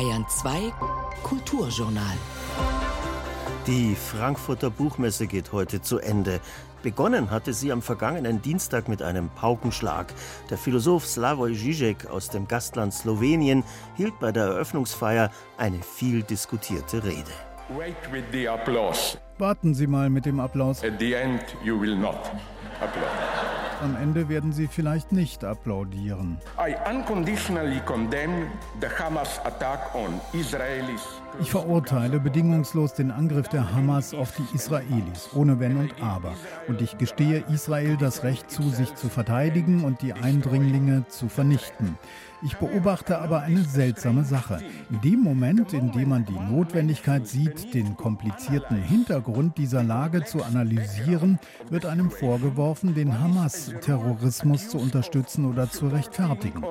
Bayern 0.00 0.24
2 0.26 0.72
Kulturjournal. 1.22 2.16
Die 3.66 3.94
Frankfurter 3.94 4.70
Buchmesse 4.70 5.26
geht 5.26 5.52
heute 5.52 5.82
zu 5.82 5.98
Ende. 5.98 6.40
Begonnen 6.82 7.30
hatte 7.30 7.52
sie 7.52 7.70
am 7.70 7.82
vergangenen 7.82 8.40
Dienstag 8.40 8.88
mit 8.88 9.02
einem 9.02 9.28
Paukenschlag. 9.28 10.06
Der 10.48 10.56
Philosoph 10.56 11.06
Slavoj 11.06 11.52
Žižek 11.52 12.06
aus 12.06 12.30
dem 12.30 12.48
Gastland 12.48 12.94
Slowenien 12.94 13.62
hielt 13.98 14.18
bei 14.20 14.32
der 14.32 14.44
Eröffnungsfeier 14.44 15.30
eine 15.58 15.82
viel 15.82 16.22
diskutierte 16.22 17.04
Rede. 17.04 17.34
Warten 19.36 19.74
Sie 19.74 19.86
mal 19.86 20.08
mit 20.08 20.24
dem 20.24 20.40
Applaus. 20.40 20.82
At 20.82 20.98
the 20.98 21.12
end 21.12 21.44
you 21.62 21.78
will 21.78 21.94
not 21.94 22.30
applaud. 22.80 23.29
Am 23.82 23.96
Ende 23.96 24.28
werden 24.28 24.52
sie 24.52 24.66
vielleicht 24.66 25.10
nicht 25.10 25.42
applaudieren. 25.42 26.38
Ich 31.38 31.50
verurteile 31.50 32.18
bedingungslos 32.18 32.94
den 32.94 33.10
Angriff 33.10 33.48
der 33.48 33.72
Hamas 33.72 34.12
auf 34.14 34.32
die 34.32 34.54
Israelis, 34.54 35.30
ohne 35.34 35.60
Wenn 35.60 35.76
und 35.76 36.02
Aber. 36.02 36.34
Und 36.66 36.82
ich 36.82 36.98
gestehe 36.98 37.44
Israel 37.48 37.96
das 37.96 38.24
Recht 38.24 38.50
zu, 38.50 38.68
sich 38.68 38.94
zu 38.94 39.08
verteidigen 39.08 39.84
und 39.84 40.02
die 40.02 40.12
Eindringlinge 40.12 41.04
zu 41.08 41.28
vernichten. 41.28 41.96
Ich 42.42 42.56
beobachte 42.56 43.18
aber 43.18 43.40
eine 43.40 43.62
seltsame 43.64 44.24
Sache. 44.24 44.60
In 44.90 45.00
dem 45.02 45.20
Moment, 45.20 45.72
in 45.72 45.92
dem 45.92 46.08
man 46.08 46.24
die 46.24 46.38
Notwendigkeit 46.38 47.26
sieht, 47.26 47.74
den 47.74 47.96
komplizierten 47.96 48.76
Hintergrund 48.76 49.58
dieser 49.58 49.82
Lage 49.82 50.24
zu 50.24 50.42
analysieren, 50.42 51.38
wird 51.68 51.86
einem 51.86 52.10
vorgeworfen, 52.10 52.94
den 52.94 53.18
Hamas-Terrorismus 53.18 54.68
zu 54.68 54.78
unterstützen 54.78 55.44
oder 55.44 55.70
zu 55.70 55.88
rechtfertigen. 55.88 56.64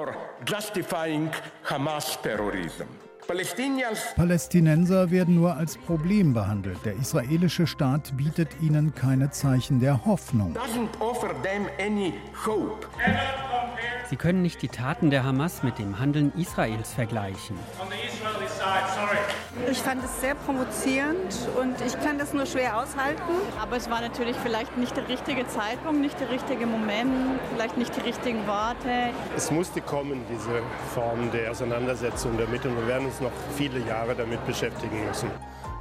Palästinenser 4.15 5.11
werden 5.11 5.35
nur 5.35 5.55
als 5.55 5.77
Problem 5.77 6.33
behandelt. 6.33 6.83
Der 6.83 6.93
israelische 6.95 7.67
Staat 7.67 8.17
bietet 8.17 8.49
ihnen 8.59 8.95
keine 8.95 9.29
Zeichen 9.29 9.79
der 9.79 10.05
Hoffnung. 10.05 10.55
Sie 14.09 14.15
können 14.15 14.41
nicht 14.41 14.63
die 14.63 14.67
Taten 14.69 15.11
der 15.11 15.23
Hamas 15.23 15.61
mit 15.61 15.77
dem 15.77 15.99
Handeln 15.99 16.33
Israels 16.35 16.91
vergleichen. 16.93 17.55
Ich 19.69 19.77
fand 19.77 20.03
es 20.03 20.21
sehr 20.21 20.33
provozierend 20.33 21.37
und 21.61 21.75
ich 21.85 21.93
kann 22.03 22.17
das 22.17 22.33
nur 22.33 22.47
schwer 22.47 22.77
aushalten. 22.77 23.21
Aber 23.61 23.77
es 23.77 23.87
war 23.87 24.01
natürlich 24.01 24.35
vielleicht 24.37 24.75
nicht 24.77 24.97
der 24.97 25.07
richtige 25.07 25.47
Zeitpunkt, 25.47 26.01
nicht 26.01 26.19
der 26.19 26.31
richtige 26.31 26.65
Moment, 26.65 27.39
vielleicht 27.53 27.77
nicht 27.77 27.95
die 27.95 28.01
richtigen 28.01 28.47
Worte. 28.47 29.11
Es 29.37 29.51
musste 29.51 29.81
kommen, 29.81 30.23
diese 30.27 30.63
Form 30.95 31.31
der 31.31 31.51
Auseinandersetzung 31.51 32.35
damit 32.39 32.65
und 32.65 32.75
wir 32.77 32.87
werden 32.87 33.05
uns 33.05 33.18
noch 33.21 33.31
viele 33.55 33.79
Jahre 33.85 34.15
damit 34.15 34.45
beschäftigen 34.45 35.05
müssen 35.07 35.29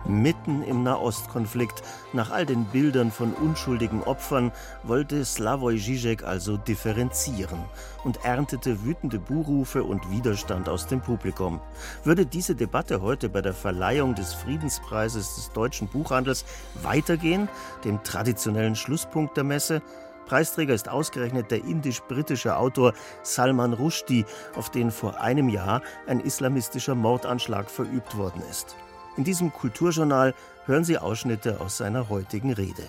mitten 0.08 0.62
im 0.62 0.82
Nahostkonflikt. 0.82 1.82
Nach 2.12 2.30
all 2.30 2.46
den 2.46 2.64
Bildern 2.64 3.10
von 3.10 3.32
unschuldigen 3.34 4.02
Opfern 4.02 4.52
wollte 4.82 5.24
Slavoj 5.24 5.76
Žižek 5.76 6.24
also 6.24 6.56
differenzieren 6.56 7.58
und 8.04 8.24
erntete 8.24 8.84
wütende 8.84 9.18
Buhrufe 9.18 9.84
und 9.84 10.10
Widerstand 10.10 10.68
aus 10.68 10.86
dem 10.86 11.00
Publikum. 11.00 11.60
Würde 12.04 12.26
diese 12.26 12.54
Debatte 12.54 13.02
heute 13.02 13.28
bei 13.28 13.42
der 13.42 13.54
Verleihung 13.54 14.14
des 14.14 14.34
Friedenspreises 14.34 15.36
des 15.36 15.52
deutschen 15.52 15.88
Buchhandels 15.88 16.44
weitergehen, 16.82 17.48
dem 17.84 18.02
traditionellen 18.02 18.76
Schlusspunkt 18.76 19.36
der 19.36 19.44
Messe? 19.44 19.82
Preisträger 20.28 20.74
ist 20.74 20.90
ausgerechnet 20.90 21.50
der 21.50 21.64
indisch-britische 21.64 22.58
Autor 22.58 22.92
Salman 23.22 23.72
Rushdie, 23.72 24.26
auf 24.54 24.70
den 24.70 24.90
vor 24.90 25.20
einem 25.20 25.48
Jahr 25.48 25.80
ein 26.06 26.20
islamistischer 26.20 26.94
Mordanschlag 26.94 27.70
verübt 27.70 28.16
worden 28.18 28.42
ist. 28.50 28.76
In 29.16 29.24
diesem 29.24 29.50
Kulturjournal 29.52 30.34
hören 30.66 30.84
Sie 30.84 30.98
Ausschnitte 30.98 31.60
aus 31.62 31.78
seiner 31.78 32.10
heutigen 32.10 32.52
Rede. 32.52 32.84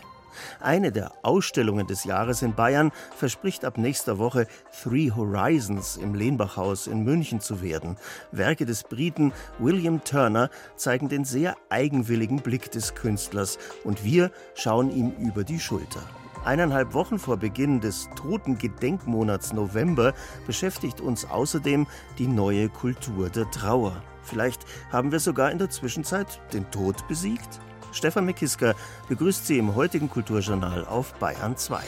Eine 0.59 0.91
der 0.91 1.13
Ausstellungen 1.22 1.88
des 1.88 2.03
Jahres 2.03 2.41
in 2.41 2.56
Bayern 2.56 2.91
verspricht 3.16 3.63
ab 3.63 3.78
nächster 3.78 4.18
Woche 4.18 4.46
Three 4.84 5.09
Horizons 5.09 5.96
im 5.96 6.13
Lehnbachhaus 6.16 6.88
in 6.88 7.03
München 7.03 7.40
zu 7.40 7.62
werden. 7.62 7.96
Werke 8.34 8.66
des 8.66 8.84
Briten 8.84 9.31
William 9.59 10.03
Turner 10.03 10.50
zeigen 10.75 11.08
den 11.08 11.24
sehr 11.24 11.56
eigenwilligen 11.69 12.42
Blick 12.42 12.69
des 12.72 12.96
Künstlers 12.96 13.58
und 13.86 14.03
wir 14.03 14.30
schauen 14.56 14.92
ihm 14.92 15.12
über 15.19 15.46
die 15.46 15.59
Schulter. 15.59 16.02
Eineinhalb 16.45 16.94
Wochen 16.94 17.19
vor 17.19 17.38
Beginn 17.38 17.81
des 17.81 18.09
Totengedenkmonats 18.16 19.53
November 19.53 20.13
beschäftigt 20.47 21.01
uns 21.01 21.25
außerdem 21.25 21.88
die 22.17 22.27
neue 22.27 22.69
Kultur 22.69 23.29
der 23.29 23.50
Trauer. 23.51 24.01
Vielleicht 24.23 24.66
haben 24.91 25.11
wir 25.11 25.19
sogar 25.19 25.51
in 25.51 25.57
der 25.57 25.69
Zwischenzeit 25.69 26.39
den 26.53 26.69
Tod 26.72 27.07
besiegt? 27.07 27.59
Stefan 27.91 28.25
Mekiska 28.25 28.75
begrüßt 29.07 29.47
Sie 29.47 29.57
im 29.57 29.75
heutigen 29.75 30.09
Kulturjournal 30.09 30.85
auf 30.85 31.13
Bayern 31.16 31.57
2. 31.57 31.81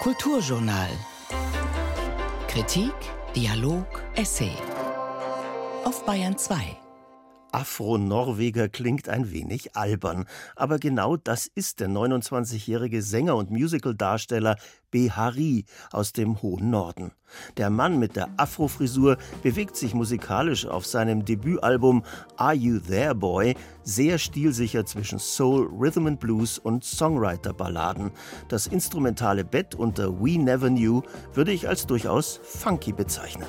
Kulturjournal. 0.00 0.90
Kritik, 2.48 2.94
Dialog, 3.36 3.86
Essay. 4.16 4.52
Auf 5.84 6.04
Bayern 6.04 6.36
2. 6.36 6.81
Afro-Norweger 7.52 8.68
klingt 8.68 9.08
ein 9.08 9.30
wenig 9.30 9.76
albern, 9.76 10.26
aber 10.56 10.78
genau 10.78 11.16
das 11.16 11.46
ist 11.46 11.80
der 11.80 11.88
29-jährige 11.88 13.02
Sänger 13.02 13.36
und 13.36 13.50
Musicaldarsteller 13.50 14.56
Behari 14.90 15.64
aus 15.90 16.12
dem 16.12 16.42
hohen 16.42 16.70
Norden. 16.70 17.12
Der 17.56 17.70
Mann 17.70 17.98
mit 17.98 18.16
der 18.16 18.28
Afro-Frisur 18.36 19.16
bewegt 19.42 19.76
sich 19.76 19.94
musikalisch 19.94 20.66
auf 20.66 20.86
seinem 20.86 21.24
Debütalbum 21.24 22.02
Are 22.36 22.54
You 22.54 22.78
There 22.78 23.14
Boy 23.14 23.54
sehr 23.82 24.18
stilsicher 24.18 24.84
zwischen 24.84 25.18
Soul, 25.18 25.68
Rhythm 25.78 26.06
and 26.06 26.20
Blues 26.20 26.58
und 26.58 26.84
Songwriter-Balladen. 26.84 28.10
Das 28.48 28.66
instrumentale 28.66 29.44
Bett 29.44 29.74
unter 29.74 30.20
We 30.20 30.38
Never 30.38 30.68
Knew 30.68 31.02
würde 31.32 31.52
ich 31.52 31.68
als 31.68 31.86
durchaus 31.86 32.40
funky 32.42 32.92
bezeichnen. 32.92 33.46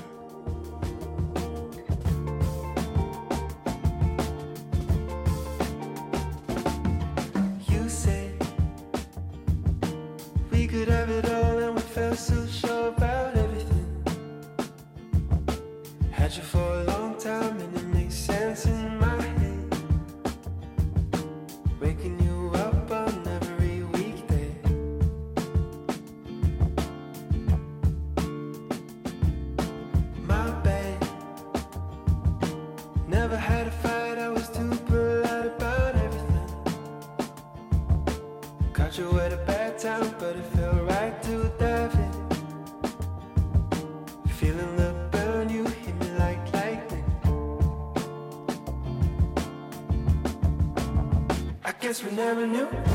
Never 52.16 52.46
knew. 52.46 52.93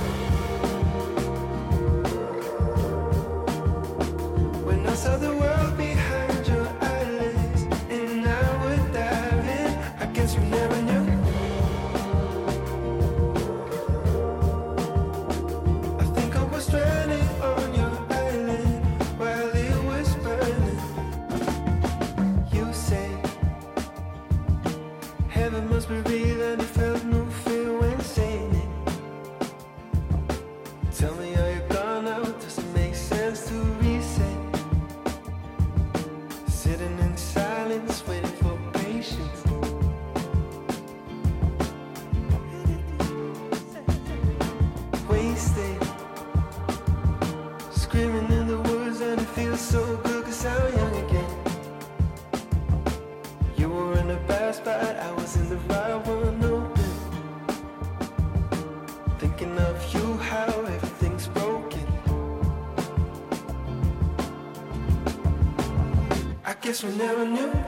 Guess 66.69 66.85
we 66.85 66.95
never 66.97 67.25
knew. 67.25 67.68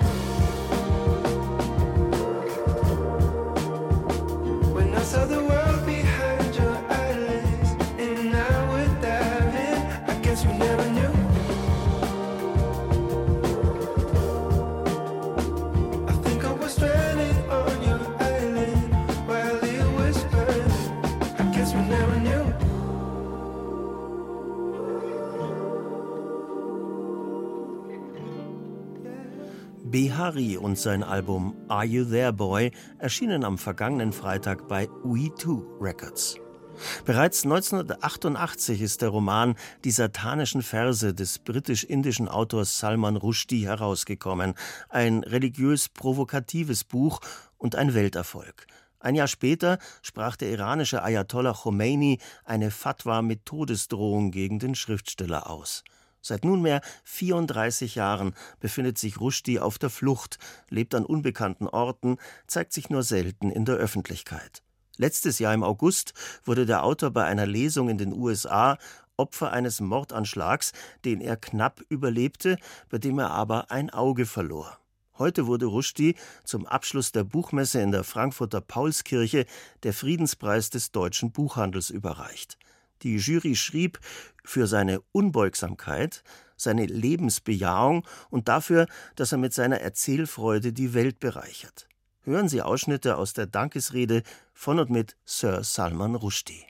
Behari 30.01 30.57
und 30.57 30.79
sein 30.79 31.03
Album 31.03 31.55
Are 31.69 31.85
You 31.85 32.07
There 32.07 32.33
Boy 32.33 32.71
erschienen 32.97 33.45
am 33.45 33.59
vergangenen 33.59 34.15
Freitag 34.15 34.67
bei 34.67 34.87
We2 35.05 35.79
Records. 35.79 36.39
Bereits 37.05 37.45
1988 37.45 38.81
ist 38.81 39.03
der 39.03 39.11
Roman 39.11 39.57
Die 39.85 39.91
satanischen 39.91 40.63
Verse 40.63 41.13
des 41.13 41.39
britisch-indischen 41.41 42.29
Autors 42.29 42.79
Salman 42.79 43.17
Rushdie 43.17 43.67
herausgekommen. 43.67 44.55
Ein 44.89 45.23
religiös 45.23 45.91
provokatives 45.91 46.85
Buch 46.85 47.21
und 47.59 47.75
ein 47.77 47.93
Welterfolg. 47.93 48.69
Ein 49.01 49.17
Jahr 49.17 49.29
später 49.29 49.79
sprach 50.01 50.37
der 50.37 50.49
iranische 50.49 51.03
Ayatollah 51.03 51.53
Khomeini 51.53 52.21
eine 52.47 52.71
Fatwa 52.71 53.21
mit 53.21 53.45
Todesdrohung 53.45 54.31
gegen 54.31 54.61
den 54.61 54.75
Schriftsteller 54.75 55.51
aus. 55.51 55.85
Seit 56.23 56.45
nunmehr 56.45 56.81
34 57.05 57.95
Jahren 57.95 58.35
befindet 58.61 58.99
sich 58.99 59.21
Rushdie 59.21 59.61
auf 59.61 59.79
der 59.79 59.91
Flucht, 59.91 60.39
lebt 60.69 60.95
an 60.95 61.05
unbekannten 61.05 61.67
Orten, 61.67 62.19
zeigt 62.47 62.73
sich 62.73 62.91
nur 62.91 63.03
selten 63.03 63.51
in 63.51 63.65
der 63.65 63.77
Öffentlichkeit. 63.77 64.63
Letztes 64.97 65.39
Jahr 65.39 65.55
im 65.55 65.63
August 65.63 66.13
wurde 66.45 66.67
der 66.67 66.85
Autor 66.85 67.11
bei 67.11 67.25
einer 67.25 67.47
Lesung 67.47 67.89
in 67.89 67.97
den 67.97 68.13
USA 68.13 68.77
Opfer 69.17 69.53
eines 69.53 69.81
Mordanschlags, 69.81 70.73
den 71.05 71.21
er 71.21 71.37
knapp 71.37 71.83
überlebte, 71.89 72.57
bei 72.89 72.99
dem 72.99 73.19
er 73.19 73.31
aber 73.31 73.71
ein 73.71 73.91
Auge 73.91 74.25
verlor. 74.25 74.79
Heute 75.19 75.47
wurde 75.47 75.67
Rushdie 75.67 76.15
zum 76.45 76.67
Abschluss 76.67 77.13
der 77.13 77.25
Buchmesse 77.25 77.83
in 77.83 77.93
der 77.93 78.05
Frankfurter 78.05 78.63
Paulskirche 78.63 79.45
der 79.83 79.93
Friedenspreis 79.93 80.71
des 80.71 80.93
deutschen 80.93 81.33
Buchhandels 81.33 81.91
überreicht. 81.91 82.57
Die 83.03 83.17
Jury 83.17 83.57
schrieb 83.57 83.99
für 84.45 84.67
seine 84.67 85.01
Unbeugsamkeit, 85.13 86.23
seine 86.57 86.87
Lebensbejahung 86.87 88.07
und 88.29 88.49
dafür, 88.49 88.87
dass 89.17 89.33
er 89.33 89.39
mit 89.39 89.55
seiner 89.55 89.81
Erzählfreude 89.81 90.73
die 90.73 90.95
Welt 90.95 91.21
bereichert. 91.21 91.89
Hören 92.23 92.49
Sie 92.49 92.61
Ausschnitte 92.61 93.17
aus 93.17 93.33
der 93.33 93.47
Dankesrede 93.47 94.23
von 94.53 94.79
und 94.79 94.91
mit 94.91 95.17
Sir 95.25 95.65
Salman 95.65 96.15
Rushdie. 96.15 96.70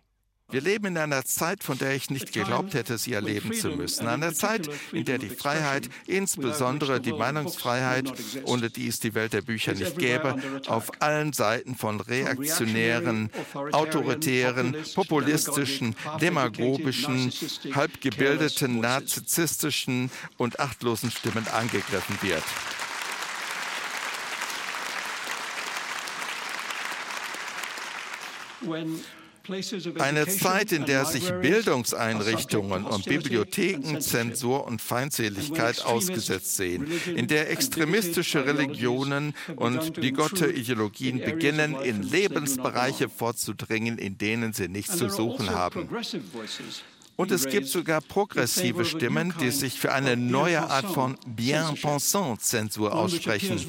Wir 0.50 0.60
leben 0.60 0.86
in 0.86 0.98
einer 0.98 1.24
Zeit, 1.24 1.62
von 1.62 1.78
der 1.78 1.94
ich 1.94 2.10
nicht 2.10 2.32
geglaubt 2.32 2.74
hätte, 2.74 2.98
sie 2.98 3.12
erleben 3.12 3.52
zu 3.52 3.68
müssen. 3.68 4.08
Einer 4.08 4.32
Zeit, 4.34 4.68
in 4.92 5.04
der 5.04 5.18
die 5.18 5.28
Freiheit, 5.28 5.88
insbesondere 6.06 7.00
die 7.00 7.12
Meinungsfreiheit, 7.12 8.12
ohne 8.44 8.70
die 8.70 8.88
es 8.88 9.00
die 9.00 9.14
Welt 9.14 9.32
der 9.32 9.42
Bücher 9.42 9.74
nicht 9.74 9.98
gäbe, 9.98 10.36
auf 10.66 10.90
allen 11.00 11.32
Seiten 11.32 11.76
von 11.76 12.00
reaktionären, 12.00 13.30
autoritären, 13.72 14.76
populistischen, 14.94 15.94
demagogischen, 16.20 17.32
halbgebildeten, 17.74 18.80
narzisstischen 18.80 20.10
und 20.36 20.58
achtlosen 20.58 21.10
Stimmen 21.10 21.46
angegriffen 21.48 22.18
wird. 22.22 22.44
Eine 29.98 30.26
Zeit, 30.26 30.72
in 30.72 30.86
der 30.86 31.04
sich 31.04 31.30
Bildungseinrichtungen 31.30 32.84
und 32.84 33.04
Bibliotheken 33.04 34.00
Zensur 34.00 34.66
und 34.66 34.80
Feindseligkeit 34.80 35.84
ausgesetzt 35.84 36.56
sehen, 36.56 36.86
in 37.14 37.26
der 37.26 37.50
extremistische 37.50 38.46
Religionen 38.46 39.34
und 39.56 39.94
bigotte 39.94 40.50
Ideologien 40.50 41.18
beginnen, 41.20 41.74
in 41.82 42.02
Lebensbereiche 42.02 43.08
vorzudringen, 43.08 43.98
in 43.98 44.18
denen 44.18 44.52
sie 44.52 44.68
nichts 44.68 44.96
zu 44.96 45.08
suchen 45.08 45.50
haben. 45.50 45.88
Und 47.20 47.30
es 47.32 47.46
gibt 47.46 47.66
sogar 47.66 48.00
progressive 48.00 48.86
Stimmen, 48.86 49.34
die 49.42 49.50
sich 49.50 49.78
für 49.78 49.92
eine 49.92 50.16
neue 50.16 50.62
Art 50.70 50.86
von 50.86 51.18
Bien-Pensant-Zensur 51.26 52.94
aussprechen. 52.94 53.60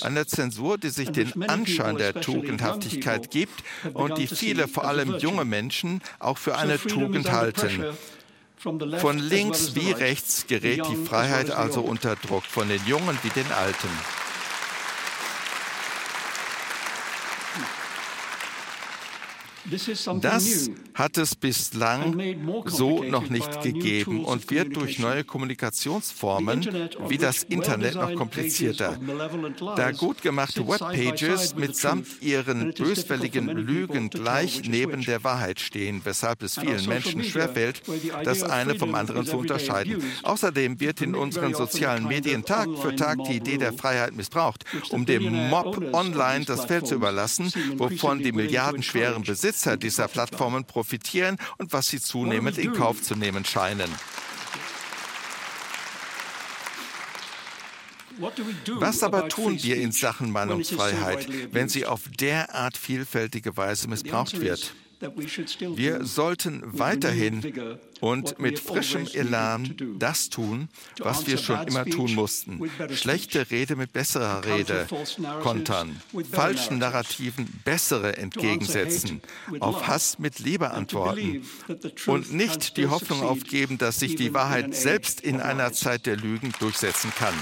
Eine 0.00 0.26
Zensur, 0.26 0.78
die 0.78 0.88
sich 0.88 1.10
den 1.10 1.42
Anschein 1.42 1.98
der 1.98 2.14
Tugendhaftigkeit 2.14 3.30
gibt 3.30 3.62
und 3.92 4.16
die 4.16 4.26
viele, 4.26 4.68
vor 4.68 4.86
allem 4.86 5.18
junge 5.18 5.44
Menschen, 5.44 6.00
auch 6.18 6.38
für 6.38 6.56
eine 6.56 6.78
Tugend 6.78 7.30
halten. 7.30 7.84
Von 8.56 9.18
links 9.18 9.74
wie 9.74 9.90
rechts 9.90 10.46
gerät 10.46 10.80
die 10.88 10.96
Freiheit 10.96 11.50
also 11.50 11.82
unter 11.82 12.16
Druck, 12.16 12.44
von 12.44 12.70
den 12.70 12.80
Jungen 12.86 13.18
wie 13.22 13.28
den 13.28 13.52
Alten. 13.52 13.88
Das 20.20 20.70
hat 20.94 21.18
es 21.18 21.34
bislang 21.34 22.16
so 22.66 23.02
noch 23.02 23.28
nicht 23.28 23.62
gegeben 23.62 24.24
und 24.24 24.50
wird 24.50 24.76
durch 24.76 25.00
neue 25.00 25.24
Kommunikationsformen 25.24 26.88
wie 27.08 27.18
das 27.18 27.42
Internet 27.42 27.96
noch 27.96 28.14
komplizierter. 28.14 28.96
Da 29.76 29.90
gut 29.90 30.22
gemachte 30.22 30.66
Webpages 30.66 31.56
mitsamt 31.56 32.06
ihren 32.22 32.72
böswilligen 32.72 33.48
Lügen 33.48 34.08
gleich 34.08 34.62
neben 34.68 35.04
der 35.04 35.24
Wahrheit 35.24 35.58
stehen, 35.58 36.00
weshalb 36.04 36.42
es 36.42 36.58
vielen 36.58 36.86
Menschen 36.86 37.24
schwerfällt, 37.24 37.82
das 38.22 38.44
eine 38.44 38.76
vom 38.76 38.94
anderen 38.94 39.26
zu 39.26 39.36
unterscheiden. 39.36 40.02
Außerdem 40.22 40.78
wird 40.78 41.00
in 41.00 41.16
unseren 41.16 41.54
sozialen 41.54 42.06
Medien 42.06 42.44
Tag 42.44 42.68
für 42.80 42.94
Tag 42.94 43.18
die 43.24 43.36
Idee 43.36 43.58
der 43.58 43.72
Freiheit 43.72 44.14
missbraucht, 44.14 44.64
um 44.90 45.06
dem 45.06 45.48
Mob 45.50 45.82
online 45.92 46.44
das 46.44 46.66
Feld 46.66 46.86
zu 46.86 46.94
überlassen, 46.94 47.52
wovon 47.76 48.22
die 48.22 48.32
milliardenschweren 48.32 49.22
Besitzer 49.22 49.76
dieser 49.76 50.06
Plattformen 50.06 50.64
profitieren 50.64 50.83
und 51.58 51.72
was 51.72 51.88
sie 51.88 52.00
zunehmend 52.00 52.58
in 52.58 52.72
Kauf 52.72 53.02
zu 53.02 53.14
nehmen 53.14 53.44
scheinen. 53.44 53.90
Was 58.18 59.02
aber 59.02 59.28
tun 59.28 59.60
wir 59.62 59.76
in 59.76 59.90
Sachen 59.90 60.30
Meinungsfreiheit, 60.30 61.28
wenn 61.52 61.68
sie 61.68 61.84
auf 61.84 62.02
derart 62.08 62.76
vielfältige 62.76 63.56
Weise 63.56 63.88
missbraucht 63.88 64.40
wird? 64.40 64.74
Wir 65.76 66.04
sollten 66.04 66.62
weiterhin 66.64 67.78
und 68.00 68.38
mit 68.38 68.58
frischem 68.58 69.06
Elan 69.12 69.74
das 69.98 70.28
tun, 70.28 70.68
was 70.98 71.26
wir 71.26 71.38
schon 71.38 71.66
immer 71.66 71.84
tun 71.84 72.14
mussten. 72.14 72.60
Schlechte 72.92 73.50
Rede 73.50 73.76
mit 73.76 73.92
besserer 73.92 74.44
Rede 74.44 74.86
kontern, 75.42 76.00
falschen 76.30 76.78
Narrativen 76.78 77.46
bessere 77.64 78.16
entgegensetzen, 78.16 79.20
auf 79.60 79.86
Hass 79.86 80.18
mit 80.18 80.38
Liebe 80.38 80.70
antworten 80.70 81.44
und 82.06 82.32
nicht 82.32 82.76
die 82.76 82.88
Hoffnung 82.88 83.22
aufgeben, 83.22 83.78
dass 83.78 84.00
sich 84.00 84.16
die 84.16 84.34
Wahrheit 84.34 84.74
selbst 84.74 85.20
in 85.20 85.40
einer 85.40 85.72
Zeit 85.72 86.06
der 86.06 86.16
Lügen 86.16 86.52
durchsetzen 86.58 87.12
kann. 87.16 87.34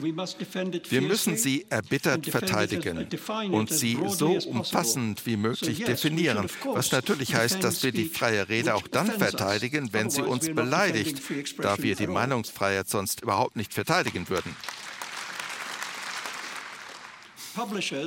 Wir 0.00 1.02
müssen 1.02 1.36
sie 1.36 1.66
erbittert 1.70 2.26
verteidigen 2.26 3.08
und 3.50 3.70
sie 3.70 3.98
so 4.08 4.38
umfassend 4.46 5.26
wie 5.26 5.36
möglich 5.36 5.84
definieren, 5.84 6.46
was 6.64 6.92
natürlich 6.92 7.34
heißt, 7.34 7.62
dass 7.64 7.82
wir 7.82 7.92
die 7.92 8.06
freie 8.06 8.48
Rede 8.48 8.74
auch 8.74 8.86
dann 8.86 9.10
verteidigen, 9.10 9.92
wenn 9.92 10.10
sie 10.10 10.22
uns 10.22 10.46
beleidigt, 10.46 11.20
da 11.58 11.78
wir 11.78 11.96
die 11.96 12.06
Meinungsfreiheit 12.06 12.88
sonst 12.88 13.22
überhaupt 13.22 13.56
nicht 13.56 13.74
verteidigen 13.74 14.28
würden. 14.28 14.54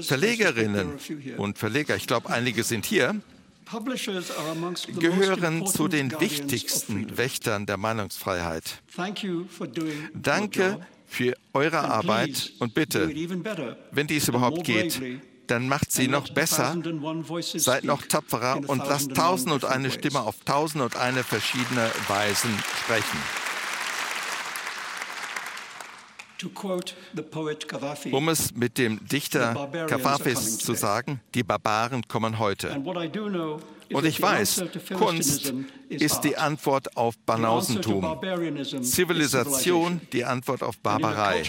Verlegerinnen 0.04 0.94
und 1.38 1.58
Verleger, 1.58 1.98
ich 1.98 2.08
glaube, 2.08 2.30
einige 2.30 2.64
sind 2.64 2.86
hier, 2.86 3.16
gehören 4.98 5.68
zu 5.68 5.88
den 5.90 6.20
wichtigsten 6.20 7.18
Wächtern 7.18 7.66
der 7.66 7.78
Meinungsfreiheit. 7.78 8.82
Danke 10.14 10.88
für 11.12 11.36
eure 11.54 11.80
Arbeit 11.80 12.54
und 12.60 12.74
bitte, 12.74 13.14
wenn 13.92 14.08
dies 14.08 14.30
überhaupt 14.30 14.64
geht, 14.64 15.02
dann 15.48 15.68
macht 15.68 15.92
sie 15.92 16.08
noch 16.08 16.30
besser, 16.30 16.78
seid 17.42 17.84
noch 17.84 18.04
tapferer 18.04 18.62
und 18.68 18.78
lasst 18.78 19.14
tausend 19.14 19.52
und 19.52 19.66
eine 19.66 19.92
Stimme 19.92 20.22
auf 20.22 20.38
tausend 20.46 20.82
und 20.82 20.96
eine 20.96 21.26
verschiedene 21.26 21.92
Weisen 22.08 22.52
sprechen. 22.84 23.20
Um 28.12 28.30
es 28.30 28.56
mit 28.56 28.78
dem 28.78 29.06
Dichter 29.06 29.70
Kavafis 29.88 30.60
zu 30.60 30.74
sagen, 30.76 31.20
die 31.36 31.44
Barbaren 31.44 32.08
kommen 32.08 32.40
heute. 32.40 32.82
Und 33.94 34.06
ich 34.06 34.22
weiß, 34.22 34.64
Kunst 34.98 35.54
ist 35.90 36.22
die 36.22 36.38
Antwort 36.38 36.98
auf 36.98 37.18
Banausentum, 37.20 38.20
Zivilisation 38.82 40.02
die 40.14 40.26
Antwort 40.26 40.64
auf 40.64 40.78
Barbarei. 40.80 41.44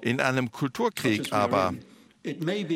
In 0.00 0.20
einem 0.20 0.50
Kulturkrieg 0.50 1.32
aber 1.32 1.74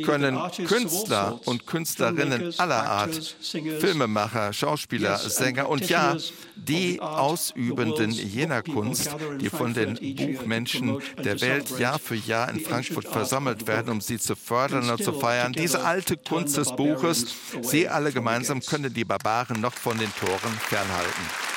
können 0.04 0.38
Künstler 0.66 1.40
und 1.44 1.66
Künstlerinnen 1.66 2.52
aller 2.58 2.88
Art, 2.88 3.36
Filmemacher, 3.80 4.52
Schauspieler, 4.52 5.18
Sänger 5.18 5.68
und 5.68 5.88
ja, 5.88 6.16
die 6.56 7.00
Ausübenden 7.00 8.10
jener 8.10 8.62
Kunst, 8.62 9.14
die 9.40 9.48
von 9.48 9.72
den 9.72 9.94
Buchmenschen 9.94 11.00
der 11.22 11.40
Welt 11.40 11.78
Jahr 11.78 11.98
für 11.98 12.16
Jahr 12.16 12.48
in 12.50 12.60
Frankfurt 12.60 13.06
versammelt 13.06 13.66
werden, 13.66 13.92
um 13.92 14.00
sie 14.00 14.18
zu 14.18 14.34
fördern 14.34 14.90
und 14.90 15.02
zu 15.02 15.12
feiern, 15.12 15.52
diese 15.52 15.84
alte 15.84 16.16
Kunst 16.16 16.56
des 16.56 16.74
Buches, 16.74 17.26
sie 17.62 17.88
alle 17.88 18.12
gemeinsam 18.12 18.60
können 18.60 18.92
die 18.92 19.04
Barbaren 19.04 19.60
noch 19.60 19.74
von 19.74 19.96
den 19.98 20.12
Toren 20.16 20.52
fernhalten. 20.68 21.55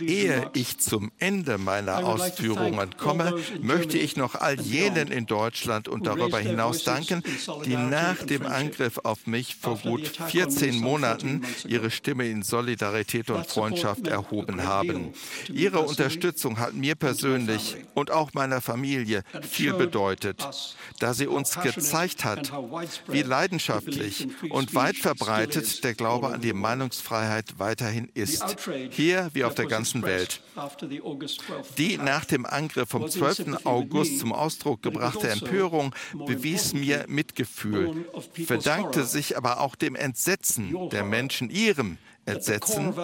Ehe 0.00 0.50
ich 0.52 0.78
zum 0.78 1.12
Ende 1.18 1.56
meiner 1.56 2.04
Ausführungen 2.04 2.96
komme, 2.98 3.34
möchte 3.60 3.96
ich 3.96 4.16
noch 4.16 4.34
all 4.34 4.60
jenen 4.60 5.10
in 5.10 5.26
Deutschland 5.26 5.88
und 5.88 6.06
darüber 6.06 6.38
hinaus 6.38 6.84
danken, 6.84 7.22
die 7.64 7.76
nach 7.76 8.22
dem 8.22 8.44
Angriff 8.44 8.98
auf 9.02 9.26
mich 9.26 9.56
vor 9.56 9.78
gut 9.78 10.06
14 10.06 10.78
Monaten 10.78 11.42
ihre 11.66 11.90
Stimme 11.90 12.28
in 12.28 12.42
Solidarität 12.42 13.30
und 13.30 13.46
Freundschaft 13.46 14.06
erhoben 14.06 14.64
haben. 14.64 15.14
Ihre 15.50 15.80
Unterstützung 15.80 16.58
hat 16.58 16.74
mir 16.74 16.94
persönlich 16.94 17.76
und 17.94 18.10
auch 18.10 18.34
meiner 18.34 18.60
Familie 18.60 19.22
viel 19.42 19.72
bedeutet, 19.72 20.46
da 20.98 21.14
sie 21.14 21.26
uns 21.26 21.58
gezeigt 21.60 22.24
hat, 22.24 22.52
wie 23.08 23.22
leidenschaftlich 23.22 24.28
und 24.50 24.74
weit 24.74 24.96
verbreitet 24.96 25.82
der 25.82 25.94
Glaube 25.94 26.28
an 26.28 26.42
die 26.42 26.52
Meinungsfreiheit 26.52 27.58
weiterhin 27.58 28.10
ist 28.14 28.56
hier 28.90 29.30
wie 29.32 29.44
auf 29.44 29.54
der 29.54 29.66
ganzen 29.66 30.02
Welt. 30.02 30.42
Die 31.78 31.98
nach 31.98 32.24
dem 32.24 32.46
Angriff 32.46 32.88
vom 32.88 33.08
12. 33.08 33.64
August 33.64 34.18
zum 34.18 34.32
Ausdruck 34.32 34.82
gebrachte 34.82 35.28
Empörung 35.28 35.94
bewies 36.26 36.72
mir 36.72 37.04
Mitgefühl, 37.08 38.06
verdankte 38.46 39.04
sich 39.04 39.36
aber 39.36 39.60
auch 39.60 39.74
dem 39.74 39.94
Entsetzen 39.94 40.88
der 40.90 41.04
Menschen, 41.04 41.50
ihrem 41.50 41.98
Entsetzen 42.24 42.94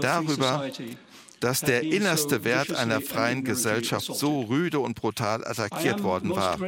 darüber, 0.00 0.70
dass 1.44 1.60
der 1.60 1.82
innerste 1.82 2.42
Wert 2.42 2.72
einer 2.72 3.02
freien 3.02 3.44
Gesellschaft 3.44 4.06
so 4.06 4.40
rüde 4.40 4.80
und 4.80 4.94
brutal 4.94 5.46
attackiert 5.46 6.02
worden 6.02 6.30
war. 6.30 6.58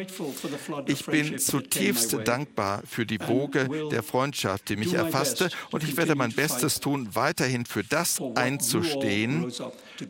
Ich 0.85 1.07
bin 1.07 1.39
zutiefst 1.39 2.15
dankbar 2.27 2.83
für 2.87 3.07
die 3.07 3.19
Woge 3.21 3.89
der 3.91 4.03
Freundschaft, 4.03 4.69
die 4.69 4.77
mich 4.77 4.93
erfasste, 4.93 5.49
und 5.71 5.83
ich 5.83 5.97
werde 5.97 6.15
mein 6.15 6.33
Bestes 6.33 6.79
tun, 6.79 7.09
weiterhin 7.15 7.65
für 7.65 7.85
das 7.85 8.21
einzustehen, 8.35 9.51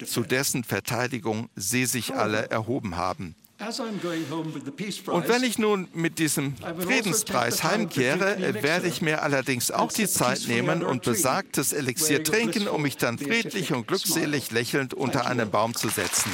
zu 0.04 0.22
dessen 0.22 0.64
Verteidigung 0.64 1.48
Sie 1.54 1.86
sich 1.86 2.12
alle 2.14 2.50
erhoben 2.50 2.96
haben. 2.96 3.36
Und 3.58 5.28
wenn 5.28 5.42
ich 5.42 5.58
nun 5.58 5.88
mit 5.94 6.18
diesem 6.18 6.54
Friedenspreis 6.56 7.62
heimkehre, 7.62 8.62
werde 8.62 8.86
ich 8.86 9.00
mir 9.00 9.22
allerdings 9.22 9.70
auch 9.70 9.90
die 9.90 10.06
Zeit 10.06 10.46
nehmen 10.46 10.82
und 10.82 11.02
besagtes 11.02 11.72
Elixier 11.72 12.22
trinken, 12.22 12.68
um 12.68 12.82
mich 12.82 12.98
dann 12.98 13.18
friedlich 13.18 13.72
und 13.72 13.88
glückselig 13.88 14.50
lächelnd 14.50 14.92
unter 14.92 15.26
einen 15.26 15.50
Baum 15.50 15.74
zu 15.74 15.88
setzen. 15.88 16.30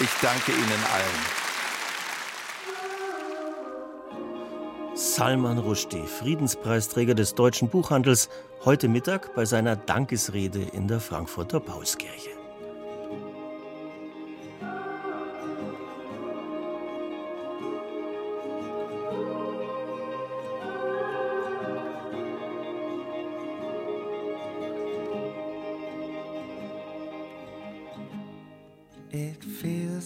Ich 0.00 0.10
danke 0.20 0.50
Ihnen 0.50 0.84
allen. 0.92 1.44
Salman 4.96 5.58
Rushdie, 5.58 6.06
Friedenspreisträger 6.06 7.14
des 7.14 7.34
deutschen 7.34 7.68
Buchhandels, 7.68 8.28
heute 8.64 8.88
Mittag 8.88 9.34
bei 9.34 9.44
seiner 9.44 9.76
Dankesrede 9.76 10.62
in 10.72 10.88
der 10.88 11.00
Frankfurter 11.00 11.60
Paulskirche. 11.60 12.43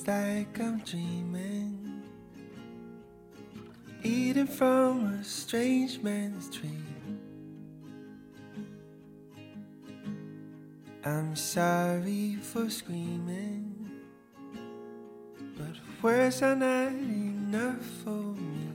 Like 0.08 0.58
I'm 0.58 0.78
dreaming, 0.78 2.02
eating 4.02 4.46
from 4.46 5.04
a 5.04 5.22
strange 5.22 6.00
man's 6.00 6.48
tree. 6.48 6.70
I'm 11.04 11.36
sorry 11.36 12.38
for 12.40 12.70
screaming, 12.70 13.90
but 15.58 15.76
words 16.00 16.40
are 16.42 16.56
not 16.56 16.92
enough 16.92 17.84
for 18.02 18.32
me. 18.32 18.70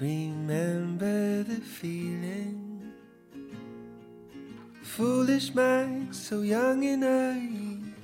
Remember 0.00 1.42
the 1.42 1.60
feeling 1.60 2.63
foolish 4.84 5.54
mind, 5.54 6.14
so 6.14 6.42
young 6.42 6.84
and 6.84 7.00
naive. 7.00 7.94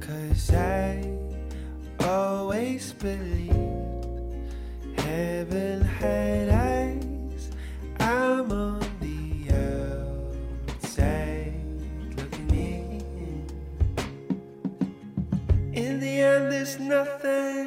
Cause 0.00 0.52
I 0.52 1.08
always 2.00 2.92
believed 2.94 3.54
heaven 4.98 5.82
had 5.82 6.48
eyes. 6.50 7.50
I'm 8.00 8.50
on 8.50 8.84
the 9.00 9.50
outside 10.82 11.54
looking 12.16 12.50
in. 12.50 13.04
In 15.72 16.00
the 16.00 16.20
end, 16.20 16.52
there's 16.52 16.78
nothing. 16.80 17.63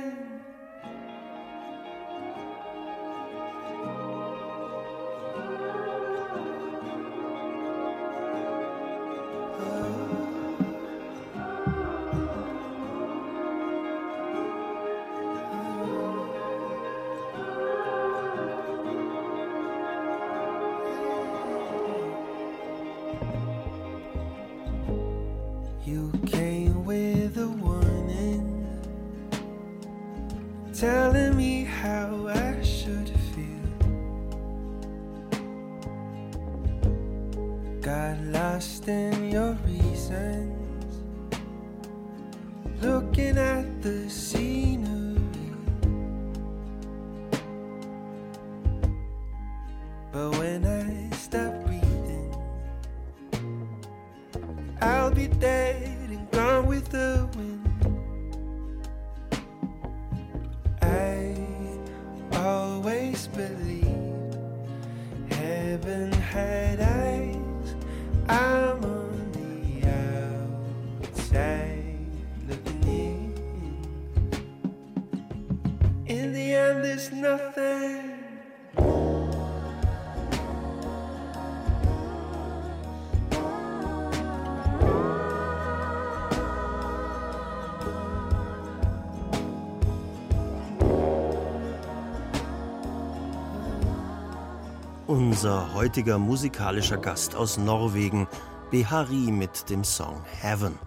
Unser 95.08 95.74
heutiger 95.74 96.18
musikalischer 96.18 96.98
Gast 96.98 97.34
aus 97.34 97.58
Norwegen, 97.58 98.28
Behari 98.72 99.32
mit 99.32 99.70
dem 99.70 99.86
Song 99.86 100.22
Heaven. 100.42 100.78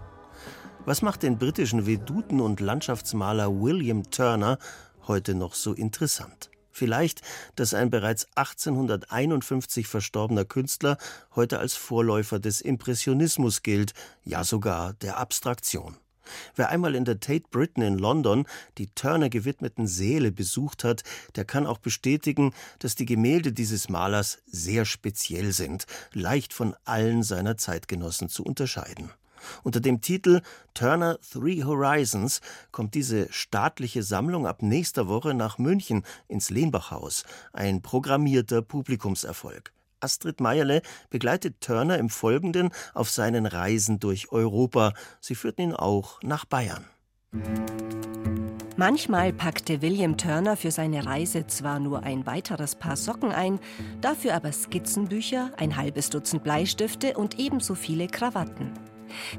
Was 0.85 1.01
macht 1.01 1.23
den 1.23 1.39
britischen 1.39 1.87
Veduten- 1.87 2.39
und 2.39 2.59
Landschaftsmaler 2.59 3.49
William 3.49 4.11
Turner 4.11 4.59
heute 5.07 5.33
noch 5.33 5.55
so 5.55 5.73
interessant? 5.73 6.51
Vielleicht, 6.69 7.21
dass 7.55 7.73
ein 7.73 7.89
bereits 7.89 8.27
1851 8.35 9.87
verstorbener 9.87 10.45
Künstler 10.45 10.99
heute 11.35 11.57
als 11.57 11.73
Vorläufer 11.73 12.37
des 12.37 12.61
Impressionismus 12.61 13.63
gilt, 13.63 13.95
ja 14.23 14.43
sogar 14.43 14.93
der 14.93 15.17
Abstraktion. 15.17 15.97
Wer 16.55 16.69
einmal 16.69 16.95
in 16.95 17.05
der 17.05 17.19
Tate 17.19 17.45
Britain 17.49 17.83
in 17.83 17.97
London 17.97 18.45
die 18.77 18.87
Turner 18.87 19.29
gewidmeten 19.29 19.87
Säle 19.87 20.31
besucht 20.31 20.83
hat, 20.83 21.03
der 21.35 21.45
kann 21.45 21.65
auch 21.65 21.79
bestätigen, 21.79 22.53
dass 22.79 22.95
die 22.95 23.05
Gemälde 23.05 23.53
dieses 23.53 23.89
Malers 23.89 24.39
sehr 24.45 24.85
speziell 24.85 25.51
sind, 25.51 25.85
leicht 26.13 26.53
von 26.53 26.75
allen 26.85 27.23
seiner 27.23 27.57
Zeitgenossen 27.57 28.29
zu 28.29 28.43
unterscheiden. 28.43 29.11
Unter 29.63 29.79
dem 29.79 30.01
Titel 30.01 30.41
Turner 30.73 31.19
Three 31.19 31.63
Horizons 31.63 32.41
kommt 32.71 32.93
diese 32.93 33.31
staatliche 33.31 34.03
Sammlung 34.03 34.45
ab 34.45 34.61
nächster 34.61 35.07
Woche 35.07 35.33
nach 35.33 35.57
München 35.57 36.03
ins 36.27 36.49
Lehnbachhaus, 36.49 37.23
ein 37.53 37.81
programmierter 37.81 38.61
Publikumserfolg. 38.61 39.73
Astrid 40.01 40.41
Meierle 40.41 40.81
begleitet 41.09 41.61
Turner 41.61 41.97
im 41.97 42.09
Folgenden 42.09 42.69
auf 42.93 43.09
seinen 43.09 43.45
Reisen 43.45 43.99
durch 43.99 44.31
Europa. 44.31 44.93
Sie 45.19 45.35
führt 45.35 45.59
ihn 45.59 45.73
auch 45.73 46.21
nach 46.23 46.45
Bayern. 46.45 46.85
Manchmal 48.77 49.31
packte 49.31 49.81
William 49.81 50.17
Turner 50.17 50.57
für 50.57 50.71
seine 50.71 51.05
Reise 51.05 51.45
zwar 51.45 51.79
nur 51.79 52.03
ein 52.03 52.25
weiteres 52.25 52.75
Paar 52.75 52.97
Socken 52.97 53.31
ein, 53.31 53.59
dafür 54.01 54.33
aber 54.33 54.51
Skizzenbücher, 54.51 55.51
ein 55.57 55.77
halbes 55.77 56.09
Dutzend 56.09 56.43
Bleistifte 56.43 57.15
und 57.15 57.37
ebenso 57.37 57.75
viele 57.75 58.07
Krawatten. 58.07 58.73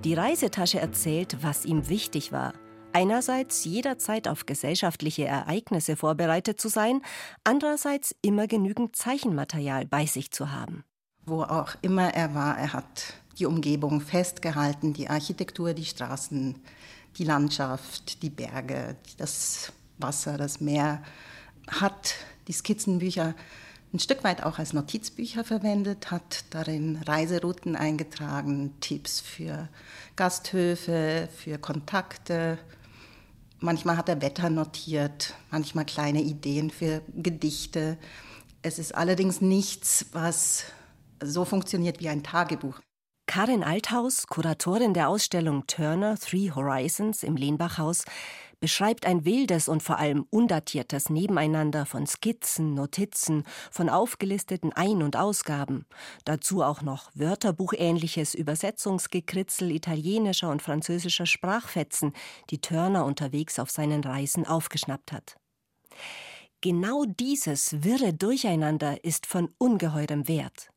Die 0.05 0.15
Reisetasche 0.15 0.79
erzählt, 0.79 1.39
was 1.41 1.65
ihm 1.65 1.89
wichtig 1.89 2.31
war. 2.31 2.53
Einerseits 2.93 3.65
jederzeit 3.65 4.29
auf 4.29 4.47
gesellschaftliche 4.47 5.25
Ereignisse 5.25 5.97
vorbereitet 5.97 6.61
zu 6.61 6.69
sein, 6.69 7.03
andererseits 7.45 8.15
immer 8.23 8.47
genügend 8.47 8.97
Zeichenmaterial 8.97 9.87
bei 9.87 10.07
sich 10.07 10.31
zu 10.31 10.53
haben. 10.53 10.85
Wo 11.25 11.43
auch 11.43 11.75
immer 11.83 12.15
er 12.15 12.35
war, 12.35 12.59
er 12.59 12.73
hat 12.73 13.15
die 13.39 13.47
Umgebung 13.47 14.01
festgehalten, 14.01 14.93
die 14.93 15.09
Architektur, 15.09 15.73
die 15.73 15.85
Straßen, 15.85 16.57
die 17.17 17.25
Landschaft, 17.25 18.23
die 18.23 18.31
Berge, 18.31 18.97
das 19.17 19.73
Wasser, 19.99 20.37
das 20.37 20.61
Meer, 20.61 21.03
hat 21.69 22.15
die 22.49 22.53
Skizzenbücher 22.53 23.35
ein 23.93 23.99
Stück 23.99 24.25
weit 24.25 24.43
auch 24.43 24.59
als 24.59 24.73
Notizbücher 24.73 25.45
verwendet, 25.45 26.11
hat 26.11 26.45
darin 26.51 26.97
Reiserouten 27.07 27.77
eingetragen, 27.77 28.73
Tipps 28.81 29.21
für 29.21 29.69
Gasthöfe, 30.17 31.29
für 31.37 31.59
Kontakte, 31.59 32.59
Manchmal 33.63 33.97
hat 33.97 34.09
er 34.09 34.21
Wetter 34.21 34.51
notiert, 34.51 35.35
manchmal 35.53 35.85
kleine 35.85 36.21
Ideen 36.21 36.71
für 36.71 37.01
Gedichte. 37.15 37.97
Es 38.61 38.81
ist 38.81 38.93
allerdings 38.93 39.41
nichts, 39.41 40.07
was 40.11 40.65
so 41.23 41.45
funktioniert 41.45 42.01
wie 42.01 42.09
ein 42.09 42.25
Tagebuch. 42.25 42.81
Karin 43.27 43.63
Althaus, 43.63 44.27
Kuratorin 44.27 44.95
der 44.95 45.09
Ausstellung 45.09 45.69
Turner 45.69 46.19
Three 46.19 46.51
Horizons 46.51 47.23
im 47.23 47.37
Lehnbachhaus, 47.37 48.05
beschreibt 48.63 49.07
ein 49.07 49.25
wildes 49.25 49.67
und 49.67 49.83
vor 49.83 49.99
allem 49.99 50.25
undatiertes 50.31 51.11
Nebeneinander 51.11 51.85
von 51.85 52.07
Skizzen, 52.07 52.75
Notizen, 52.75 53.43
von 53.73 53.89
aufgelisteten 53.89 54.73
Ein- 54.73 55.03
und 55.03 55.17
Ausgaben, 55.17 55.85
dazu 56.25 56.63
auch 56.63 56.81
noch 56.81 57.11
wörterbuchähnliches 57.15 58.37
Übersetzungsgekritzel 58.37 59.73
italienischer 59.73 60.49
und 60.49 60.63
französischer 60.63 61.27
Sprachfetzen, 61.27 62.13
die 62.51 62.61
Turner 62.61 63.05
unterwegs 63.05 63.59
auf 63.59 63.73
seinen 63.73 64.05
Reisen 64.05 64.47
aufgeschnappt 64.47 65.11
hat. 65.11 65.35
Genau 66.61 67.05
dieses 67.05 67.83
wirre 67.83 68.15
Durcheinander 68.15 69.05
ist 69.05 69.27
von 69.27 69.49
ungeheurem 69.59 70.29
Wert. 70.29 70.72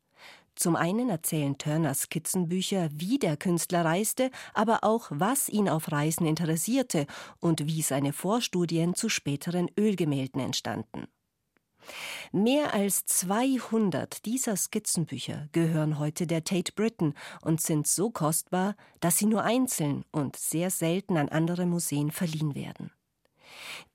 Zum 0.55 0.75
einen 0.75 1.09
erzählen 1.09 1.57
Turners 1.57 2.03
Skizzenbücher, 2.03 2.89
wie 2.93 3.19
der 3.19 3.35
Künstler 3.35 3.83
reiste, 3.83 4.31
aber 4.53 4.83
auch, 4.83 5.07
was 5.09 5.49
ihn 5.49 5.67
auf 5.67 5.91
Reisen 5.91 6.25
interessierte 6.25 7.07
und 7.39 7.67
wie 7.67 7.81
seine 7.81 8.13
Vorstudien 8.13 8.95
zu 8.95 9.09
späteren 9.09 9.69
Ölgemälden 9.77 10.39
entstanden. 10.41 11.07
Mehr 12.31 12.73
als 12.73 13.05
200 13.05 14.25
dieser 14.25 14.55
Skizzenbücher 14.55 15.49
gehören 15.51 15.99
heute 15.99 16.25
der 16.25 16.43
Tate 16.43 16.71
Britain 16.73 17.13
und 17.41 17.61
sind 17.61 17.87
so 17.87 18.09
kostbar, 18.09 18.75
dass 18.99 19.17
sie 19.17 19.27
nur 19.27 19.43
einzeln 19.43 20.03
und 20.11 20.35
sehr 20.35 20.71
selten 20.71 21.17
an 21.17 21.29
andere 21.29 21.65
Museen 21.65 22.11
verliehen 22.11 22.55
werden. 22.55 22.91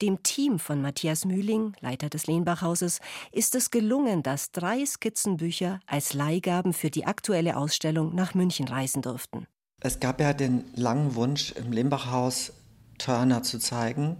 Dem 0.02 0.22
Team 0.22 0.58
von 0.58 0.82
Matthias 0.82 1.24
Mühling, 1.24 1.74
Leiter 1.80 2.08
des 2.08 2.26
Lehnbachhauses, 2.26 3.00
ist 3.32 3.54
es 3.54 3.70
gelungen, 3.70 4.22
dass 4.22 4.52
drei 4.52 4.84
Skizzenbücher 4.84 5.80
als 5.86 6.14
Leihgaben 6.14 6.72
für 6.72 6.90
die 6.90 7.04
aktuelle 7.04 7.56
Ausstellung 7.56 8.14
nach 8.14 8.34
München 8.34 8.68
reisen 8.68 9.02
durften. 9.02 9.46
Es 9.80 10.00
gab 10.00 10.20
ja 10.20 10.32
den 10.32 10.64
langen 10.74 11.14
Wunsch, 11.14 11.52
im 11.52 11.72
Lehmbachhaus 11.72 12.52
Turner 12.98 13.42
zu 13.42 13.58
zeigen. 13.58 14.16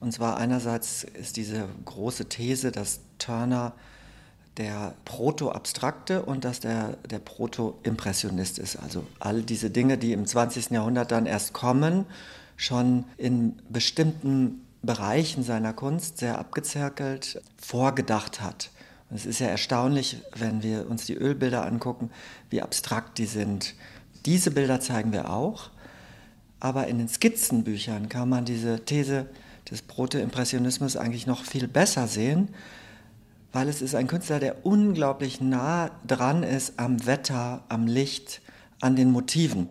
Und 0.00 0.12
zwar 0.12 0.36
einerseits 0.36 1.04
ist 1.04 1.36
diese 1.36 1.68
große 1.84 2.28
These, 2.28 2.72
dass 2.72 3.00
Turner 3.18 3.74
der 4.56 4.94
Proto-Abstrakte 5.04 6.22
und 6.22 6.44
dass 6.44 6.60
der, 6.60 6.96
der 7.10 7.18
Proto-Impressionist 7.18 8.58
ist. 8.58 8.76
Also 8.76 9.06
all 9.18 9.42
diese 9.42 9.70
Dinge, 9.70 9.98
die 9.98 10.12
im 10.12 10.26
20. 10.26 10.70
Jahrhundert 10.70 11.10
dann 11.10 11.26
erst 11.26 11.52
kommen, 11.52 12.06
schon 12.56 13.04
in 13.16 13.60
bestimmten 13.68 14.63
Bereichen 14.86 15.42
seiner 15.42 15.72
Kunst 15.72 16.18
sehr 16.18 16.38
abgezirkelt 16.38 17.42
vorgedacht 17.56 18.40
hat. 18.40 18.70
Und 19.10 19.16
es 19.16 19.26
ist 19.26 19.38
ja 19.38 19.48
erstaunlich, 19.48 20.18
wenn 20.36 20.62
wir 20.62 20.88
uns 20.88 21.06
die 21.06 21.14
Ölbilder 21.14 21.66
angucken, 21.66 22.10
wie 22.50 22.62
abstrakt 22.62 23.18
die 23.18 23.26
sind. 23.26 23.74
Diese 24.26 24.50
Bilder 24.50 24.80
zeigen 24.80 25.12
wir 25.12 25.30
auch, 25.30 25.70
aber 26.60 26.86
in 26.86 26.98
den 26.98 27.08
Skizzenbüchern 27.08 28.08
kann 28.08 28.28
man 28.28 28.44
diese 28.44 28.84
These 28.84 29.26
des 29.70 29.82
Proto-Impressionismus 29.82 30.96
eigentlich 30.96 31.26
noch 31.26 31.44
viel 31.44 31.68
besser 31.68 32.06
sehen, 32.06 32.48
weil 33.52 33.68
es 33.68 33.82
ist 33.82 33.94
ein 33.94 34.06
Künstler, 34.06 34.40
der 34.40 34.66
unglaublich 34.66 35.40
nah 35.40 35.90
dran 36.06 36.42
ist 36.42 36.78
am 36.78 37.06
Wetter, 37.06 37.62
am 37.68 37.86
Licht, 37.86 38.40
an 38.80 38.96
den 38.96 39.10
Motiven. 39.12 39.68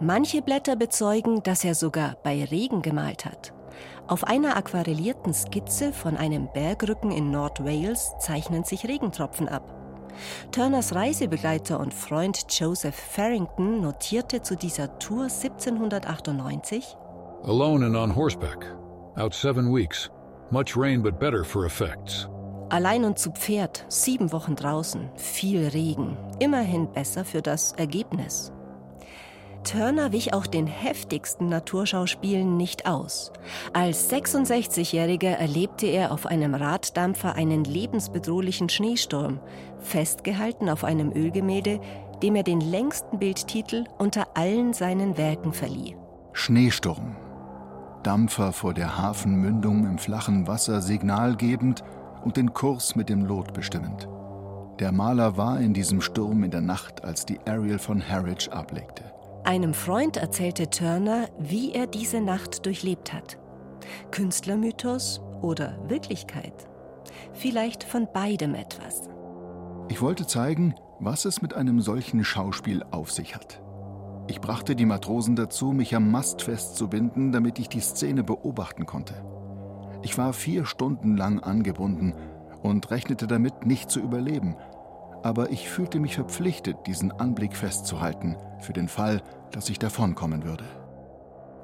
Manche 0.00 0.42
Blätter 0.42 0.76
bezeugen, 0.76 1.42
dass 1.42 1.64
er 1.64 1.74
sogar 1.74 2.16
bei 2.22 2.44
Regen 2.44 2.82
gemalt 2.82 3.24
hat. 3.24 3.52
Auf 4.06 4.22
einer 4.22 4.56
aquarellierten 4.56 5.34
Skizze 5.34 5.92
von 5.92 6.16
einem 6.16 6.48
Bergrücken 6.52 7.10
in 7.10 7.32
Nordwales 7.32 8.12
zeichnen 8.20 8.62
sich 8.62 8.86
Regentropfen 8.86 9.48
ab. 9.48 9.74
Turners 10.52 10.94
Reisebegleiter 10.94 11.80
und 11.80 11.92
Freund 11.92 12.46
Joseph 12.48 12.94
Farrington 12.94 13.80
notierte 13.80 14.40
zu 14.40 14.56
dieser 14.56 14.98
Tour 14.98 15.24
1798 15.24 16.96
Alone 17.44 17.86
and 17.86 17.96
on 17.96 18.14
horseback. 18.14 18.66
Out 19.16 19.34
seven 19.34 19.74
weeks. 19.74 20.10
Much 20.50 20.76
rain 20.76 21.02
but 21.02 21.18
better 21.18 21.44
for 21.44 21.66
effects. 21.66 22.28
Allein 22.70 23.04
und 23.04 23.18
zu 23.18 23.30
Pferd, 23.32 23.84
sieben 23.88 24.30
Wochen 24.32 24.54
draußen, 24.54 25.08
viel 25.16 25.66
Regen, 25.68 26.16
immerhin 26.38 26.90
besser 26.92 27.24
für 27.24 27.42
das 27.42 27.72
Ergebnis. 27.72 28.52
Turner 29.64 30.12
wich 30.12 30.32
auch 30.34 30.46
den 30.46 30.66
heftigsten 30.66 31.48
Naturschauspielen 31.48 32.56
nicht 32.56 32.86
aus. 32.86 33.32
Als 33.72 34.10
66-Jähriger 34.10 35.30
erlebte 35.30 35.86
er 35.86 36.12
auf 36.12 36.26
einem 36.26 36.54
Raddampfer 36.54 37.34
einen 37.34 37.64
lebensbedrohlichen 37.64 38.68
Schneesturm, 38.68 39.40
festgehalten 39.80 40.68
auf 40.68 40.84
einem 40.84 41.12
Ölgemälde, 41.12 41.80
dem 42.22 42.34
er 42.34 42.42
den 42.42 42.60
längsten 42.60 43.18
Bildtitel 43.18 43.84
unter 43.98 44.36
allen 44.36 44.72
seinen 44.72 45.16
Werken 45.16 45.52
verlieh. 45.52 45.96
Schneesturm. 46.32 47.16
Dampfer 48.02 48.52
vor 48.52 48.74
der 48.74 48.96
Hafenmündung 48.96 49.84
im 49.84 49.98
flachen 49.98 50.46
Wasser 50.46 50.80
signalgebend 50.80 51.84
und 52.24 52.36
den 52.36 52.52
Kurs 52.52 52.96
mit 52.96 53.08
dem 53.08 53.24
Lot 53.24 53.52
bestimmend. 53.52 54.08
Der 54.78 54.92
Maler 54.92 55.36
war 55.36 55.60
in 55.60 55.74
diesem 55.74 56.00
Sturm 56.00 56.44
in 56.44 56.52
der 56.52 56.60
Nacht, 56.60 57.04
als 57.04 57.26
die 57.26 57.40
Ariel 57.46 57.78
von 57.78 58.08
Harwich 58.08 58.52
ablegte. 58.52 59.17
Einem 59.44 59.72
Freund 59.72 60.16
erzählte 60.16 60.68
Turner, 60.68 61.28
wie 61.38 61.72
er 61.72 61.86
diese 61.86 62.20
Nacht 62.20 62.66
durchlebt 62.66 63.12
hat. 63.12 63.38
Künstlermythos 64.10 65.20
oder 65.40 65.78
Wirklichkeit? 65.88 66.68
Vielleicht 67.32 67.84
von 67.84 68.08
beidem 68.12 68.54
etwas. 68.54 69.08
Ich 69.88 70.02
wollte 70.02 70.26
zeigen, 70.26 70.74
was 71.00 71.24
es 71.24 71.40
mit 71.40 71.54
einem 71.54 71.80
solchen 71.80 72.24
Schauspiel 72.24 72.82
auf 72.90 73.10
sich 73.10 73.34
hat. 73.34 73.62
Ich 74.26 74.40
brachte 74.40 74.76
die 74.76 74.84
Matrosen 74.84 75.36
dazu, 75.36 75.72
mich 75.72 75.96
am 75.96 76.10
Mast 76.10 76.42
festzubinden, 76.42 77.32
damit 77.32 77.58
ich 77.58 77.68
die 77.68 77.80
Szene 77.80 78.22
beobachten 78.22 78.84
konnte. 78.84 79.14
Ich 80.02 80.18
war 80.18 80.34
vier 80.34 80.66
Stunden 80.66 81.16
lang 81.16 81.40
angebunden 81.40 82.14
und 82.62 82.90
rechnete 82.90 83.26
damit, 83.26 83.64
nicht 83.64 83.90
zu 83.90 84.00
überleben. 84.00 84.56
Aber 85.22 85.50
ich 85.50 85.68
fühlte 85.68 86.00
mich 86.00 86.14
verpflichtet, 86.14 86.76
diesen 86.86 87.12
Anblick 87.12 87.56
festzuhalten, 87.56 88.36
für 88.60 88.72
den 88.72 88.88
Fall, 88.88 89.22
dass 89.52 89.68
ich 89.70 89.78
davonkommen 89.78 90.44
würde. 90.44 90.64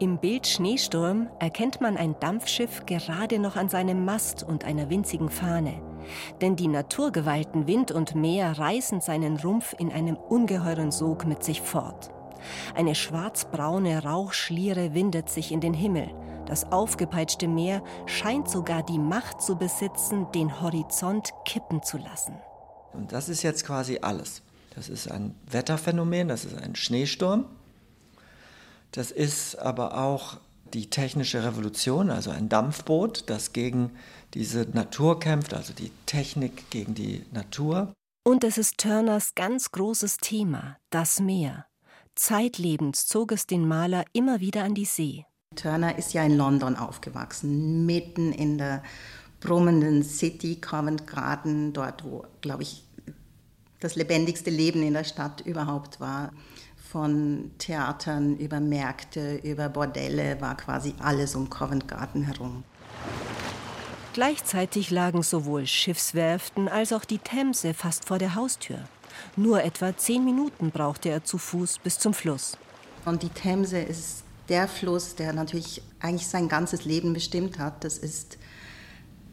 Im 0.00 0.18
Bild 0.18 0.46
Schneesturm 0.46 1.28
erkennt 1.38 1.80
man 1.80 1.96
ein 1.96 2.16
Dampfschiff 2.18 2.84
gerade 2.84 3.38
noch 3.38 3.54
an 3.54 3.68
seinem 3.68 4.04
Mast 4.04 4.42
und 4.42 4.64
einer 4.64 4.90
winzigen 4.90 5.28
Fahne. 5.28 5.80
Denn 6.40 6.56
die 6.56 6.66
Naturgewalten 6.66 7.68
Wind 7.68 7.92
und 7.92 8.16
Meer 8.16 8.58
reißen 8.58 9.00
seinen 9.00 9.36
Rumpf 9.36 9.74
in 9.78 9.92
einem 9.92 10.16
ungeheuren 10.16 10.90
Sog 10.90 11.26
mit 11.26 11.44
sich 11.44 11.60
fort. 11.60 12.10
Eine 12.74 12.96
schwarzbraune 12.96 14.02
Rauchschliere 14.02 14.94
windet 14.94 15.30
sich 15.30 15.52
in 15.52 15.60
den 15.60 15.74
Himmel. 15.74 16.10
Das 16.46 16.72
aufgepeitschte 16.72 17.48
Meer 17.48 17.82
scheint 18.06 18.50
sogar 18.50 18.82
die 18.82 18.98
Macht 18.98 19.40
zu 19.40 19.56
besitzen, 19.56 20.26
den 20.34 20.60
Horizont 20.60 21.32
kippen 21.44 21.82
zu 21.82 21.98
lassen. 21.98 22.34
Und 22.94 23.12
das 23.12 23.28
ist 23.28 23.42
jetzt 23.42 23.66
quasi 23.66 23.98
alles. 24.02 24.42
Das 24.74 24.88
ist 24.88 25.10
ein 25.10 25.34
Wetterphänomen, 25.50 26.28
das 26.28 26.44
ist 26.44 26.56
ein 26.56 26.74
Schneesturm. 26.74 27.44
Das 28.92 29.10
ist 29.10 29.56
aber 29.56 29.98
auch 29.98 30.38
die 30.72 30.90
technische 30.90 31.44
Revolution, 31.44 32.10
also 32.10 32.30
ein 32.30 32.48
Dampfboot, 32.48 33.24
das 33.28 33.52
gegen 33.52 33.90
diese 34.34 34.62
Natur 34.72 35.20
kämpft, 35.20 35.54
also 35.54 35.72
die 35.72 35.92
Technik 36.06 36.70
gegen 36.70 36.94
die 36.94 37.24
Natur. 37.32 37.92
Und 38.24 38.42
es 38.42 38.58
ist 38.58 38.78
Turners 38.78 39.34
ganz 39.34 39.70
großes 39.70 40.16
Thema, 40.16 40.78
das 40.90 41.20
Meer. 41.20 41.66
Zeitlebens 42.16 43.06
zog 43.06 43.32
es 43.32 43.46
den 43.46 43.66
Maler 43.66 44.04
immer 44.12 44.40
wieder 44.40 44.64
an 44.64 44.74
die 44.74 44.84
See. 44.84 45.24
Turner 45.56 45.98
ist 45.98 46.14
ja 46.14 46.24
in 46.24 46.36
London 46.36 46.76
aufgewachsen, 46.76 47.86
mitten 47.86 48.32
in 48.32 48.58
der 48.58 48.82
brummenden 49.44 50.02
City, 50.02 50.56
Covent 50.56 51.06
Garden, 51.06 51.72
dort, 51.72 52.02
wo, 52.02 52.24
glaube 52.40 52.62
ich, 52.64 52.82
das 53.78 53.94
lebendigste 53.94 54.50
Leben 54.50 54.82
in 54.82 54.94
der 54.94 55.04
Stadt 55.04 55.42
überhaupt 55.42 56.00
war. 56.00 56.32
Von 56.90 57.50
Theatern 57.58 58.36
über 58.38 58.58
Märkte, 58.58 59.36
über 59.36 59.68
Bordelle 59.68 60.40
war 60.40 60.56
quasi 60.56 60.94
alles 60.98 61.34
um 61.34 61.50
Covent 61.50 61.86
Garden 61.86 62.22
herum. 62.22 62.64
Gleichzeitig 64.14 64.90
lagen 64.90 65.22
sowohl 65.22 65.66
Schiffswerften 65.66 66.68
als 66.68 66.92
auch 66.92 67.04
die 67.04 67.18
Themse 67.18 67.74
fast 67.74 68.06
vor 68.06 68.18
der 68.18 68.36
Haustür. 68.36 68.78
Nur 69.36 69.62
etwa 69.62 69.96
zehn 69.96 70.24
Minuten 70.24 70.70
brauchte 70.70 71.10
er 71.10 71.24
zu 71.24 71.36
Fuß 71.36 71.80
bis 71.80 71.98
zum 71.98 72.14
Fluss. 72.14 72.56
Und 73.04 73.22
die 73.22 73.28
Themse 73.28 73.78
ist 73.78 74.22
der 74.48 74.68
Fluss, 74.68 75.16
der 75.16 75.32
natürlich 75.32 75.82
eigentlich 76.00 76.28
sein 76.28 76.48
ganzes 76.48 76.84
Leben 76.84 77.12
bestimmt 77.12 77.58
hat. 77.58 77.84
Das 77.84 77.98
ist 77.98 78.38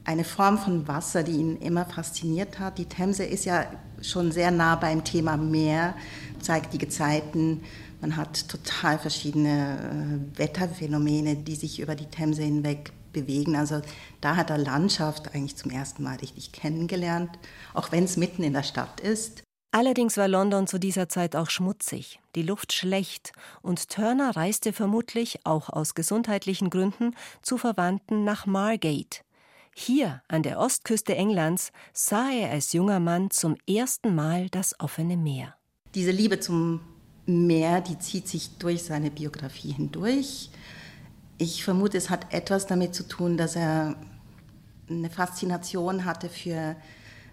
eine 0.04 0.24
Form 0.24 0.58
von 0.58 0.88
Wasser, 0.88 1.24
die 1.24 1.34
ihn 1.34 1.58
immer 1.58 1.86
fasziniert 1.86 2.60
hat. 2.60 2.78
Die 2.78 2.86
Themse 2.86 3.24
ist 3.24 3.46
ja 3.46 3.66
schon 4.02 4.32
sehr 4.32 4.52
nah 4.52 4.76
beim 4.76 5.04
Thema 5.04 5.38
Meer, 5.38 5.96
zeigt 6.40 6.74
die 6.74 6.80
Gezeiten. 6.80 7.64
Man 8.02 8.18
hat 8.18 8.50
total 8.50 8.98
verschiedene 8.98 10.24
äh, 10.34 10.40
Wetterphänomene, 10.40 11.36
die 11.36 11.56
sich 11.56 11.80
über 11.80 11.96
die 11.96 12.08
Themse 12.08 12.42
hinweg 12.42 12.92
bewegen. 13.14 13.56
Also 13.56 13.82
da 14.22 14.36
hat 14.36 14.50
er 14.50 14.58
Landschaft 14.58 15.36
eigentlich 15.36 15.58
zum 15.58 15.70
ersten 15.70 16.04
Mal 16.04 16.16
richtig 16.18 16.52
kennengelernt, 16.52 17.30
auch 17.74 17.92
wenn 17.92 18.06
es 18.06 18.18
mitten 18.18 18.44
in 18.44 18.54
der 18.54 18.64
Stadt 18.64 19.00
ist. 19.00 19.44
Allerdings 19.74 20.18
war 20.18 20.28
London 20.28 20.68
zu 20.68 20.80
dieser 20.80 21.08
Zeit 21.08 21.36
auch 21.36 21.50
schmutzig, 21.50 22.20
die 22.36 22.42
Luft 22.42 22.74
schlecht, 22.74 23.32
und 23.62 23.88
Turner 23.88 24.36
reiste 24.36 24.74
vermutlich, 24.74 25.46
auch 25.46 25.70
aus 25.70 25.96
gesundheitlichen 25.96 26.70
Gründen, 26.70 27.16
zu 27.42 27.58
Verwandten 27.58 28.26
nach 28.26 28.46
Margate. 28.46 29.22
Hier, 29.76 30.22
an 30.28 30.44
der 30.44 30.60
Ostküste 30.60 31.16
Englands, 31.16 31.72
sah 31.94 32.30
er 32.30 32.52
als 32.52 32.74
junger 32.74 33.00
Mann 33.00 33.32
zum 33.32 33.56
ersten 33.68 34.14
Mal 34.14 34.50
das 34.50 34.78
offene 34.80 35.16
Meer. 35.16 35.56
Diese 35.96 36.12
Liebe 36.12 36.40
zum 36.40 36.82
Meer, 37.26 37.82
die 37.82 37.98
zieht 37.98 38.28
sich 38.28 38.58
durch 38.58 38.84
seine 38.84 39.12
Biografie 39.12 39.72
hindurch. 39.72 40.50
Ich 41.38 41.64
vermute, 41.64 41.98
es 41.98 42.10
hat 42.10 42.34
etwas 42.34 42.68
damit 42.68 42.94
zu 42.94 43.08
tun, 43.08 43.38
dass 43.38 43.56
er 43.56 43.96
eine 44.90 45.10
Faszination 45.10 46.04
hatte 46.06 46.30
für 46.30 46.76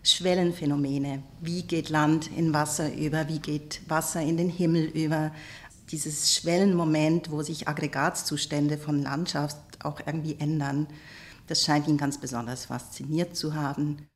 Schwellenphänomene. 0.04 1.22
Wie 1.40 1.62
geht 1.62 1.88
Land 1.88 2.30
in 2.36 2.54
Wasser 2.54 2.94
über? 2.94 3.28
Wie 3.28 3.40
geht 3.40 3.80
Wasser 3.88 4.22
in 4.22 4.36
den 4.36 4.48
Himmel 4.48 4.84
über? 4.84 5.32
Dieses 5.90 6.34
Schwellenmoment, 6.34 7.30
wo 7.30 7.42
sich 7.42 7.66
Aggregatzustände 7.66 8.78
von 8.78 9.02
Landschaft 9.02 9.56
auch 9.82 10.00
irgendwie 10.06 10.36
ändern, 10.38 10.86
das 11.48 11.64
scheint 11.64 11.88
ihn 11.88 11.96
ganz 11.96 12.18
besonders 12.18 12.66
fasziniert 12.66 13.36
zu 13.36 13.54
haben. 13.54 14.08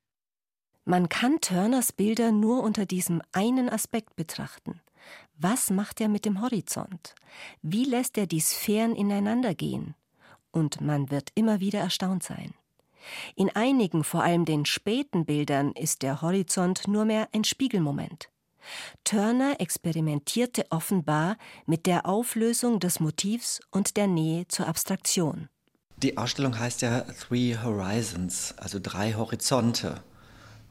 Man 0.84 1.08
kann 1.08 1.40
Turners 1.40 1.92
Bilder 1.92 2.32
nur 2.32 2.62
unter 2.62 2.86
diesem 2.86 3.22
einen 3.32 3.68
Aspekt 3.68 4.16
betrachten. 4.16 4.80
Was 5.36 5.70
macht 5.70 6.00
er 6.00 6.08
mit 6.08 6.24
dem 6.24 6.40
Horizont? 6.40 7.14
Wie 7.62 7.84
lässt 7.84 8.18
er 8.18 8.26
die 8.26 8.40
Sphären 8.40 8.94
ineinander 8.94 9.54
gehen? 9.54 9.94
Und 10.50 10.80
man 10.80 11.10
wird 11.10 11.30
immer 11.34 11.60
wieder 11.60 11.80
erstaunt 11.80 12.22
sein. 12.22 12.54
In 13.34 13.50
einigen, 13.50 14.04
vor 14.04 14.22
allem 14.22 14.44
den 14.44 14.64
späten 14.64 15.24
Bildern, 15.24 15.72
ist 15.72 16.02
der 16.02 16.22
Horizont 16.22 16.86
nur 16.86 17.04
mehr 17.04 17.28
ein 17.32 17.44
Spiegelmoment. 17.44 18.28
Turner 19.04 19.60
experimentierte 19.60 20.66
offenbar 20.70 21.36
mit 21.66 21.86
der 21.86 22.06
Auflösung 22.06 22.78
des 22.78 23.00
Motivs 23.00 23.60
und 23.70 23.96
der 23.96 24.06
Nähe 24.06 24.46
zur 24.48 24.68
Abstraktion. 24.68 25.48
Die 26.02 26.18
Ausstellung 26.18 26.58
heißt 26.58 26.82
ja 26.82 27.02
Three 27.02 27.56
Horizons, 27.62 28.54
also 28.56 28.80
drei 28.82 29.14
Horizonte. 29.14 30.00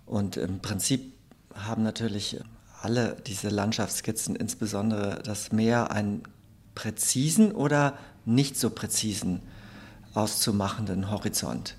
Und 0.06 0.36
im 0.36 0.60
Prinzip 0.60 1.14
haben 1.56 1.84
natürlich 1.84 2.38
alle 2.82 3.16
diese 3.28 3.48
Landschaftsskizzen, 3.48 4.36
insbesondere 4.36 5.22
das 5.24 5.54
Meer, 5.54 5.92
einen 5.92 6.24
präzisen 6.76 7.54
oder 7.54 7.98
nicht 8.26 8.58
so 8.58 8.70
präzisen 8.70 9.42
auszumachenden 10.14 11.10
Horizont. 11.10 11.76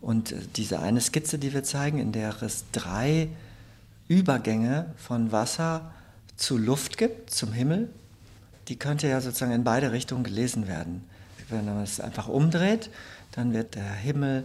Und 0.00 0.34
diese 0.56 0.80
eine 0.80 1.02
Skizze, 1.02 1.38
die 1.38 1.52
wir 1.52 1.62
zeigen, 1.62 1.98
in 1.98 2.12
der 2.12 2.42
es 2.42 2.64
drei 2.72 3.28
Übergänge 4.08 4.94
von 4.96 5.30
Wasser 5.32 5.92
zu 6.36 6.56
Luft 6.56 6.96
gibt, 6.96 7.30
zum 7.30 7.52
Himmel, 7.52 7.90
die 8.68 8.76
könnte 8.76 9.08
ja 9.08 9.20
sozusagen 9.20 9.52
in 9.52 9.64
beide 9.64 9.92
Richtungen 9.92 10.24
gelesen 10.24 10.66
werden. 10.66 11.04
Wenn 11.50 11.64
man 11.64 11.82
es 11.82 12.00
einfach 12.00 12.28
umdreht, 12.28 12.90
dann 13.32 13.52
wird 13.52 13.74
der 13.74 13.92
Himmel 13.92 14.44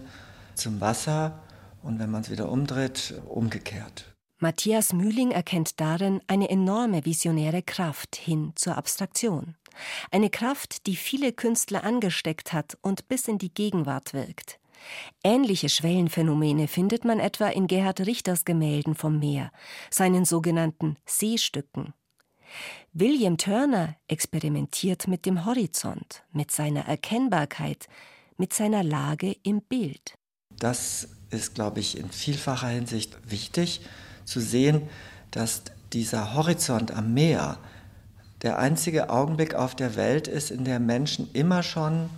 zum 0.55 0.81
Wasser 0.81 1.39
und 1.83 1.99
wenn 1.99 2.09
man 2.09 2.21
es 2.21 2.31
wieder 2.31 2.51
umdreht, 2.51 3.13
umgekehrt. 3.27 4.15
Matthias 4.39 4.91
Mühling 4.91 5.31
erkennt 5.31 5.79
darin 5.79 6.21
eine 6.27 6.49
enorme 6.49 7.05
visionäre 7.05 7.61
Kraft 7.61 8.15
hin 8.15 8.51
zur 8.55 8.77
Abstraktion. 8.77 9.55
Eine 10.11 10.29
Kraft, 10.29 10.87
die 10.87 10.95
viele 10.95 11.31
Künstler 11.31 11.83
angesteckt 11.83 12.53
hat 12.53 12.77
und 12.81 13.07
bis 13.07 13.27
in 13.27 13.37
die 13.37 13.53
Gegenwart 13.53 14.13
wirkt. 14.13 14.59
Ähnliche 15.23 15.69
Schwellenphänomene 15.69 16.67
findet 16.67 17.05
man 17.05 17.19
etwa 17.19 17.47
in 17.47 17.67
Gerhard 17.67 18.01
Richters 18.01 18.45
Gemälden 18.45 18.95
vom 18.95 19.19
Meer, 19.19 19.51
seinen 19.89 20.25
sogenannten 20.25 20.97
Seestücken. 21.05 21.93
William 22.93 23.37
Turner 23.37 23.95
experimentiert 24.07 25.07
mit 25.07 25.25
dem 25.25 25.45
Horizont, 25.45 26.23
mit 26.31 26.51
seiner 26.51 26.85
Erkennbarkeit, 26.87 27.87
mit 28.37 28.53
seiner 28.53 28.83
Lage 28.83 29.35
im 29.43 29.61
Bild. 29.61 30.15
Das 30.57 31.09
ist, 31.29 31.55
glaube 31.55 31.79
ich, 31.79 31.97
in 31.97 32.09
vielfacher 32.09 32.67
Hinsicht 32.67 33.17
wichtig 33.29 33.81
zu 34.23 34.39
sehen, 34.39 34.83
dass 35.31 35.63
dieser 35.93 36.33
Horizont 36.33 36.91
am 36.91 37.13
Meer 37.13 37.57
der 38.41 38.59
einzige 38.59 39.09
Augenblick 39.09 39.55
auf 39.55 39.75
der 39.75 39.95
Welt 39.95 40.27
ist, 40.27 40.51
in 40.51 40.65
der 40.65 40.79
Menschen 40.79 41.29
immer 41.33 41.63
schon, 41.63 42.09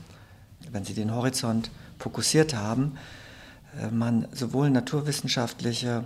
wenn 0.72 0.84
sie 0.84 0.94
den 0.94 1.14
Horizont 1.14 1.72
fokussiert 2.00 2.54
haben, 2.54 2.98
äh, 3.82 3.88
man 3.88 4.28
sowohl 4.32 4.70
naturwissenschaftliche 4.70 6.06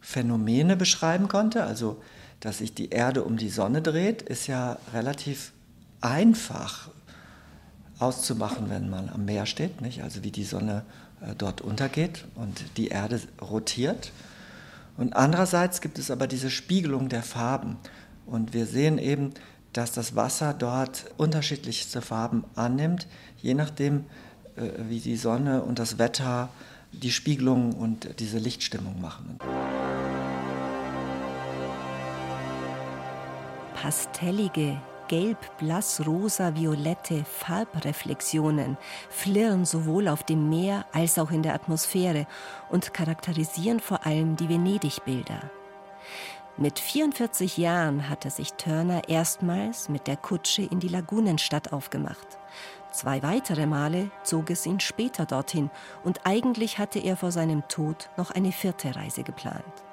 Phänomene 0.00 0.76
beschreiben 0.76 1.28
konnte, 1.28 1.64
also 1.64 2.00
dass 2.40 2.58
sich 2.58 2.74
die 2.74 2.90
Erde 2.90 3.24
um 3.24 3.36
die 3.36 3.50
Sonne 3.50 3.82
dreht, 3.82 4.22
ist 4.22 4.46
ja 4.46 4.78
relativ 4.92 5.52
einfach 6.00 6.90
auszumachen, 7.98 8.70
wenn 8.70 8.88
man 8.88 9.08
am 9.08 9.24
Meer 9.24 9.46
steht, 9.46 9.80
nicht? 9.80 10.02
also 10.02 10.22
wie 10.22 10.30
die 10.30 10.44
Sonne 10.44 10.84
äh, 11.20 11.34
dort 11.36 11.60
untergeht 11.60 12.24
und 12.36 12.64
die 12.76 12.88
Erde 12.88 13.20
rotiert. 13.40 14.12
Und 14.96 15.14
andererseits 15.14 15.80
gibt 15.80 15.98
es 15.98 16.10
aber 16.10 16.26
diese 16.26 16.50
Spiegelung 16.50 17.08
der 17.08 17.22
Farben. 17.22 17.76
Und 18.26 18.52
wir 18.52 18.66
sehen 18.66 18.98
eben, 18.98 19.32
dass 19.72 19.92
das 19.92 20.16
Wasser 20.16 20.54
dort 20.54 21.06
unterschiedlichste 21.16 22.02
Farben 22.02 22.44
annimmt, 22.54 23.06
je 23.40 23.54
nachdem, 23.54 24.04
äh, 24.56 24.70
wie 24.88 25.00
die 25.00 25.16
Sonne 25.16 25.62
und 25.62 25.78
das 25.78 25.98
Wetter 25.98 26.48
die 26.92 27.10
Spiegelung 27.10 27.74
und 27.74 28.20
diese 28.20 28.38
Lichtstimmung 28.38 29.00
machen. 29.00 29.38
Pastellige, 33.80 34.76
gelb, 35.06 35.38
blass, 35.56 36.04
rosa, 36.04 36.56
violette 36.56 37.24
Farbreflexionen 37.24 38.76
flirren 39.08 39.64
sowohl 39.64 40.08
auf 40.08 40.24
dem 40.24 40.48
Meer 40.48 40.84
als 40.92 41.16
auch 41.16 41.30
in 41.30 41.44
der 41.44 41.54
Atmosphäre 41.54 42.26
und 42.70 42.92
charakterisieren 42.92 43.78
vor 43.78 44.04
allem 44.04 44.34
die 44.34 44.48
Venedig-Bilder. 44.48 45.38
Mit 46.56 46.80
44 46.80 47.56
Jahren 47.56 48.08
hatte 48.08 48.30
sich 48.30 48.54
Turner 48.54 49.08
erstmals 49.08 49.88
mit 49.88 50.08
der 50.08 50.16
Kutsche 50.16 50.62
in 50.62 50.80
die 50.80 50.88
Lagunenstadt 50.88 51.72
aufgemacht. 51.72 52.26
Zwei 52.90 53.22
weitere 53.22 53.66
Male 53.66 54.10
zog 54.24 54.50
es 54.50 54.66
ihn 54.66 54.80
später 54.80 55.24
dorthin 55.24 55.70
und 56.02 56.26
eigentlich 56.26 56.80
hatte 56.80 56.98
er 56.98 57.16
vor 57.16 57.30
seinem 57.30 57.68
Tod 57.68 58.10
noch 58.16 58.32
eine 58.32 58.50
vierte 58.50 58.96
Reise 58.96 59.22
geplant. 59.22 59.87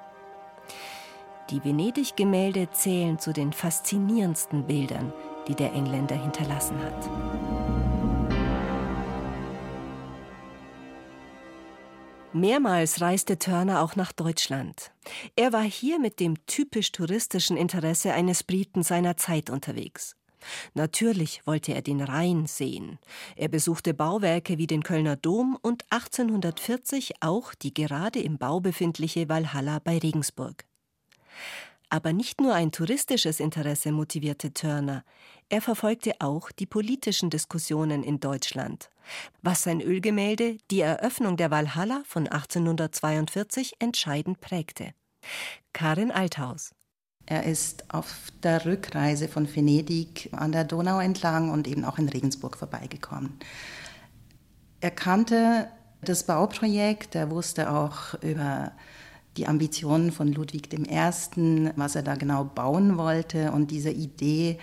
Die 1.52 1.64
Venedig-Gemälde 1.64 2.70
zählen 2.72 3.20
zu 3.20 3.32
den 3.32 3.54
faszinierendsten 3.54 4.66
Bildern, 4.66 5.14
die 5.48 5.54
der 5.54 5.74
Engländer 5.74 6.16
hinterlassen 6.16 6.76
hat. 6.80 7.10
Mehrmals 12.34 13.00
reiste 13.00 13.38
Turner 13.38 13.82
auch 13.82 13.96
nach 13.96 14.12
Deutschland. 14.12 14.92
Er 15.36 15.54
war 15.54 15.62
hier 15.62 16.00
mit 16.00 16.20
dem 16.20 16.44
typisch 16.48 16.92
touristischen 16.92 17.58
Interesse 17.58 18.14
eines 18.14 18.44
Briten 18.44 18.82
seiner 18.82 19.16
Zeit 19.16 19.52
unterwegs. 19.52 20.16
Natürlich 20.74 21.46
wollte 21.46 21.74
er 21.74 21.84
den 21.84 22.02
Rhein 22.02 22.48
sehen. 22.48 22.98
Er 23.36 23.50
besuchte 23.50 23.94
Bauwerke 23.94 24.58
wie 24.58 24.68
den 24.68 24.82
Kölner 24.82 25.16
Dom 25.16 25.58
und 25.62 25.86
1840 25.92 27.22
auch 27.22 27.54
die 27.54 27.74
gerade 27.74 28.20
im 28.20 28.40
Bau 28.40 28.60
befindliche 28.60 29.30
Walhalla 29.30 29.80
bei 29.80 30.00
Regensburg. 30.00 30.66
Aber 31.90 32.14
nicht 32.14 32.42
nur 32.42 32.54
ein 32.54 32.72
touristisches 32.72 33.40
Interesse 33.40 33.92
motivierte 33.92 34.54
Turner, 34.54 35.04
er 35.50 35.62
verfolgte 35.62 36.16
auch 36.20 36.52
die 36.52 36.66
politischen 36.66 37.30
Diskussionen 37.30 38.04
in 38.04 38.20
Deutschland, 38.20 38.90
was 39.44 39.64
sein 39.64 39.80
Ölgemälde 39.80 40.58
Die 40.72 40.82
Eröffnung 40.82 41.38
der 41.38 41.52
Walhalla 41.52 42.02
von 42.06 42.28
1842 42.28 43.76
entscheidend 43.80 44.42
prägte. 44.42 44.94
Karin 45.74 46.12
Althaus. 46.12 46.74
Er 47.28 47.44
ist 47.44 47.94
auf 47.94 48.32
der 48.44 48.66
Rückreise 48.66 49.28
von 49.28 49.54
Venedig 49.54 50.30
an 50.32 50.52
der 50.52 50.64
Donau 50.64 51.00
entlang 51.00 51.52
und 51.52 51.68
eben 51.68 51.84
auch 51.84 51.98
in 51.98 52.10
Regensburg 52.10 52.58
vorbeigekommen. 52.58 53.40
Er 54.80 54.92
kannte 54.92 55.68
das 56.02 56.26
Bauprojekt, 56.26 57.16
er 57.16 57.32
wusste 57.32 57.72
auch 57.72 58.14
über 58.22 58.72
die 59.38 59.48
Ambitionen 59.48 60.12
von 60.12 60.32
Ludwig 60.32 60.74
I., 60.74 61.72
was 61.76 61.96
er 61.96 62.04
da 62.04 62.16
genau 62.16 62.44
bauen 62.44 62.98
wollte 62.98 63.52
und 63.52 63.72
diese 63.72 63.92
Idee 63.92 64.58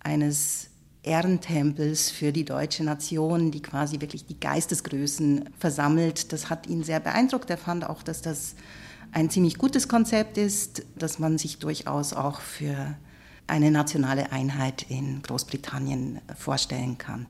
eines 0.00 0.70
Ehrentempels 1.02 2.10
für 2.10 2.32
die 2.32 2.44
deutsche 2.44 2.84
Nation, 2.84 3.50
die 3.50 3.62
quasi 3.62 4.00
wirklich 4.00 4.26
die 4.26 4.38
Geistesgrößen 4.38 5.48
versammelt, 5.58 6.32
das 6.32 6.50
hat 6.50 6.66
ihn 6.66 6.82
sehr 6.82 7.00
beeindruckt. 7.00 7.48
Er 7.48 7.58
fand 7.58 7.88
auch, 7.88 8.02
dass 8.02 8.20
das 8.20 8.54
ein 9.12 9.30
ziemlich 9.30 9.56
gutes 9.56 9.88
Konzept 9.88 10.36
ist, 10.38 10.84
dass 10.96 11.18
man 11.18 11.38
sich 11.38 11.58
durchaus 11.58 12.12
auch 12.12 12.40
für 12.40 12.94
eine 13.46 13.70
nationale 13.70 14.30
Einheit 14.30 14.86
in 14.88 15.22
Großbritannien 15.22 16.20
vorstellen 16.36 16.98
kann. 16.98 17.26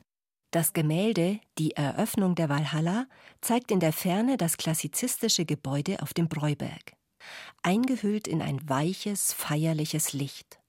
Das 0.51 0.73
Gemälde 0.73 1.39
Die 1.57 1.77
Eröffnung 1.77 2.35
der 2.35 2.49
Walhalla 2.49 3.05
zeigt 3.39 3.71
in 3.71 3.79
der 3.79 3.93
Ferne 3.93 4.35
das 4.35 4.57
klassizistische 4.57 5.45
Gebäude 5.45 6.01
auf 6.01 6.13
dem 6.13 6.27
Breuberg. 6.27 6.91
Eingehüllt 7.63 8.27
in 8.27 8.41
ein 8.41 8.59
weiches, 8.67 9.31
feierliches 9.31 10.11
Licht. 10.11 10.59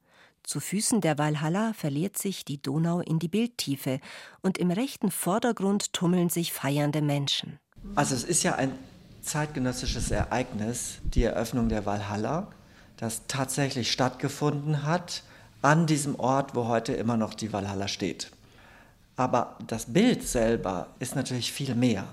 Zu 0.45 0.61
Füßen 0.61 1.01
der 1.01 1.19
Walhalla 1.19 1.73
verliert 1.73 2.17
sich 2.17 2.45
die 2.45 2.63
Donau 2.63 3.01
in 3.01 3.19
die 3.19 3.27
Bildtiefe 3.27 3.99
und 4.41 4.57
im 4.57 4.71
rechten 4.71 5.11
Vordergrund 5.11 5.93
tummeln 5.93 6.29
sich 6.29 6.53
feiernde 6.53 7.03
Menschen. 7.03 7.59
Also 7.97 8.15
es 8.15 8.23
ist 8.23 8.45
ja 8.45 8.55
ein 8.55 8.79
zeitgenössisches 9.23 10.13
Ereignis, 10.13 10.99
die 11.03 11.25
Eröffnung 11.25 11.69
der 11.69 11.87
Walhalla, 11.87 12.53
das 12.99 13.23
tatsächlich 13.27 13.91
stattgefunden 13.91 14.85
hat 14.85 15.25
an 15.61 15.89
diesem 15.89 16.15
Ort, 16.21 16.55
wo 16.55 16.69
heute 16.69 16.93
immer 16.93 17.17
noch 17.17 17.35
die 17.35 17.53
Walhalla 17.53 17.89
steht. 17.89 18.31
Aber 19.17 19.57
das 19.67 19.87
Bild 19.87 20.27
selber 20.27 20.89
ist 20.99 21.17
natürlich 21.17 21.53
viel 21.53 21.75
mehr. 21.75 22.05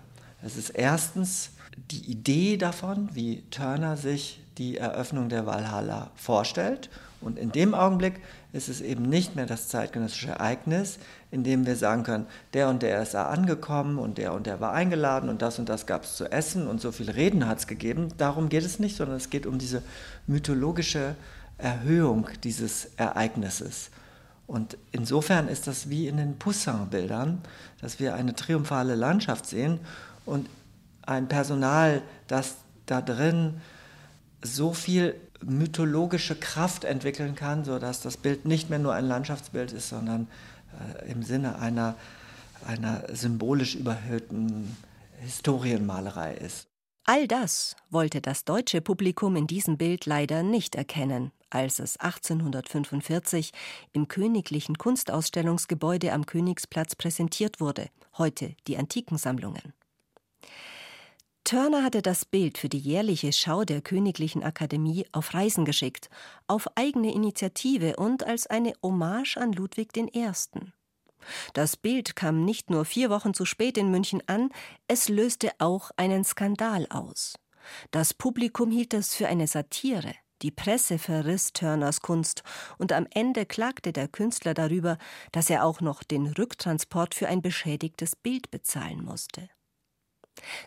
Es 0.43 0.57
ist 0.57 0.69
erstens 0.69 1.51
die 1.91 2.11
Idee 2.11 2.57
davon, 2.57 3.09
wie 3.13 3.43
Turner 3.51 3.97
sich 3.97 4.41
die 4.57 4.77
Eröffnung 4.77 5.29
der 5.29 5.45
Walhalla 5.45 6.11
vorstellt. 6.15 6.89
Und 7.21 7.37
in 7.37 7.51
dem 7.51 7.73
Augenblick 7.73 8.21
ist 8.53 8.69
es 8.69 8.81
eben 8.81 9.03
nicht 9.03 9.35
mehr 9.35 9.45
das 9.45 9.67
zeitgenössische 9.67 10.29
Ereignis, 10.29 10.99
in 11.31 11.43
dem 11.43 11.65
wir 11.65 11.75
sagen 11.75 12.03
können, 12.03 12.27
der 12.53 12.69
und 12.69 12.81
der 12.81 13.01
ist 13.01 13.13
da 13.13 13.25
angekommen 13.25 13.99
und 13.99 14.17
der 14.17 14.33
und 14.33 14.47
der 14.47 14.61
war 14.61 14.73
eingeladen 14.73 15.29
und 15.29 15.41
das 15.41 15.59
und 15.59 15.69
das 15.69 15.85
gab 15.85 16.03
es 16.03 16.15
zu 16.15 16.31
essen 16.31 16.67
und 16.67 16.81
so 16.81 16.91
viele 16.91 17.15
Reden 17.15 17.47
hat 17.47 17.59
es 17.59 17.67
gegeben. 17.67 18.09
Darum 18.17 18.49
geht 18.49 18.63
es 18.63 18.79
nicht, 18.79 18.95
sondern 18.95 19.17
es 19.17 19.29
geht 19.29 19.45
um 19.45 19.59
diese 19.59 19.83
mythologische 20.27 21.15
Erhöhung 21.57 22.27
dieses 22.43 22.91
Ereignisses. 22.95 23.91
Und 24.49 24.79
insofern 24.91 25.47
ist 25.47 25.67
das 25.67 25.91
wie 25.91 26.07
in 26.07 26.17
den 26.17 26.39
Poussin-Bildern, 26.39 27.39
dass 27.81 27.99
wir 27.99 28.15
eine 28.15 28.33
triumphale 28.33 28.95
Landschaft 28.95 29.45
sehen 29.45 29.79
und 30.25 30.49
ein 31.03 31.27
Personal, 31.27 32.01
das 32.25 32.55
da 32.87 32.99
drin 32.99 33.61
so 34.41 34.73
viel 34.73 35.13
mythologische 35.45 36.35
Kraft 36.35 36.83
entwickeln 36.83 37.35
kann, 37.35 37.63
sodass 37.63 38.01
das 38.01 38.17
Bild 38.17 38.45
nicht 38.45 38.71
mehr 38.71 38.79
nur 38.79 38.95
ein 38.95 39.05
Landschaftsbild 39.05 39.71
ist, 39.71 39.89
sondern 39.89 40.27
äh, 41.05 41.11
im 41.11 41.21
Sinne 41.21 41.59
einer, 41.59 41.93
einer 42.65 43.03
symbolisch 43.13 43.75
überhöhten 43.75 44.75
Historienmalerei 45.19 46.33
ist. 46.33 46.65
All 47.05 47.27
das 47.27 47.75
wollte 47.91 48.19
das 48.19 48.45
deutsche 48.45 48.81
Publikum 48.81 49.35
in 49.35 49.45
diesem 49.45 49.77
Bild 49.77 50.07
leider 50.07 50.41
nicht 50.41 50.73
erkennen, 50.73 51.31
als 51.49 51.79
es 51.79 51.97
1845 51.97 53.51
im 53.93 54.07
Königlichen 54.07 54.77
Kunstausstellungsgebäude 54.77 56.13
am 56.13 56.25
Königsplatz 56.25 56.95
präsentiert 56.95 57.59
wurde, 57.59 57.89
heute 58.17 58.55
die 58.67 58.77
Antikensammlungen. 58.77 59.73
Turner 61.43 61.83
hatte 61.83 62.03
das 62.03 62.25
Bild 62.25 62.59
für 62.59 62.69
die 62.69 62.77
jährliche 62.77 63.33
Schau 63.33 63.63
der 63.63 63.81
Königlichen 63.81 64.43
Akademie 64.43 65.07
auf 65.11 65.33
Reisen 65.33 65.65
geschickt, 65.65 66.09
auf 66.45 66.67
eigene 66.75 67.11
Initiative 67.11 67.95
und 67.95 68.23
als 68.23 68.45
eine 68.45 68.73
Hommage 68.83 69.37
an 69.37 69.53
Ludwig 69.53 69.97
I. 69.97 70.31
Das 71.53 71.75
Bild 71.75 72.15
kam 72.15 72.45
nicht 72.45 72.69
nur 72.69 72.85
vier 72.85 73.09
Wochen 73.09 73.33
zu 73.33 73.45
spät 73.45 73.77
in 73.77 73.89
München 73.89 74.21
an, 74.27 74.51
es 74.87 75.09
löste 75.09 75.51
auch 75.57 75.91
einen 75.97 76.23
Skandal 76.23 76.85
aus. 76.89 77.33
Das 77.91 78.13
Publikum 78.13 78.71
hielt 78.71 78.93
es 78.93 79.15
für 79.15 79.27
eine 79.27 79.47
Satire. 79.47 80.13
Die 80.41 80.51
Presse 80.51 80.97
verriss 80.97 81.51
Turners 81.53 82.01
Kunst 82.01 82.43
und 82.77 82.91
am 82.93 83.07
Ende 83.11 83.45
klagte 83.45 83.91
der 83.91 84.07
Künstler 84.07 84.53
darüber, 84.53 84.97
dass 85.31 85.49
er 85.49 85.65
auch 85.65 85.81
noch 85.81 86.03
den 86.03 86.27
Rücktransport 86.27 87.13
für 87.13 87.27
ein 87.27 87.41
beschädigtes 87.41 88.15
Bild 88.15 88.49
bezahlen 88.51 89.03
musste. 89.03 89.49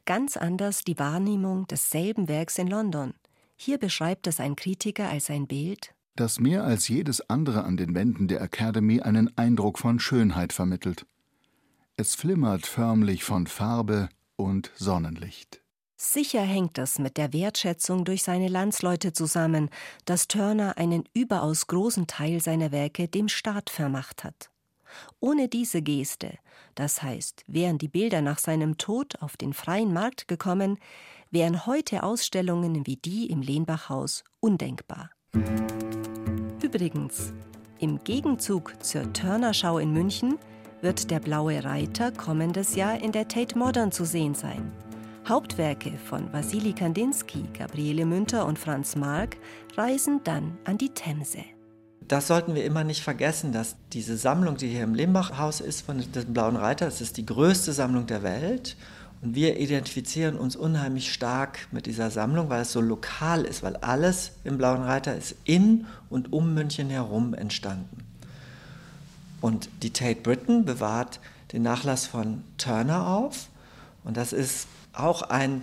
Ganz 0.05 0.37
anders 0.37 0.83
die 0.83 0.99
Wahrnehmung 0.99 1.67
desselben 1.67 2.29
Werks 2.29 2.59
in 2.59 2.67
London. 2.67 3.15
Hier 3.57 3.79
beschreibt 3.79 4.27
es 4.27 4.41
ein 4.41 4.57
Kritiker 4.57 5.09
als 5.09 5.31
ein 5.31 5.47
Bild, 5.47 5.95
das 6.15 6.41
mehr 6.41 6.65
als 6.65 6.89
jedes 6.89 7.29
andere 7.31 7.65
an 7.65 7.79
den 7.79 7.95
Wänden 7.95 8.29
der 8.29 8.43
Academy 8.43 9.01
einen 9.01 9.37
Eindruck 9.39 9.79
von 9.79 9.99
Schönheit 9.99 10.53
vermittelt. 10.53 11.07
Es 11.97 12.15
flimmert 12.15 12.67
förmlich 12.67 13.25
von 13.25 13.47
Farbe 13.47 14.11
und 14.37 14.71
Sonnenlicht. 14.75 15.62
Sicher 16.05 16.43
hängt 16.43 16.79
das 16.79 16.99
mit 16.99 17.17
der 17.17 17.33
Wertschätzung 17.33 18.05
durch 18.05 18.25
seine 18.25 18.49
Landsleute 18.49 19.13
zusammen, 19.13 19.71
dass 20.05 20.27
Turner 20.27 20.77
einen 20.77 21.05
überaus 21.15 21.69
großen 21.69 22.09
Teil 22.09 22.41
seiner 22.41 22.73
Werke 22.73 23.07
dem 23.07 23.29
Staat 23.29 23.71
vermacht 23.71 24.25
hat. 24.25 24.51
Ohne 25.21 25.47
diese 25.47 25.81
Geste, 25.81 26.39
das 26.75 27.05
heißt, 27.05 27.45
wären 27.47 27.79
die 27.79 27.87
Bilder 27.87 28.21
nach 28.21 28.41
seinem 28.41 28.79
Tod 28.79 29.23
auf 29.23 29.37
den 29.37 29.53
freien 29.53 29.93
Markt 29.93 30.27
gekommen, 30.27 30.77
wären 31.31 31.67
heute 31.67 32.03
Ausstellungen 32.03 32.85
wie 32.85 32.97
die 32.97 33.31
im 33.31 33.41
Lehnbachhaus 33.41 34.25
undenkbar. 34.41 35.11
Übrigens, 36.61 37.33
im 37.79 38.03
Gegenzug 38.03 38.75
zur 38.85 39.13
Turner-Schau 39.13 39.79
in 39.79 39.93
München 39.93 40.37
wird 40.81 41.13
der 41.13 41.21
Blaue 41.21 41.63
Reiter 41.63 42.11
kommendes 42.11 42.75
Jahr 42.75 43.01
in 43.01 43.13
der 43.13 43.29
Tate 43.29 43.57
Modern 43.57 43.93
zu 43.93 44.05
sehen 44.05 44.35
sein. 44.35 44.73
Hauptwerke 45.29 45.93
von 46.09 46.33
Wassili 46.33 46.73
Kandinsky, 46.73 47.45
Gabriele 47.57 48.05
Münter 48.05 48.45
und 48.45 48.59
Franz 48.59 48.97
Marc 48.97 49.37
reisen 49.77 50.21
dann 50.25 50.59
an 50.65 50.79
die 50.79 50.89
Themse. 50.89 51.45
Das 52.09 52.27
sollten 52.27 52.57
wir 52.57 52.65
immer 52.65 52.83
nicht 52.83 53.03
vergessen, 53.03 53.53
dass 53.53 53.77
diese 53.93 54.17
Sammlung, 54.17 54.57
die 54.57 54.69
hier 54.69 54.83
im 54.83 54.97
Lembach-Haus 54.97 55.61
ist, 55.61 55.83
von 55.83 56.03
dem 56.13 56.33
Blauen 56.33 56.57
Reiter, 56.57 56.87
das 56.87 57.01
ist 57.01 57.17
die 57.19 57.25
größte 57.25 57.73
Sammlung 57.73 58.07
der 58.07 58.25
Welt. 58.25 58.77
Und 59.23 59.37
wir 59.37 59.61
identifizieren 59.61 60.37
uns 60.37 60.57
unheimlich 60.57 61.13
stark 61.13 61.69
mit 61.71 61.87
dieser 61.87 62.11
Sammlung, 62.11 62.51
weil 62.51 62.63
es 62.63 62.73
so 62.73 62.81
lokal 62.81 63.45
ist, 63.45 63.63
weil 63.63 63.77
alles 63.77 64.33
im 64.43 64.59
Blauen 64.59 64.83
Reiter 64.83 65.17
ist 65.17 65.37
in 65.45 65.87
und 66.11 66.33
um 66.33 66.53
München 66.53 66.91
herum 66.91 67.33
entstanden. 67.33 67.99
Und 69.41 69.69
die 69.85 69.93
Tate 69.93 70.21
Britain 70.21 70.65
bewahrt 70.65 71.21
den 71.53 71.63
Nachlass 71.63 72.07
von 72.07 72.43
Turner 72.59 73.07
auf. 73.07 73.47
Und 74.03 74.17
das 74.17 74.33
ist 74.33 74.67
auch 74.93 75.23
ein 75.23 75.63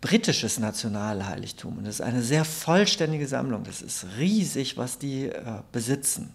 britisches 0.00 0.58
Nationalheiligtum. 0.58 1.78
Und 1.78 1.86
das 1.86 1.96
ist 1.96 2.00
eine 2.00 2.22
sehr 2.22 2.44
vollständige 2.44 3.26
Sammlung. 3.26 3.64
Das 3.64 3.82
ist 3.82 4.06
riesig, 4.18 4.76
was 4.76 4.98
die 4.98 5.26
äh, 5.26 5.60
besitzen. 5.72 6.32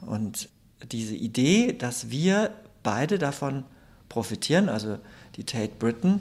Und 0.00 0.48
diese 0.90 1.14
Idee, 1.14 1.72
dass 1.72 2.10
wir 2.10 2.52
beide 2.82 3.18
davon 3.18 3.64
profitieren, 4.08 4.68
also 4.68 4.98
die 5.36 5.44
Tate 5.44 5.72
Britain 5.78 6.20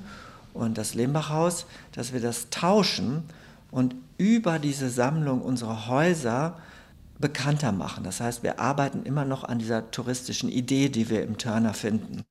und 0.53 0.77
das 0.77 0.93
Lembachhaus, 0.93 1.65
dass 1.91 2.13
wir 2.13 2.19
das 2.19 2.49
tauschen 2.49 3.23
und 3.69 3.95
über 4.17 4.59
diese 4.59 4.89
Sammlung 4.89 5.41
unsere 5.41 5.87
Häuser 5.87 6.57
bekannter 7.19 7.71
machen. 7.71 8.03
Das 8.03 8.19
heißt, 8.19 8.43
wir 8.43 8.59
arbeiten 8.59 9.03
immer 9.03 9.25
noch 9.25 9.43
an 9.43 9.59
dieser 9.59 9.91
touristischen 9.91 10.49
Idee, 10.49 10.89
die 10.89 11.09
wir 11.09 11.23
im 11.23 11.37
Turner 11.37 11.73
finden. 11.73 12.23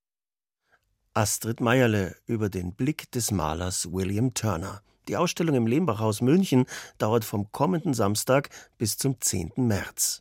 Astrid 1.20 1.60
Meierle 1.60 2.16
über 2.24 2.48
den 2.48 2.72
Blick 2.72 3.12
des 3.12 3.30
Malers 3.30 3.92
William 3.92 4.32
Turner. 4.32 4.80
Die 5.06 5.18
Ausstellung 5.18 5.54
im 5.54 5.66
Lehmbachhaus 5.66 6.22
München 6.22 6.64
dauert 6.96 7.26
vom 7.26 7.52
kommenden 7.52 7.92
Samstag 7.92 8.48
bis 8.78 8.96
zum 8.96 9.20
10. 9.20 9.52
März. 9.56 10.20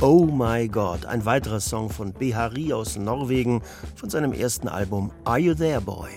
Oh 0.00 0.26
My 0.26 0.68
God, 0.68 1.06
ein 1.06 1.24
weiterer 1.24 1.58
Song 1.58 1.90
von 1.90 2.12
Behari 2.12 2.72
aus 2.72 2.96
Norwegen 2.96 3.62
von 3.96 4.10
seinem 4.10 4.32
ersten 4.32 4.68
Album 4.68 5.10
Are 5.24 5.40
You 5.40 5.54
There 5.54 5.80
Boy? 5.80 6.12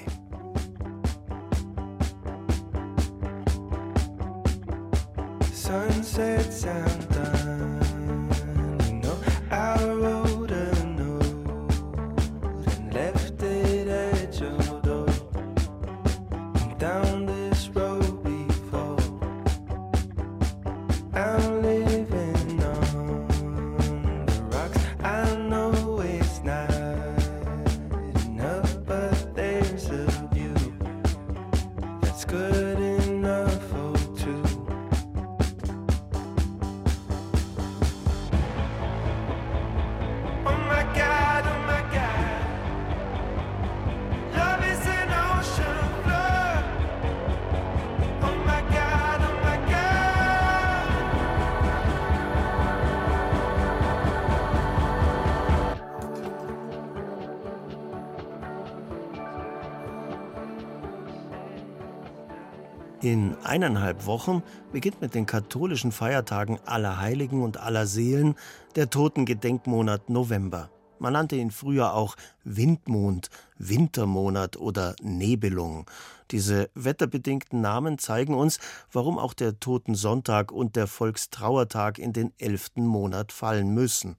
In 63.01 63.35
eineinhalb 63.43 64.05
Wochen 64.05 64.43
beginnt 64.71 65.01
mit 65.01 65.15
den 65.15 65.25
katholischen 65.25 65.91
Feiertagen 65.91 66.59
aller 66.67 66.99
Heiligen 66.99 67.41
und 67.41 67.57
aller 67.57 67.87
Seelen 67.87 68.35
der 68.75 68.91
Totengedenkmonat 68.91 70.11
November. 70.11 70.69
Man 70.99 71.13
nannte 71.13 71.35
ihn 71.35 71.49
früher 71.49 71.95
auch 71.95 72.15
Windmond, 72.43 73.31
Wintermonat 73.57 74.55
oder 74.55 74.95
Nebelung. 75.01 75.89
Diese 76.29 76.69
wetterbedingten 76.75 77.59
Namen 77.59 77.97
zeigen 77.97 78.35
uns, 78.35 78.59
warum 78.91 79.17
auch 79.17 79.33
der 79.33 79.59
Totensonntag 79.59 80.51
und 80.51 80.75
der 80.75 80.85
Volkstrauertag 80.85 81.97
in 81.97 82.13
den 82.13 82.33
elften 82.37 82.85
Monat 82.85 83.31
fallen 83.31 83.73
müssen. 83.73 84.17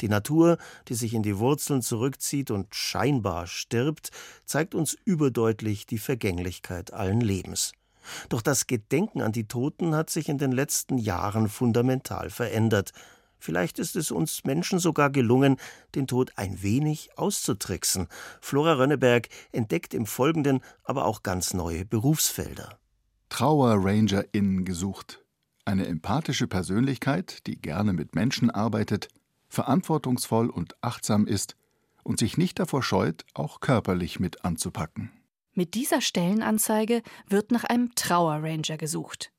Die 0.00 0.08
Natur, 0.08 0.56
die 0.88 0.94
sich 0.94 1.12
in 1.12 1.22
die 1.22 1.38
Wurzeln 1.38 1.82
zurückzieht 1.82 2.50
und 2.50 2.74
scheinbar 2.74 3.46
stirbt, 3.46 4.10
zeigt 4.46 4.74
uns 4.74 4.96
überdeutlich 5.04 5.84
die 5.84 5.98
Vergänglichkeit 5.98 6.94
allen 6.94 7.20
Lebens. 7.20 7.72
Doch 8.28 8.42
das 8.42 8.66
Gedenken 8.66 9.22
an 9.22 9.32
die 9.32 9.46
Toten 9.46 9.94
hat 9.94 10.10
sich 10.10 10.28
in 10.28 10.38
den 10.38 10.52
letzten 10.52 10.98
Jahren 10.98 11.48
fundamental 11.48 12.30
verändert. 12.30 12.92
Vielleicht 13.38 13.80
ist 13.80 13.96
es 13.96 14.12
uns 14.12 14.44
Menschen 14.44 14.78
sogar 14.78 15.10
gelungen, 15.10 15.56
den 15.96 16.06
Tod 16.06 16.30
ein 16.36 16.62
wenig 16.62 17.18
auszutricksen. 17.18 18.06
Flora 18.40 18.74
Rönneberg 18.74 19.28
entdeckt 19.50 19.94
im 19.94 20.06
Folgenden 20.06 20.60
aber 20.84 21.06
auch 21.06 21.24
ganz 21.24 21.52
neue 21.52 21.84
Berufsfelder. 21.84 22.78
Trauerrangerin 23.30 24.64
gesucht. 24.64 25.24
Eine 25.64 25.86
empathische 25.86 26.46
Persönlichkeit, 26.46 27.46
die 27.46 27.60
gerne 27.60 27.92
mit 27.92 28.14
Menschen 28.14 28.50
arbeitet, 28.50 29.08
verantwortungsvoll 29.48 30.48
und 30.48 30.76
achtsam 30.80 31.26
ist 31.26 31.56
und 32.04 32.18
sich 32.18 32.36
nicht 32.36 32.58
davor 32.58 32.82
scheut, 32.82 33.24
auch 33.34 33.60
körperlich 33.60 34.20
mit 34.20 34.44
anzupacken. 34.44 35.10
Mit 35.54 35.74
dieser 35.74 36.00
Stellenanzeige 36.00 37.02
wird 37.28 37.50
nach 37.52 37.64
einem 37.64 37.94
Trauerranger 37.94 38.78
gesucht. 38.78 39.32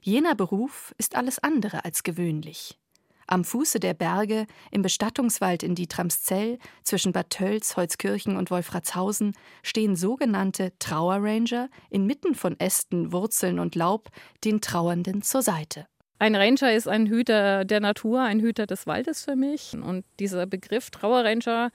Jener 0.00 0.34
Beruf 0.34 0.94
ist 0.96 1.16
alles 1.16 1.38
andere 1.38 1.84
als 1.84 2.02
gewöhnlich. 2.02 2.78
Am 3.26 3.44
Fuße 3.44 3.78
der 3.78 3.94
Berge, 3.94 4.46
im 4.70 4.80
Bestattungswald 4.82 5.62
in 5.62 5.74
Dietramszell, 5.74 6.58
zwischen 6.82 7.12
Bad 7.12 7.30
Tölz, 7.30 7.76
Holzkirchen 7.76 8.36
und 8.36 8.50
Wolfratshausen, 8.50 9.34
stehen 9.62 9.96
sogenannte 9.96 10.72
Trauerranger 10.78 11.68
inmitten 11.90 12.34
von 12.34 12.58
Ästen, 12.58 13.12
Wurzeln 13.12 13.58
und 13.58 13.74
Laub 13.74 14.08
den 14.42 14.62
Trauernden 14.62 15.20
zur 15.22 15.42
Seite. 15.42 15.86
Ein 16.18 16.34
Ranger 16.34 16.74
ist 16.74 16.88
ein 16.88 17.06
Hüter 17.06 17.64
der 17.64 17.80
Natur, 17.80 18.22
ein 18.22 18.40
Hüter 18.40 18.66
des 18.66 18.86
Waldes 18.86 19.24
für 19.24 19.36
mich. 19.36 19.74
Und 19.74 20.04
dieser 20.18 20.46
Begriff 20.46 20.90
Trauerranger 20.90 21.70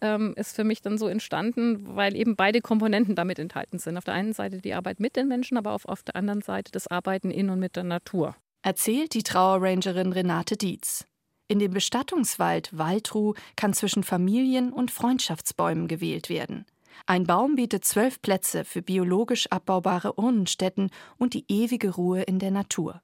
ähm, 0.00 0.34
ist 0.36 0.54
für 0.54 0.64
mich 0.64 0.82
dann 0.82 0.98
so 0.98 1.08
entstanden, 1.08 1.96
weil 1.96 2.16
eben 2.16 2.36
beide 2.36 2.60
Komponenten 2.60 3.14
damit 3.14 3.38
enthalten 3.38 3.78
sind. 3.78 3.96
Auf 3.96 4.04
der 4.04 4.14
einen 4.14 4.32
Seite 4.32 4.60
die 4.60 4.74
Arbeit 4.74 5.00
mit 5.00 5.16
den 5.16 5.28
Menschen, 5.28 5.56
aber 5.56 5.72
auf, 5.72 5.86
auf 5.86 6.02
der 6.02 6.16
anderen 6.16 6.42
Seite 6.42 6.72
das 6.72 6.86
Arbeiten 6.86 7.30
in 7.30 7.50
und 7.50 7.58
mit 7.58 7.76
der 7.76 7.84
Natur. 7.84 8.36
Erzählt 8.62 9.14
die 9.14 9.22
Trauerrangerin 9.22 10.12
Renate 10.12 10.56
Dietz. 10.56 11.06
In 11.48 11.60
dem 11.60 11.72
Bestattungswald 11.72 12.76
Waldruh 12.76 13.34
kann 13.54 13.72
zwischen 13.72 14.02
Familien- 14.02 14.72
und 14.72 14.90
Freundschaftsbäumen 14.90 15.86
gewählt 15.86 16.28
werden. 16.28 16.66
Ein 17.06 17.24
Baum 17.24 17.54
bietet 17.54 17.84
zwölf 17.84 18.20
Plätze 18.22 18.64
für 18.64 18.82
biologisch 18.82 19.46
abbaubare 19.48 20.18
Urnenstätten 20.18 20.90
und 21.18 21.34
die 21.34 21.44
ewige 21.48 21.94
Ruhe 21.94 22.22
in 22.22 22.38
der 22.38 22.50
Natur. 22.50 23.02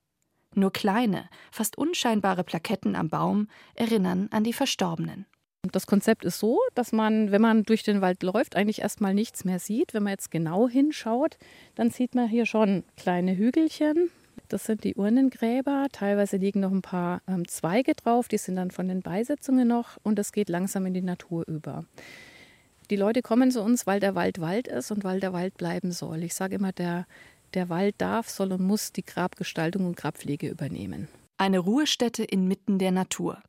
Nur 0.54 0.72
kleine, 0.72 1.28
fast 1.50 1.78
unscheinbare 1.78 2.44
Plaketten 2.44 2.96
am 2.96 3.08
Baum 3.08 3.48
erinnern 3.74 4.28
an 4.32 4.44
die 4.44 4.52
Verstorbenen. 4.52 5.26
Das 5.70 5.86
Konzept 5.86 6.24
ist 6.24 6.40
so, 6.40 6.58
dass 6.74 6.90
man, 6.90 7.30
wenn 7.30 7.40
man 7.40 7.62
durch 7.62 7.84
den 7.84 8.00
Wald 8.00 8.24
läuft, 8.24 8.56
eigentlich 8.56 8.80
erstmal 8.80 9.14
nichts 9.14 9.44
mehr 9.44 9.60
sieht. 9.60 9.94
Wenn 9.94 10.02
man 10.02 10.10
jetzt 10.10 10.32
genau 10.32 10.68
hinschaut, 10.68 11.38
dann 11.76 11.90
sieht 11.90 12.16
man 12.16 12.28
hier 12.28 12.46
schon 12.46 12.82
kleine 12.96 13.36
Hügelchen. 13.36 14.10
Das 14.48 14.64
sind 14.64 14.82
die 14.82 14.96
Urnengräber. 14.96 15.86
Teilweise 15.92 16.36
liegen 16.36 16.60
noch 16.60 16.72
ein 16.72 16.82
paar 16.82 17.22
ähm, 17.28 17.46
Zweige 17.46 17.94
drauf, 17.94 18.26
die 18.26 18.38
sind 18.38 18.56
dann 18.56 18.72
von 18.72 18.88
den 18.88 19.02
Beisetzungen 19.02 19.68
noch 19.68 19.98
und 20.02 20.18
es 20.18 20.32
geht 20.32 20.48
langsam 20.48 20.84
in 20.86 20.94
die 20.94 21.02
Natur 21.02 21.44
über. 21.46 21.84
Die 22.90 22.96
Leute 22.96 23.22
kommen 23.22 23.52
zu 23.52 23.62
uns, 23.62 23.86
weil 23.86 24.00
der 24.00 24.16
Wald 24.16 24.40
Wald 24.40 24.66
ist 24.66 24.90
und 24.90 25.04
weil 25.04 25.20
der 25.20 25.32
Wald 25.32 25.56
bleiben 25.56 25.92
soll. 25.92 26.24
Ich 26.24 26.34
sage 26.34 26.56
immer, 26.56 26.72
der, 26.72 27.06
der 27.54 27.68
Wald 27.68 27.94
darf, 27.98 28.28
soll 28.28 28.52
und 28.52 28.62
muss 28.62 28.92
die 28.92 29.04
Grabgestaltung 29.04 29.86
und 29.86 29.96
Grabpflege 29.96 30.48
übernehmen. 30.48 31.06
Eine 31.38 31.60
Ruhestätte 31.60 32.24
inmitten 32.24 32.78
der 32.78 32.90
Natur. 32.90 33.40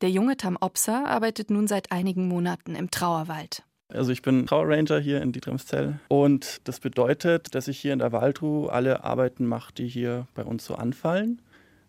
Der 0.00 0.10
junge 0.10 0.36
Tam 0.36 0.56
Opser 0.60 1.06
arbeitet 1.08 1.50
nun 1.50 1.66
seit 1.66 1.90
einigen 1.90 2.28
Monaten 2.28 2.76
im 2.76 2.88
Trauerwald. 2.88 3.64
Also 3.92 4.12
ich 4.12 4.22
bin 4.22 4.46
Trauerranger 4.46 5.00
hier 5.00 5.20
in 5.22 5.32
Dietramszell 5.32 5.98
und 6.08 6.60
das 6.68 6.78
bedeutet, 6.78 7.54
dass 7.54 7.66
ich 7.66 7.80
hier 7.80 7.94
in 7.94 7.98
der 7.98 8.12
Waldruh 8.12 8.66
alle 8.66 9.02
Arbeiten 9.02 9.44
mache, 9.46 9.72
die 9.72 9.88
hier 9.88 10.28
bei 10.34 10.44
uns 10.44 10.64
so 10.64 10.76
anfallen. 10.76 11.42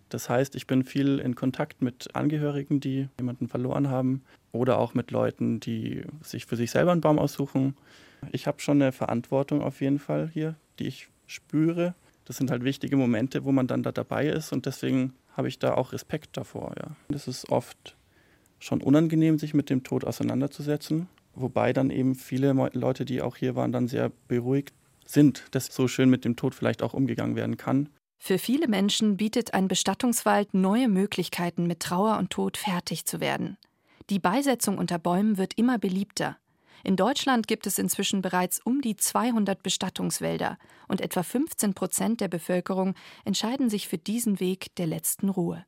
Das 0.07 0.27
heißt, 0.27 0.55
ich 0.55 0.65
bin 0.65 0.85
viel 0.85 1.19
in 1.19 1.35
Kontakt 1.35 1.83
mit 1.83 2.15
Angehörigen, 2.15 2.79
die 2.79 3.09
jemanden 3.19 3.47
verloren 3.47 3.89
haben 3.89 4.23
oder 4.53 4.79
auch 4.79 4.95
mit 4.95 5.11
Leuten, 5.11 5.59
die 5.59 6.03
sich 6.23 6.47
für 6.47 6.55
sich 6.55 6.71
selber 6.71 6.93
einen 6.93 7.01
Baum 7.01 7.19
aussuchen. 7.19 7.75
Ich 8.31 8.47
habe 8.47 8.59
schon 8.59 8.81
eine 8.81 8.91
Verantwortung 8.91 9.61
auf 9.61 9.81
jeden 9.81 9.99
Fall 9.99 10.31
hier, 10.33 10.55
die 10.79 10.87
ich 10.87 11.09
spüre. 11.27 11.93
Das 12.25 12.37
sind 12.37 12.49
halt 12.49 12.63
wichtige 12.63 12.95
Momente, 12.95 13.43
wo 13.43 13.51
man 13.51 13.67
dann 13.67 13.83
da 13.83 13.91
dabei 13.91 14.27
ist 14.27 14.51
und 14.51 14.65
deswegen 14.65 15.13
habe 15.37 15.47
ich 15.47 15.59
da 15.59 15.75
auch 15.75 15.93
Respekt 15.93 16.37
davor. 16.37 16.73
Ja. 16.79 16.95
Das 17.09 17.27
ist 17.27 17.49
oft 17.49 17.95
schon 18.59 18.81
unangenehm, 18.81 19.39
sich 19.39 19.53
mit 19.53 19.69
dem 19.69 19.83
Tod 19.83 20.03
auseinanderzusetzen. 20.05 21.07
Wobei 21.35 21.73
dann 21.73 21.89
eben 21.89 22.15
viele 22.15 22.51
Leute, 22.73 23.05
die 23.05 23.21
auch 23.21 23.37
hier 23.37 23.55
waren, 23.55 23.71
dann 23.71 23.87
sehr 23.87 24.11
beruhigt 24.27 24.73
sind, 25.05 25.45
dass 25.51 25.67
so 25.67 25.87
schön 25.87 26.09
mit 26.09 26.25
dem 26.25 26.35
Tod 26.35 26.53
vielleicht 26.53 26.83
auch 26.83 26.93
umgegangen 26.93 27.35
werden 27.35 27.57
kann. 27.57 27.89
Für 28.21 28.37
viele 28.37 28.67
Menschen 28.67 29.15
bietet 29.15 29.53
ein 29.53 29.69
Bestattungswald 29.69 30.53
neue 30.53 30.89
Möglichkeiten, 30.89 31.67
mit 31.67 31.79
Trauer 31.79 32.17
und 32.17 32.31
Tod 32.31 32.57
fertig 32.57 33.05
zu 33.05 33.21
werden. 33.21 33.57
Die 34.09 34.19
Beisetzung 34.19 34.77
unter 34.77 34.99
Bäumen 34.99 35.37
wird 35.37 35.57
immer 35.57 35.79
beliebter. 35.79 36.37
In 36.83 36.95
Deutschland 36.95 37.47
gibt 37.47 37.67
es 37.67 37.77
inzwischen 37.77 38.21
bereits 38.21 38.59
um 38.59 38.81
die 38.81 38.95
200 38.95 39.61
Bestattungswälder 39.63 40.57
und 40.87 41.01
etwa 41.01 41.23
15 41.23 41.73
Prozent 41.73 42.21
der 42.21 42.27
Bevölkerung 42.27 42.95
entscheiden 43.25 43.69
sich 43.69 43.87
für 43.87 43.97
diesen 43.97 44.39
Weg 44.39 44.75
der 44.75 44.87
letzten 44.87 45.29
Ruhe. 45.29 45.65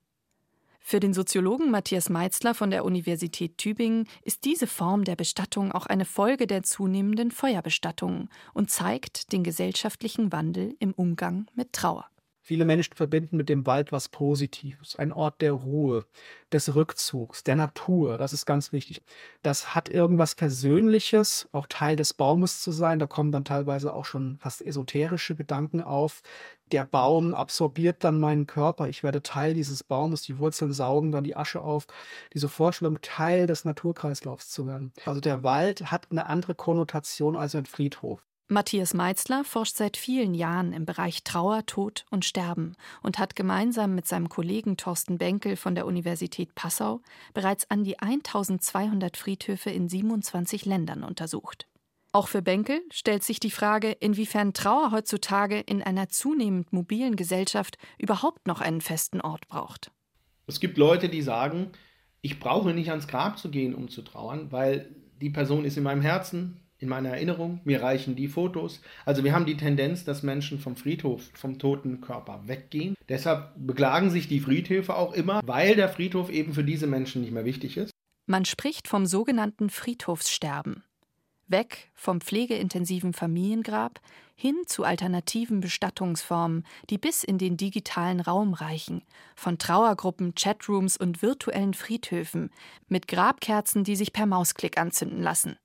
Für 0.83 0.99
den 0.99 1.13
Soziologen 1.13 1.71
Matthias 1.71 2.09
Meitzler 2.09 2.53
von 2.53 2.71
der 2.71 2.83
Universität 2.83 3.57
Tübingen 3.57 4.07
ist 4.23 4.43
diese 4.43 4.67
Form 4.67 5.03
der 5.05 5.15
Bestattung 5.15 5.71
auch 5.71 5.85
eine 5.85 6.05
Folge 6.05 6.47
der 6.47 6.63
zunehmenden 6.63 7.31
Feuerbestattungen 7.31 8.29
und 8.53 8.69
zeigt 8.69 9.31
den 9.31 9.43
gesellschaftlichen 9.43 10.31
Wandel 10.31 10.75
im 10.79 10.91
Umgang 10.91 11.45
mit 11.55 11.71
Trauer. 11.71 12.07
Viele 12.51 12.65
Menschen 12.65 12.97
verbinden 12.97 13.37
mit 13.37 13.47
dem 13.47 13.65
Wald 13.65 13.93
was 13.93 14.09
Positives, 14.09 14.97
ein 14.97 15.13
Ort 15.13 15.39
der 15.39 15.53
Ruhe, 15.53 16.05
des 16.51 16.75
Rückzugs, 16.75 17.45
der 17.45 17.55
Natur. 17.55 18.17
Das 18.17 18.33
ist 18.33 18.45
ganz 18.45 18.73
wichtig. 18.73 19.01
Das 19.41 19.73
hat 19.73 19.87
irgendwas 19.87 20.35
Persönliches, 20.35 21.47
auch 21.53 21.65
Teil 21.67 21.95
des 21.95 22.13
Baumes 22.13 22.61
zu 22.61 22.73
sein. 22.73 22.99
Da 22.99 23.07
kommen 23.07 23.31
dann 23.31 23.45
teilweise 23.45 23.93
auch 23.93 24.03
schon 24.03 24.37
fast 24.39 24.61
esoterische 24.61 25.33
Gedanken 25.33 25.79
auf. 25.81 26.23
Der 26.73 26.83
Baum 26.83 27.33
absorbiert 27.33 28.03
dann 28.03 28.19
meinen 28.19 28.47
Körper. 28.47 28.89
Ich 28.89 29.01
werde 29.01 29.23
Teil 29.23 29.53
dieses 29.53 29.85
Baumes. 29.85 30.23
Die 30.23 30.37
Wurzeln 30.37 30.73
saugen 30.73 31.13
dann 31.13 31.23
die 31.23 31.37
Asche 31.37 31.61
auf. 31.61 31.87
Diese 32.33 32.49
Vorstellung, 32.49 32.99
Teil 33.01 33.47
des 33.47 33.63
Naturkreislaufs 33.63 34.49
zu 34.49 34.67
werden. 34.67 34.91
Also 35.05 35.21
der 35.21 35.43
Wald 35.43 35.89
hat 35.89 36.11
eine 36.11 36.25
andere 36.25 36.53
Konnotation 36.53 37.37
als 37.37 37.55
ein 37.55 37.65
Friedhof. 37.65 38.21
Matthias 38.51 38.93
Meitzler 38.93 39.45
forscht 39.45 39.77
seit 39.77 39.95
vielen 39.95 40.33
Jahren 40.33 40.73
im 40.73 40.85
Bereich 40.85 41.23
Trauer, 41.23 41.65
Tod 41.65 42.05
und 42.09 42.25
Sterben 42.25 42.75
und 43.01 43.17
hat 43.17 43.37
gemeinsam 43.37 43.95
mit 43.95 44.07
seinem 44.07 44.27
Kollegen 44.27 44.75
Thorsten 44.75 45.17
Benkel 45.17 45.55
von 45.55 45.73
der 45.73 45.85
Universität 45.85 46.53
Passau 46.53 46.99
bereits 47.33 47.71
an 47.71 47.85
die 47.85 47.99
1200 47.99 49.15
Friedhöfe 49.15 49.69
in 49.69 49.87
27 49.87 50.65
Ländern 50.65 51.05
untersucht. 51.05 51.65
Auch 52.11 52.27
für 52.27 52.41
Benkel 52.41 52.81
stellt 52.91 53.23
sich 53.23 53.39
die 53.39 53.51
Frage, 53.51 53.91
inwiefern 53.91 54.51
Trauer 54.51 54.91
heutzutage 54.91 55.61
in 55.61 55.81
einer 55.81 56.09
zunehmend 56.09 56.73
mobilen 56.73 57.15
Gesellschaft 57.15 57.77
überhaupt 57.97 58.47
noch 58.47 58.59
einen 58.59 58.81
festen 58.81 59.21
Ort 59.21 59.47
braucht. 59.47 59.91
Es 60.45 60.59
gibt 60.59 60.77
Leute, 60.77 61.07
die 61.07 61.21
sagen, 61.21 61.71
ich 62.19 62.37
brauche 62.37 62.73
nicht 62.73 62.89
ans 62.89 63.07
Grab 63.07 63.39
zu 63.39 63.49
gehen, 63.49 63.73
um 63.73 63.87
zu 63.87 64.01
trauern, 64.01 64.51
weil 64.51 64.93
die 65.21 65.29
Person 65.29 65.63
ist 65.63 65.77
in 65.77 65.83
meinem 65.83 66.01
Herzen, 66.01 66.59
in 66.81 66.89
meiner 66.89 67.09
Erinnerung, 67.09 67.61
mir 67.63 67.81
reichen 67.81 68.15
die 68.15 68.27
Fotos. 68.27 68.81
Also 69.05 69.23
wir 69.23 69.33
haben 69.33 69.45
die 69.45 69.57
Tendenz, 69.57 70.03
dass 70.03 70.23
Menschen 70.23 70.59
vom 70.59 70.75
Friedhof, 70.75 71.29
vom 71.33 71.59
toten 71.59 72.01
Körper 72.01 72.41
weggehen. 72.47 72.95
Deshalb 73.07 73.53
beklagen 73.55 74.09
sich 74.09 74.27
die 74.27 74.39
Friedhöfe 74.39 74.95
auch 74.95 75.13
immer, 75.13 75.41
weil 75.45 75.75
der 75.75 75.89
Friedhof 75.89 76.29
eben 76.29 76.53
für 76.53 76.63
diese 76.63 76.87
Menschen 76.87 77.21
nicht 77.21 77.31
mehr 77.31 77.45
wichtig 77.45 77.77
ist. 77.77 77.91
Man 78.25 78.45
spricht 78.45 78.87
vom 78.87 79.05
sogenannten 79.05 79.69
Friedhofssterben. 79.69 80.83
Weg 81.47 81.91
vom 81.93 82.21
pflegeintensiven 82.21 83.13
Familiengrab 83.13 83.99
hin 84.35 84.55
zu 84.65 84.83
alternativen 84.83 85.59
Bestattungsformen, 85.59 86.65
die 86.89 86.97
bis 86.97 87.23
in 87.23 87.37
den 87.37 87.57
digitalen 87.57 88.21
Raum 88.21 88.53
reichen, 88.53 89.03
von 89.35 89.57
Trauergruppen, 89.57 90.33
Chatrooms 90.33 90.97
und 90.97 91.21
virtuellen 91.21 91.75
Friedhöfen 91.75 92.49
mit 92.87 93.07
Grabkerzen, 93.07 93.83
die 93.83 93.95
sich 93.95 94.13
per 94.13 94.25
Mausklick 94.25 94.79
anzünden 94.79 95.21
lassen. 95.21 95.57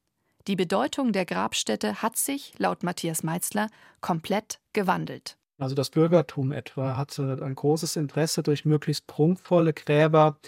Die 0.46 0.54
Bedeutung 0.54 1.12
der 1.12 1.26
Grabstätte 1.26 2.02
hat 2.02 2.16
sich, 2.16 2.54
laut 2.58 2.84
Matthias 2.84 3.24
Meitzler, 3.24 3.68
komplett 4.00 4.60
gewandelt. 4.72 5.36
Also 5.58 5.74
das 5.74 5.90
Bürgertum 5.90 6.52
etwa 6.52 6.96
hatte 6.96 7.40
ein 7.42 7.56
großes 7.56 7.96
Interesse, 7.96 8.44
durch 8.44 8.64
möglichst 8.64 9.08
prunkvolle 9.08 9.72
Gräber 9.72 10.38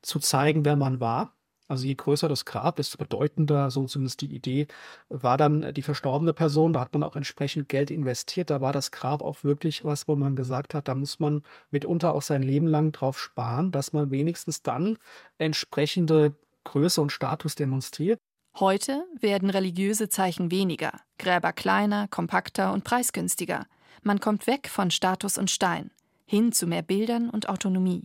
zu 0.00 0.20
zeigen, 0.20 0.64
wer 0.64 0.76
man 0.76 1.00
war. 1.00 1.34
Also 1.68 1.86
je 1.86 1.94
größer 1.94 2.28
das 2.28 2.44
Grab, 2.44 2.76
desto 2.76 2.96
bedeutender, 2.96 3.70
so 3.70 3.84
zumindest 3.86 4.22
die 4.22 4.34
Idee, 4.34 4.68
war 5.08 5.36
dann 5.36 5.74
die 5.74 5.82
verstorbene 5.82 6.32
Person. 6.32 6.72
Da 6.72 6.80
hat 6.80 6.92
man 6.94 7.02
auch 7.02 7.16
entsprechend 7.16 7.68
Geld 7.68 7.90
investiert. 7.90 8.50
Da 8.50 8.60
war 8.60 8.72
das 8.72 8.90
Grab 8.90 9.22
auch 9.22 9.44
wirklich 9.44 9.84
was, 9.84 10.08
wo 10.08 10.16
man 10.16 10.34
gesagt 10.34 10.74
hat, 10.74 10.88
da 10.88 10.94
muss 10.94 11.18
man 11.18 11.42
mitunter 11.70 12.14
auch 12.14 12.22
sein 12.22 12.42
Leben 12.42 12.66
lang 12.66 12.92
drauf 12.92 13.18
sparen, 13.18 13.70
dass 13.70 13.92
man 13.92 14.10
wenigstens 14.10 14.62
dann 14.62 14.98
entsprechende 15.38 16.34
Größe 16.64 17.00
und 17.02 17.10
Status 17.10 17.54
demonstriert. 17.54 18.18
Heute 18.60 19.04
werden 19.18 19.48
religiöse 19.48 20.10
Zeichen 20.10 20.50
weniger, 20.50 20.92
Gräber 21.18 21.54
kleiner, 21.54 22.06
kompakter 22.08 22.74
und 22.74 22.84
preisgünstiger. 22.84 23.66
Man 24.02 24.20
kommt 24.20 24.46
weg 24.46 24.68
von 24.68 24.90
Status 24.90 25.38
und 25.38 25.50
Stein, 25.50 25.90
hin 26.26 26.52
zu 26.52 26.66
mehr 26.66 26.82
Bildern 26.82 27.30
und 27.30 27.48
Autonomie. 27.48 28.04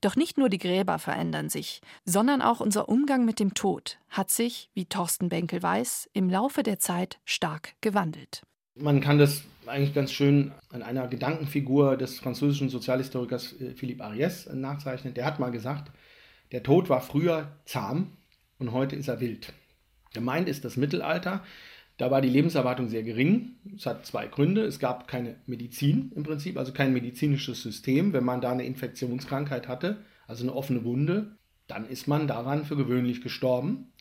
Doch 0.00 0.16
nicht 0.16 0.38
nur 0.38 0.48
die 0.48 0.58
Gräber 0.58 0.98
verändern 0.98 1.50
sich, 1.50 1.82
sondern 2.06 2.40
auch 2.40 2.60
unser 2.60 2.88
Umgang 2.88 3.26
mit 3.26 3.38
dem 3.40 3.52
Tod 3.52 3.98
hat 4.08 4.30
sich, 4.30 4.70
wie 4.72 4.86
Thorsten 4.86 5.28
Benkel 5.28 5.62
weiß, 5.62 6.08
im 6.14 6.30
Laufe 6.30 6.62
der 6.62 6.78
Zeit 6.78 7.18
stark 7.26 7.74
gewandelt. 7.82 8.42
Man 8.76 9.02
kann 9.02 9.18
das 9.18 9.44
eigentlich 9.66 9.94
ganz 9.94 10.12
schön 10.12 10.52
an 10.70 10.82
einer 10.82 11.08
Gedankenfigur 11.08 11.98
des 11.98 12.18
französischen 12.18 12.70
Sozialhistorikers 12.70 13.60
äh, 13.60 13.74
Philippe 13.74 14.04
Ariès 14.04 14.52
nachzeichnen. 14.52 15.14
Der 15.14 15.26
hat 15.26 15.38
mal 15.40 15.50
gesagt, 15.50 15.92
der 16.52 16.62
Tod 16.62 16.88
war 16.88 17.02
früher 17.02 17.52
zahm 17.66 18.16
und 18.58 18.72
heute 18.72 18.96
ist 18.96 19.08
er 19.08 19.20
wild. 19.20 19.52
Gemeint 20.14 20.48
ist 20.48 20.64
das 20.64 20.78
Mittelalter. 20.78 21.44
Da 21.96 22.10
war 22.10 22.20
die 22.20 22.28
Lebenserwartung 22.28 22.88
sehr 22.88 23.02
gering. 23.02 23.56
Es 23.76 23.86
hat 23.86 24.06
zwei 24.06 24.26
Gründe. 24.26 24.62
Es 24.62 24.78
gab 24.78 25.06
keine 25.06 25.36
Medizin 25.46 26.10
im 26.16 26.22
Prinzip, 26.22 26.56
also 26.56 26.72
kein 26.72 26.92
medizinisches 26.92 27.62
System. 27.62 28.12
Wenn 28.12 28.24
man 28.24 28.40
da 28.40 28.50
eine 28.50 28.64
Infektionskrankheit 28.64 29.68
hatte, 29.68 29.98
also 30.26 30.42
eine 30.42 30.54
offene 30.54 30.84
Wunde, 30.84 31.36
dann 31.66 31.86
ist 31.86 32.08
man 32.08 32.26
daran 32.26 32.64
für 32.64 32.76
gewöhnlich 32.76 33.22
gestorben. 33.22 33.92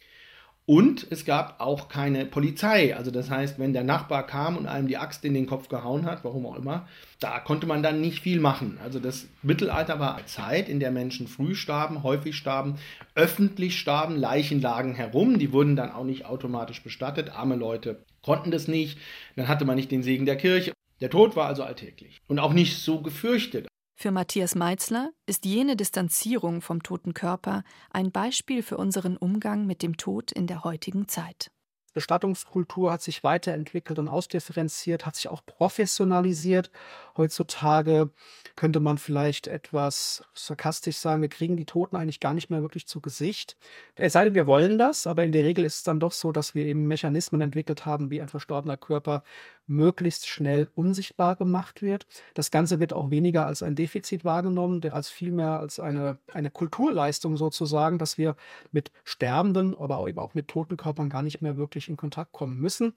Und 0.65 1.07
es 1.09 1.25
gab 1.25 1.59
auch 1.59 1.89
keine 1.89 2.25
Polizei. 2.25 2.95
Also 2.95 3.11
das 3.11 3.29
heißt, 3.29 3.59
wenn 3.59 3.73
der 3.73 3.83
Nachbar 3.83 4.25
kam 4.25 4.55
und 4.55 4.65
einem 4.65 4.87
die 4.87 4.95
Axt 4.95 5.25
in 5.25 5.33
den 5.33 5.45
Kopf 5.45 5.67
gehauen 5.67 6.05
hat, 6.05 6.23
warum 6.23 6.45
auch 6.45 6.55
immer, 6.55 6.87
da 7.19 7.39
konnte 7.39 7.67
man 7.67 7.83
dann 7.83 7.99
nicht 7.99 8.21
viel 8.21 8.39
machen. 8.39 8.79
Also 8.81 8.99
das 8.99 9.27
Mittelalter 9.41 9.99
war 9.99 10.15
eine 10.15 10.25
Zeit, 10.25 10.69
in 10.69 10.79
der 10.79 10.91
Menschen 10.91 11.27
früh 11.27 11.53
starben, 11.53 12.03
häufig 12.03 12.37
starben, 12.37 12.75
öffentlich 13.13 13.77
starben, 13.77 14.15
Leichen 14.15 14.61
lagen 14.61 14.95
herum, 14.95 15.37
die 15.37 15.51
wurden 15.51 15.75
dann 15.75 15.91
auch 15.91 16.05
nicht 16.05 16.25
automatisch 16.25 16.81
bestattet. 16.81 17.31
Arme 17.35 17.55
Leute 17.55 18.05
konnten 18.21 18.51
das 18.51 18.69
nicht, 18.69 18.97
dann 19.35 19.49
hatte 19.49 19.65
man 19.65 19.75
nicht 19.75 19.91
den 19.91 20.03
Segen 20.03 20.25
der 20.25 20.37
Kirche. 20.37 20.71
Der 21.01 21.09
Tod 21.09 21.35
war 21.35 21.47
also 21.47 21.63
alltäglich 21.63 22.21
und 22.27 22.39
auch 22.39 22.53
nicht 22.53 22.77
so 22.77 23.01
gefürchtet. 23.01 23.67
Für 24.03 24.11
Matthias 24.11 24.53
Meitzler 24.53 25.11
ist 25.27 25.45
jene 25.45 25.77
Distanzierung 25.77 26.59
vom 26.59 26.83
toten 26.83 27.13
Körper 27.13 27.63
ein 27.89 28.11
Beispiel 28.11 28.61
für 28.61 28.75
unseren 28.75 29.15
Umgang 29.15 29.65
mit 29.65 29.81
dem 29.81 29.95
Tod 29.95 30.33
in 30.33 30.45
der 30.45 30.65
heutigen 30.65 31.07
Zeit. 31.07 31.51
Bestattungskultur 31.93 32.91
hat 32.91 33.01
sich 33.01 33.23
weiterentwickelt 33.23 33.99
und 33.99 34.07
ausdifferenziert, 34.07 35.05
hat 35.05 35.15
sich 35.15 35.27
auch 35.27 35.45
professionalisiert. 35.45 36.71
Heutzutage 37.17 38.09
könnte 38.55 38.79
man 38.79 38.97
vielleicht 38.97 39.47
etwas 39.47 40.23
sarkastisch 40.33 40.97
sagen, 40.97 41.21
wir 41.21 41.29
kriegen 41.29 41.57
die 41.57 41.65
Toten 41.65 41.95
eigentlich 41.95 42.19
gar 42.19 42.33
nicht 42.33 42.49
mehr 42.49 42.61
wirklich 42.61 42.87
zu 42.87 43.01
Gesicht. 43.01 43.57
Es 43.95 44.13
sei 44.13 44.25
denn, 44.25 44.35
wir 44.35 44.47
wollen 44.47 44.77
das, 44.77 45.07
aber 45.07 45.23
in 45.23 45.31
der 45.31 45.43
Regel 45.43 45.65
ist 45.65 45.77
es 45.77 45.83
dann 45.83 45.99
doch 45.99 46.11
so, 46.11 46.31
dass 46.31 46.55
wir 46.55 46.65
eben 46.65 46.87
Mechanismen 46.87 47.41
entwickelt 47.41 47.85
haben, 47.85 48.09
wie 48.09 48.21
ein 48.21 48.29
verstorbener 48.29 48.77
Körper 48.77 49.23
möglichst 49.65 50.27
schnell 50.27 50.69
unsichtbar 50.75 51.35
gemacht 51.35 51.81
wird. 51.81 52.05
Das 52.33 52.51
Ganze 52.51 52.79
wird 52.79 52.93
auch 52.93 53.11
weniger 53.11 53.45
als 53.45 53.63
ein 53.63 53.75
Defizit 53.75 54.25
wahrgenommen, 54.25 54.81
als 54.91 55.09
vielmehr 55.09 55.59
als 55.59 55.79
eine, 55.79 56.17
eine 56.31 56.51
Kulturleistung 56.51 57.37
sozusagen, 57.37 57.97
dass 57.97 58.17
wir 58.17 58.35
mit 58.71 58.91
sterbenden, 59.03 59.75
aber 59.77 60.05
eben 60.07 60.19
auch 60.19 60.33
mit 60.33 60.47
toten 60.47 60.77
Körpern 60.77 61.09
gar 61.09 61.21
nicht 61.21 61.41
mehr 61.41 61.57
wirklich 61.57 61.82
in 61.89 61.97
Kontakt 61.97 62.31
kommen 62.31 62.59
müssen. 62.59 62.93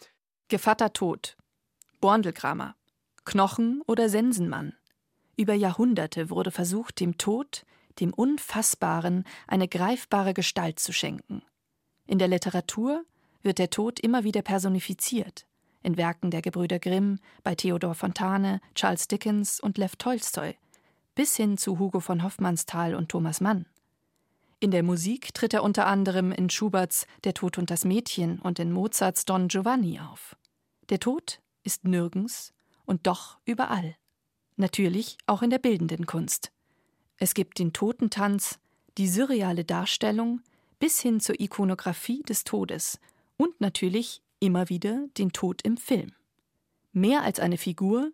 Gevatter 0.48 0.92
Tod, 0.92 1.36
Borndelkramer, 2.00 2.76
Knochen 3.24 3.82
oder 3.86 4.08
Sensenmann. 4.08 4.74
Über 5.36 5.54
Jahrhunderte 5.54 6.30
wurde 6.30 6.50
versucht, 6.50 7.00
dem 7.00 7.18
Tod, 7.18 7.66
dem 8.00 8.12
Unfassbaren, 8.12 9.24
eine 9.46 9.68
greifbare 9.68 10.34
Gestalt 10.34 10.78
zu 10.78 10.92
schenken. 10.92 11.42
In 12.06 12.18
der 12.18 12.28
Literatur 12.28 13.04
wird 13.42 13.58
der 13.58 13.70
Tod 13.70 14.00
immer 14.00 14.24
wieder 14.24 14.42
personifiziert 14.42 15.46
in 15.86 15.96
Werken 15.96 16.32
der 16.32 16.42
Gebrüder 16.42 16.80
Grimm, 16.80 17.20
bei 17.44 17.54
Theodor 17.54 17.94
Fontane, 17.94 18.60
Charles 18.74 19.06
Dickens 19.06 19.60
und 19.60 19.78
Lev 19.78 19.94
Tolstoi, 19.96 20.56
bis 21.14 21.36
hin 21.36 21.58
zu 21.58 21.78
Hugo 21.78 22.00
von 22.00 22.24
Hoffmannsthal 22.24 22.96
und 22.96 23.08
Thomas 23.08 23.40
Mann. 23.40 23.66
In 24.58 24.70
der 24.70 24.82
Musik 24.82 25.34
tritt 25.34 25.52
er 25.52 25.62
unter 25.62 25.86
anderem 25.86 26.32
in 26.32 26.48
Schuberts 26.48 27.06
Der 27.24 27.34
Tod 27.34 27.58
und 27.58 27.70
das 27.70 27.84
Mädchen 27.84 28.38
und 28.38 28.58
in 28.58 28.72
Mozarts 28.72 29.26
Don 29.26 29.48
Giovanni 29.48 30.00
auf. 30.00 30.34
Der 30.88 30.98
Tod 30.98 31.40
ist 31.62 31.84
nirgends 31.84 32.54
und 32.86 33.06
doch 33.06 33.38
überall. 33.44 33.96
Natürlich 34.56 35.18
auch 35.26 35.42
in 35.42 35.50
der 35.50 35.58
bildenden 35.58 36.06
Kunst. 36.06 36.52
Es 37.18 37.34
gibt 37.34 37.58
den 37.58 37.74
Totentanz, 37.74 38.58
die 38.96 39.08
surreale 39.08 39.64
Darstellung 39.64 40.40
bis 40.78 41.00
hin 41.00 41.20
zur 41.20 41.38
Ikonographie 41.38 42.22
des 42.22 42.44
Todes 42.44 42.98
und 43.36 43.60
natürlich 43.60 44.22
immer 44.40 44.70
wieder 44.70 45.06
den 45.18 45.32
Tod 45.32 45.62
im 45.62 45.76
Film. 45.76 46.12
Mehr 46.92 47.22
als 47.22 47.40
eine 47.40 47.58
Figur 47.58 48.10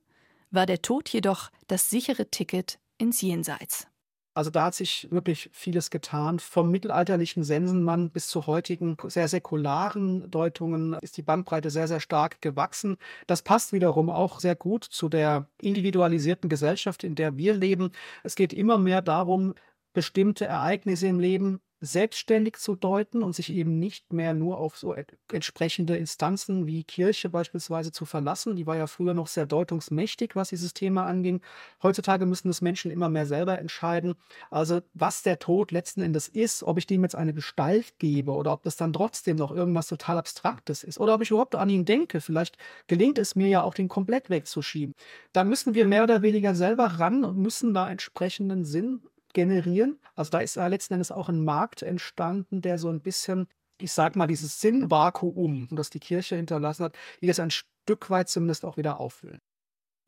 war 0.50 0.66
der 0.66 0.82
Tod 0.82 1.08
jedoch 1.08 1.50
das 1.68 1.88
sichere 1.88 2.30
Ticket 2.30 2.80
ins 2.98 3.20
Jenseits. 3.20 3.86
Also 4.34 4.50
da 4.50 4.64
hat 4.64 4.74
sich 4.74 5.08
wirklich 5.10 5.50
vieles 5.52 5.90
getan. 5.90 6.38
Vom 6.38 6.70
mittelalterlichen 6.70 7.44
Sensenmann 7.44 8.10
bis 8.10 8.28
zu 8.28 8.46
heutigen 8.46 8.96
sehr 9.06 9.28
säkularen 9.28 10.30
Deutungen 10.30 10.94
ist 11.02 11.18
die 11.18 11.22
Bandbreite 11.22 11.68
sehr, 11.70 11.86
sehr 11.86 12.00
stark 12.00 12.40
gewachsen. 12.40 12.96
Das 13.26 13.42
passt 13.42 13.74
wiederum 13.74 14.08
auch 14.08 14.40
sehr 14.40 14.56
gut 14.56 14.84
zu 14.84 15.10
der 15.10 15.48
individualisierten 15.60 16.48
Gesellschaft, 16.48 17.04
in 17.04 17.14
der 17.14 17.36
wir 17.36 17.52
leben. 17.52 17.92
Es 18.22 18.34
geht 18.34 18.54
immer 18.54 18.78
mehr 18.78 19.02
darum, 19.02 19.54
bestimmte 19.92 20.46
Ereignisse 20.46 21.08
im 21.08 21.20
Leben 21.20 21.60
selbstständig 21.82 22.58
zu 22.58 22.76
deuten 22.76 23.24
und 23.24 23.34
sich 23.34 23.52
eben 23.52 23.80
nicht 23.80 24.12
mehr 24.12 24.34
nur 24.34 24.58
auf 24.58 24.78
so 24.78 24.94
entsprechende 25.32 25.96
Instanzen 25.96 26.68
wie 26.68 26.84
Kirche 26.84 27.28
beispielsweise 27.28 27.90
zu 27.90 28.04
verlassen. 28.04 28.54
Die 28.54 28.68
war 28.68 28.76
ja 28.76 28.86
früher 28.86 29.14
noch 29.14 29.26
sehr 29.26 29.46
deutungsmächtig, 29.46 30.36
was 30.36 30.50
dieses 30.50 30.74
Thema 30.74 31.06
anging. 31.06 31.40
Heutzutage 31.82 32.24
müssen 32.24 32.48
es 32.50 32.60
Menschen 32.60 32.92
immer 32.92 33.08
mehr 33.08 33.26
selber 33.26 33.58
entscheiden. 33.58 34.14
Also 34.48 34.80
was 34.94 35.24
der 35.24 35.40
Tod 35.40 35.72
letzten 35.72 36.02
Endes 36.02 36.28
ist, 36.28 36.62
ob 36.62 36.78
ich 36.78 36.86
dem 36.86 37.02
jetzt 37.02 37.16
eine 37.16 37.34
Gestalt 37.34 37.98
gebe 37.98 38.30
oder 38.30 38.52
ob 38.52 38.62
das 38.62 38.76
dann 38.76 38.92
trotzdem 38.92 39.36
noch 39.36 39.50
irgendwas 39.50 39.88
total 39.88 40.18
Abstraktes 40.18 40.84
ist 40.84 41.00
oder 41.00 41.14
ob 41.14 41.22
ich 41.22 41.30
überhaupt 41.30 41.56
an 41.56 41.68
ihn 41.68 41.84
denke. 41.84 42.20
Vielleicht 42.20 42.58
gelingt 42.86 43.18
es 43.18 43.34
mir 43.34 43.48
ja 43.48 43.62
auch, 43.64 43.74
den 43.74 43.88
komplett 43.88 44.30
wegzuschieben. 44.30 44.94
Da 45.32 45.42
müssen 45.42 45.74
wir 45.74 45.86
mehr 45.86 46.04
oder 46.04 46.22
weniger 46.22 46.54
selber 46.54 46.84
ran 46.84 47.24
und 47.24 47.38
müssen 47.38 47.74
da 47.74 47.90
entsprechenden 47.90 48.64
Sinn 48.64 49.00
generieren. 49.32 49.98
Also 50.14 50.30
da 50.30 50.40
ist 50.40 50.56
ja 50.56 50.66
letzten 50.66 50.94
Endes 50.94 51.12
auch 51.12 51.28
ein 51.28 51.44
Markt 51.44 51.82
entstanden, 51.82 52.60
der 52.60 52.78
so 52.78 52.88
ein 52.88 53.00
bisschen, 53.00 53.48
ich 53.78 53.92
sag 53.92 54.16
mal, 54.16 54.26
dieses 54.26 54.60
Sinnvakuum, 54.60 55.68
das 55.70 55.90
die 55.90 56.00
Kirche 56.00 56.36
hinterlassen 56.36 56.84
hat, 56.84 56.96
die 57.20 57.26
das 57.26 57.40
ein 57.40 57.50
Stück 57.50 58.10
weit 58.10 58.28
zumindest 58.28 58.64
auch 58.64 58.76
wieder 58.76 59.00
auffüllen. 59.00 59.40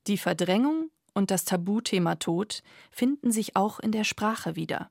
Die 0.07 0.19
Verdrängung 0.19 0.91
und 1.15 1.31
das 1.31 1.45
Tabuthema 1.45 2.17
Tod 2.17 2.63
finden 2.91 3.33
sich 3.33 3.57
auch 3.57 3.81
in 3.81 3.93
der 3.93 4.05
Sprache 4.05 4.57
wieder. 4.57 4.91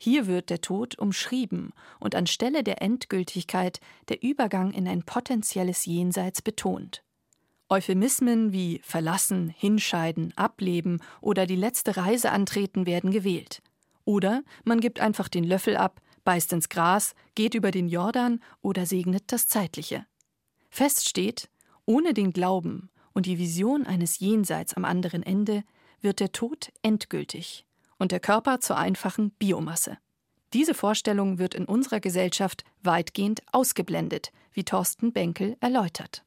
Hier 0.00 0.26
wird 0.26 0.50
der 0.50 0.60
Tod 0.60 0.98
umschrieben 0.98 1.72
und 1.98 2.14
anstelle 2.14 2.62
der 2.62 2.80
Endgültigkeit 2.82 3.80
der 4.08 4.22
Übergang 4.22 4.72
in 4.72 4.86
ein 4.86 5.02
potenzielles 5.02 5.86
Jenseits 5.86 6.40
betont. 6.40 7.02
Euphemismen 7.68 8.52
wie 8.52 8.80
verlassen, 8.82 9.48
hinscheiden, 9.50 10.32
ableben 10.36 11.02
oder 11.20 11.46
die 11.46 11.56
letzte 11.56 11.96
Reise 11.96 12.30
antreten 12.30 12.86
werden 12.86 13.10
gewählt. 13.10 13.60
Oder 14.08 14.42
man 14.64 14.80
gibt 14.80 15.00
einfach 15.00 15.28
den 15.28 15.44
Löffel 15.44 15.76
ab, 15.76 16.00
beißt 16.24 16.54
ins 16.54 16.70
Gras, 16.70 17.14
geht 17.34 17.54
über 17.54 17.70
den 17.70 17.90
Jordan 17.90 18.40
oder 18.62 18.86
segnet 18.86 19.24
das 19.32 19.48
Zeitliche. 19.48 20.06
Fest 20.70 21.06
steht, 21.06 21.50
ohne 21.84 22.14
den 22.14 22.32
Glauben 22.32 22.88
und 23.12 23.26
die 23.26 23.38
Vision 23.38 23.84
eines 23.84 24.18
Jenseits 24.18 24.72
am 24.72 24.86
anderen 24.86 25.22
Ende 25.22 25.62
wird 26.00 26.20
der 26.20 26.32
Tod 26.32 26.72
endgültig 26.80 27.66
und 27.98 28.10
der 28.10 28.18
Körper 28.18 28.60
zur 28.60 28.78
einfachen 28.78 29.30
Biomasse. 29.32 29.98
Diese 30.54 30.72
Vorstellung 30.72 31.38
wird 31.38 31.54
in 31.54 31.66
unserer 31.66 32.00
Gesellschaft 32.00 32.64
weitgehend 32.82 33.42
ausgeblendet, 33.52 34.32
wie 34.54 34.64
Thorsten 34.64 35.12
Benkel 35.12 35.58
erläutert. 35.60 36.24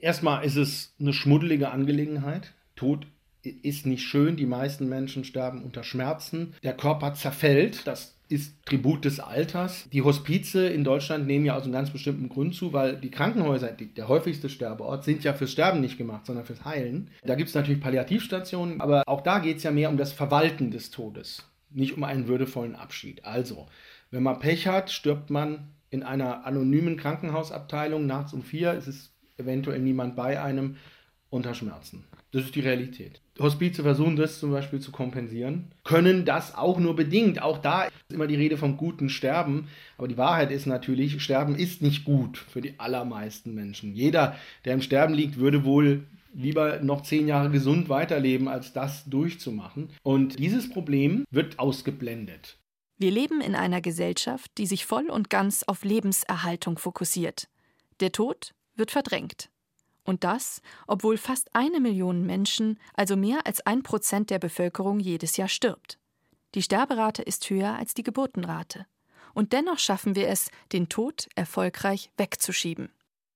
Erstmal 0.00 0.44
ist 0.44 0.56
es 0.56 0.92
eine 0.98 1.12
schmuddelige 1.12 1.70
Angelegenheit. 1.70 2.52
Tod 2.74 3.06
ist 3.42 3.86
nicht 3.86 4.02
schön. 4.02 4.36
Die 4.36 4.46
meisten 4.46 4.88
Menschen 4.88 5.24
sterben 5.24 5.62
unter 5.62 5.82
Schmerzen. 5.82 6.54
Der 6.62 6.76
Körper 6.76 7.14
zerfällt. 7.14 7.86
Das 7.86 8.14
ist 8.28 8.54
Tribut 8.64 9.04
des 9.04 9.20
Alters. 9.20 9.88
Die 9.92 10.02
Hospize 10.02 10.66
in 10.66 10.84
Deutschland 10.84 11.26
nehmen 11.26 11.44
ja 11.44 11.54
aus 11.54 11.64
einem 11.64 11.72
ganz 11.72 11.90
bestimmten 11.90 12.30
Grund 12.30 12.54
zu, 12.54 12.72
weil 12.72 12.96
die 12.96 13.10
Krankenhäuser, 13.10 13.72
die, 13.72 13.92
der 13.92 14.08
häufigste 14.08 14.48
Sterbeort, 14.48 15.04
sind 15.04 15.22
ja 15.22 15.34
fürs 15.34 15.52
Sterben 15.52 15.80
nicht 15.80 15.98
gemacht, 15.98 16.24
sondern 16.26 16.46
fürs 16.46 16.64
Heilen. 16.64 17.10
Da 17.24 17.34
gibt 17.34 17.50
es 17.50 17.54
natürlich 17.54 17.82
Palliativstationen, 17.82 18.80
aber 18.80 19.02
auch 19.06 19.20
da 19.20 19.38
geht 19.38 19.58
es 19.58 19.64
ja 19.64 19.70
mehr 19.70 19.90
um 19.90 19.98
das 19.98 20.12
Verwalten 20.12 20.70
des 20.70 20.90
Todes, 20.90 21.44
nicht 21.70 21.94
um 21.94 22.04
einen 22.04 22.26
würdevollen 22.26 22.74
Abschied. 22.74 23.24
Also, 23.24 23.66
wenn 24.10 24.22
man 24.22 24.38
Pech 24.38 24.66
hat, 24.66 24.90
stirbt 24.90 25.28
man 25.28 25.68
in 25.90 26.02
einer 26.02 26.46
anonymen 26.46 26.96
Krankenhausabteilung 26.96 28.06
nachts 28.06 28.32
um 28.32 28.42
vier. 28.42 28.72
Es 28.72 28.88
ist 28.88 29.12
eventuell 29.36 29.80
niemand 29.80 30.16
bei 30.16 30.40
einem 30.40 30.76
unter 31.28 31.54
Schmerzen. 31.54 32.04
Das 32.30 32.44
ist 32.44 32.54
die 32.54 32.60
Realität. 32.60 33.21
Hospize 33.38 33.82
versuchen 33.82 34.16
das 34.16 34.38
zum 34.38 34.50
Beispiel 34.50 34.80
zu 34.80 34.92
kompensieren, 34.92 35.72
können 35.84 36.24
das 36.24 36.54
auch 36.54 36.78
nur 36.78 36.94
bedingt. 36.94 37.40
Auch 37.40 37.58
da 37.58 37.84
ist 37.84 37.92
immer 38.10 38.26
die 38.26 38.36
Rede 38.36 38.56
vom 38.56 38.76
guten 38.76 39.08
Sterben. 39.08 39.68
Aber 39.96 40.08
die 40.08 40.18
Wahrheit 40.18 40.50
ist 40.50 40.66
natürlich, 40.66 41.22
Sterben 41.22 41.54
ist 41.54 41.82
nicht 41.82 42.04
gut 42.04 42.36
für 42.36 42.60
die 42.60 42.78
allermeisten 42.78 43.54
Menschen. 43.54 43.94
Jeder, 43.94 44.36
der 44.64 44.74
im 44.74 44.82
Sterben 44.82 45.14
liegt, 45.14 45.38
würde 45.38 45.64
wohl 45.64 46.04
lieber 46.34 46.80
noch 46.80 47.02
zehn 47.02 47.28
Jahre 47.28 47.50
gesund 47.50 47.88
weiterleben, 47.88 48.48
als 48.48 48.72
das 48.72 49.04
durchzumachen. 49.06 49.90
Und 50.02 50.38
dieses 50.38 50.68
Problem 50.70 51.24
wird 51.30 51.58
ausgeblendet. 51.58 52.58
Wir 52.98 53.10
leben 53.10 53.40
in 53.40 53.54
einer 53.54 53.80
Gesellschaft, 53.80 54.50
die 54.58 54.66
sich 54.66 54.86
voll 54.86 55.10
und 55.10 55.30
ganz 55.30 55.62
auf 55.64 55.84
Lebenserhaltung 55.84 56.78
fokussiert. 56.78 57.48
Der 58.00 58.12
Tod 58.12 58.54
wird 58.76 58.90
verdrängt. 58.90 59.51
Und 60.04 60.24
das, 60.24 60.62
obwohl 60.86 61.16
fast 61.16 61.54
eine 61.54 61.80
Million 61.80 62.26
Menschen, 62.26 62.78
also 62.94 63.16
mehr 63.16 63.46
als 63.46 63.64
ein 63.66 63.82
Prozent 63.82 64.30
der 64.30 64.38
Bevölkerung, 64.38 64.98
jedes 64.98 65.36
Jahr 65.36 65.48
stirbt. 65.48 65.98
Die 66.54 66.62
Sterberate 66.62 67.22
ist 67.22 67.48
höher 67.48 67.76
als 67.76 67.94
die 67.94 68.02
Geburtenrate. 68.02 68.86
Und 69.32 69.52
dennoch 69.52 69.78
schaffen 69.78 70.14
wir 70.14 70.28
es, 70.28 70.50
den 70.72 70.88
Tod 70.88 71.28
erfolgreich 71.34 72.10
wegzuschieben. 72.16 72.90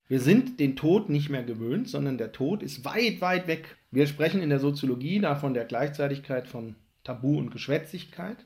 Wir 0.08 0.20
sind 0.20 0.60
den 0.60 0.76
Tod 0.76 1.08
nicht 1.08 1.30
mehr 1.30 1.42
gewöhnt, 1.42 1.88
sondern 1.88 2.18
der 2.18 2.32
Tod 2.32 2.62
ist 2.62 2.84
weit, 2.84 3.20
weit 3.20 3.46
weg. 3.46 3.76
Wir 3.90 4.06
sprechen 4.06 4.42
in 4.42 4.50
der 4.50 4.60
Soziologie 4.60 5.20
da 5.20 5.34
von 5.34 5.54
der 5.54 5.64
Gleichzeitigkeit 5.64 6.46
von 6.46 6.76
Tabu 7.02 7.38
und 7.38 7.50
Geschwätzigkeit. 7.50 8.44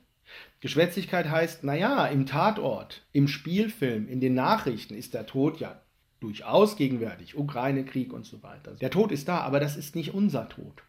Geschwätzigkeit 0.61 1.29
heißt, 1.29 1.65
naja, 1.65 2.07
im 2.07 2.25
Tatort, 2.25 3.03
im 3.13 3.29
Spielfilm, 3.29 4.09
in 4.09 4.21
den 4.21 4.35
Nachrichten 4.35 4.95
ist 4.95 5.13
der 5.13 5.27
Tod 5.27 5.59
ja 5.59 5.81
durchaus 6.21 6.77
gegenwärtig, 6.77 7.37
Ukraine-Krieg 7.37 8.13
und 8.13 8.25
so 8.25 8.43
weiter. 8.43 8.73
Der 8.73 8.91
Tod 8.91 9.11
ist 9.11 9.29
da, 9.29 9.41
aber 9.41 9.59
das 9.59 9.77
ist 9.77 9.97
nicht 9.97 10.15
unser 10.15 10.49
Tod. 10.49 10.83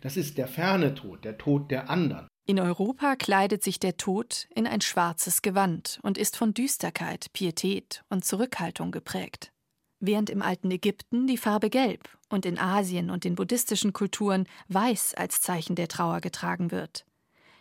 Das 0.00 0.16
ist 0.16 0.38
der 0.38 0.48
ferne 0.48 0.94
Tod, 0.94 1.24
der 1.24 1.38
Tod 1.38 1.70
der 1.70 1.88
anderen. 1.90 2.26
In 2.46 2.58
Europa 2.58 3.14
kleidet 3.16 3.62
sich 3.62 3.78
der 3.78 3.98
Tod 3.98 4.48
in 4.54 4.66
ein 4.66 4.80
schwarzes 4.80 5.42
Gewand 5.42 5.98
und 6.02 6.16
ist 6.16 6.36
von 6.36 6.54
Düsterkeit, 6.54 7.26
Pietät 7.34 8.02
und 8.08 8.24
Zurückhaltung 8.24 8.90
geprägt. 8.90 9.52
Während 10.00 10.30
im 10.30 10.40
alten 10.40 10.70
Ägypten 10.70 11.26
die 11.26 11.36
Farbe 11.36 11.68
gelb 11.68 12.08
und 12.30 12.46
in 12.46 12.58
Asien 12.58 13.10
und 13.10 13.24
den 13.24 13.34
buddhistischen 13.34 13.92
Kulturen 13.92 14.46
weiß 14.68 15.14
als 15.14 15.40
Zeichen 15.42 15.74
der 15.74 15.88
Trauer 15.88 16.20
getragen 16.20 16.70
wird. 16.70 17.04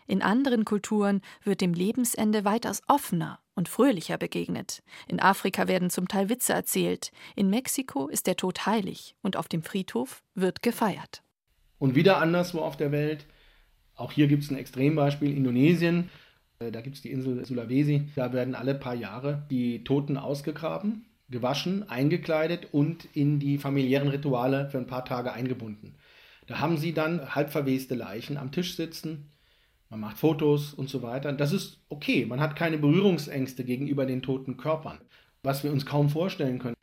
In 0.06 0.22
anderen 0.22 0.64
Kulturen 0.64 1.22
wird 1.44 1.60
dem 1.60 1.74
Lebensende 1.74 2.46
weitaus 2.46 2.82
offener 2.88 3.40
und 3.58 3.68
fröhlicher 3.68 4.18
begegnet. 4.18 4.84
In 5.08 5.20
Afrika 5.20 5.68
werden 5.68 5.90
zum 5.90 6.08
Teil 6.08 6.30
Witze 6.30 6.54
erzählt. 6.54 7.12
In 7.36 7.50
Mexiko 7.50 8.08
ist 8.08 8.28
der 8.28 8.38
Tod 8.38 8.66
heilig 8.66 9.16
und 9.24 9.36
auf 9.36 9.48
dem 9.48 9.64
Friedhof 9.64 10.24
wird 10.36 10.62
gefeiert. 10.62 11.24
Und 11.80 11.96
wieder 11.96 12.20
anderswo 12.20 12.60
auf 12.60 12.78
der 12.78 12.92
Welt. 12.92 13.26
Auch 13.96 14.12
hier 14.12 14.28
gibt 14.28 14.44
es 14.44 14.52
ein 14.52 14.58
Extrembeispiel: 14.58 15.36
Indonesien. 15.36 16.10
Äh, 16.60 16.72
da 16.72 16.82
gibt 16.82 16.96
es 16.96 17.02
die 17.02 17.12
Insel 17.12 17.44
Sulawesi. 17.46 18.10
Da 18.16 18.32
werden 18.32 18.54
alle 18.56 18.76
paar 18.76 18.96
Jahre 18.96 19.46
die 19.50 19.84
Toten 19.84 20.18
ausgegraben, 20.18 21.06
gewaschen, 21.30 21.90
eingekleidet 21.90 22.68
und 22.72 23.06
in 23.14 23.40
die 23.40 23.58
familiären 23.58 24.08
Rituale 24.08 24.70
für 24.70 24.78
ein 24.78 24.88
paar 24.88 25.04
Tage 25.04 25.34
eingebunden. 25.34 25.96
Da 26.46 26.60
haben 26.60 26.78
sie 26.78 26.94
dann 26.94 27.34
halb 27.34 27.50
verweste 27.50 27.96
Leichen 27.96 28.38
am 28.38 28.52
Tisch 28.52 28.76
sitzen 28.76 29.32
man 29.90 30.00
macht 30.00 30.18
Fotos 30.18 30.74
und 30.74 30.90
so 30.90 31.02
weiter. 31.02 31.32
Das 31.34 31.54
ist 31.54 31.80
okay. 31.90 32.26
Man 32.26 32.42
hat 32.42 32.56
keine 32.56 32.78
Berührungsängste 32.78 33.64
gegenüber 33.64 34.06
den 34.06 34.22
toten 34.22 34.58
Körpern, 34.58 35.00
was 35.44 35.64
wir 35.64 35.72
uns 35.72 35.86
kaum 35.86 36.10
vorstellen 36.10 36.60
können. 36.60 36.76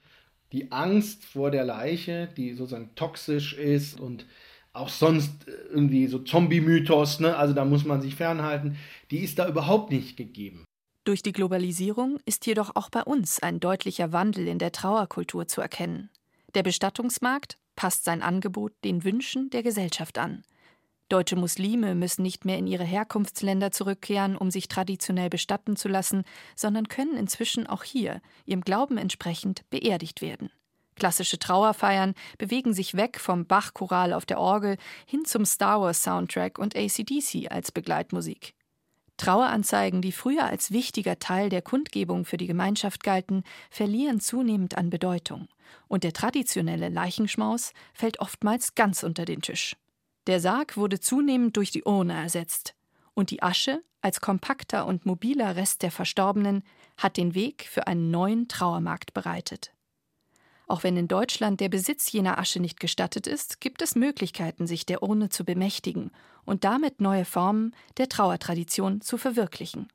Die 0.52 0.72
Angst 0.72 1.24
vor 1.24 1.50
der 1.50 1.64
Leiche, 1.64 2.28
die 2.36 2.54
sozusagen 2.54 2.94
toxisch 2.94 3.54
ist 3.54 3.98
und 4.00 4.26
auch 4.72 4.88
sonst 4.88 5.46
irgendwie 5.70 6.06
so 6.06 6.18
Zombie-Mythos, 6.18 7.20
ne? 7.20 7.36
also 7.36 7.54
da 7.54 7.64
muss 7.64 7.84
man 7.84 8.02
sich 8.02 8.16
fernhalten, 8.16 8.76
die 9.10 9.18
ist 9.18 9.38
da 9.38 9.48
überhaupt 9.48 9.90
nicht 9.90 10.16
gegeben. 10.16 10.64
Durch 11.04 11.22
die 11.22 11.32
Globalisierung 11.32 12.18
ist 12.24 12.46
jedoch 12.46 12.74
auch 12.74 12.90
bei 12.90 13.02
uns 13.02 13.40
ein 13.40 13.60
deutlicher 13.60 14.12
Wandel 14.12 14.48
in 14.48 14.58
der 14.58 14.72
Trauerkultur 14.72 15.46
zu 15.46 15.60
erkennen. 15.60 16.10
Der 16.54 16.62
Bestattungsmarkt 16.62 17.58
passt 17.76 18.04
sein 18.04 18.22
Angebot 18.22 18.72
den 18.84 19.04
Wünschen 19.04 19.50
der 19.50 19.62
Gesellschaft 19.62 20.18
an. 20.18 20.44
Deutsche 21.08 21.36
Muslime 21.36 21.94
müssen 21.94 22.22
nicht 22.22 22.44
mehr 22.44 22.58
in 22.58 22.66
ihre 22.66 22.84
Herkunftsländer 22.84 23.70
zurückkehren, 23.70 24.36
um 24.36 24.50
sich 24.50 24.68
traditionell 24.68 25.28
bestatten 25.28 25.76
zu 25.76 25.88
lassen, 25.88 26.24
sondern 26.56 26.88
können 26.88 27.16
inzwischen 27.16 27.66
auch 27.66 27.84
hier, 27.84 28.22
ihrem 28.46 28.62
Glauben 28.62 28.96
entsprechend, 28.96 29.68
beerdigt 29.70 30.22
werden. 30.22 30.50
Klassische 30.96 31.38
Trauerfeiern 31.38 32.14
bewegen 32.38 32.72
sich 32.72 32.94
weg 32.94 33.18
vom 33.18 33.46
Bach-Choral 33.46 34.12
auf 34.12 34.26
der 34.26 34.38
Orgel 34.38 34.76
hin 35.06 35.24
zum 35.24 35.44
Star 35.44 35.80
Wars-Soundtrack 35.80 36.58
und 36.58 36.76
ACDC 36.76 37.50
als 37.50 37.72
Begleitmusik. 37.72 38.54
Traueranzeigen, 39.16 40.02
die 40.02 40.12
früher 40.12 40.44
als 40.44 40.70
wichtiger 40.70 41.18
Teil 41.18 41.48
der 41.48 41.62
Kundgebung 41.62 42.24
für 42.24 42.36
die 42.36 42.46
Gemeinschaft 42.46 43.04
galten, 43.04 43.44
verlieren 43.70 44.20
zunehmend 44.20 44.76
an 44.76 44.90
Bedeutung. 44.90 45.48
Und 45.86 46.04
der 46.04 46.12
traditionelle 46.12 46.88
Leichenschmaus 46.88 47.72
fällt 47.92 48.20
oftmals 48.20 48.74
ganz 48.74 49.02
unter 49.02 49.24
den 49.24 49.40
Tisch. 49.40 49.76
Der 50.26 50.40
Sarg 50.40 50.76
wurde 50.76 51.00
zunehmend 51.00 51.56
durch 51.56 51.70
die 51.70 51.84
Urne 51.84 52.14
ersetzt. 52.14 52.74
Und 53.12 53.30
die 53.30 53.42
Asche, 53.42 53.82
als 54.00 54.20
kompakter 54.20 54.86
und 54.86 55.06
mobiler 55.06 55.56
Rest 55.56 55.82
der 55.82 55.90
Verstorbenen, 55.90 56.62
hat 56.96 57.16
den 57.16 57.34
Weg 57.34 57.66
für 57.70 57.86
einen 57.86 58.10
neuen 58.10 58.48
Trauermarkt 58.48 59.14
bereitet. 59.14 59.72
Auch 60.66 60.82
wenn 60.82 60.96
in 60.96 61.08
Deutschland 61.08 61.60
der 61.60 61.68
Besitz 61.68 62.10
jener 62.10 62.38
Asche 62.38 62.58
nicht 62.58 62.80
gestattet 62.80 63.26
ist, 63.26 63.60
gibt 63.60 63.82
es 63.82 63.96
Möglichkeiten, 63.96 64.66
sich 64.66 64.86
der 64.86 65.02
Urne 65.02 65.28
zu 65.28 65.44
bemächtigen 65.44 66.10
und 66.44 66.64
damit 66.64 67.00
neue 67.00 67.26
Formen 67.26 67.74
der 67.98 68.08
Trauertradition 68.08 69.02
zu 69.02 69.18
verwirklichen. 69.18 69.88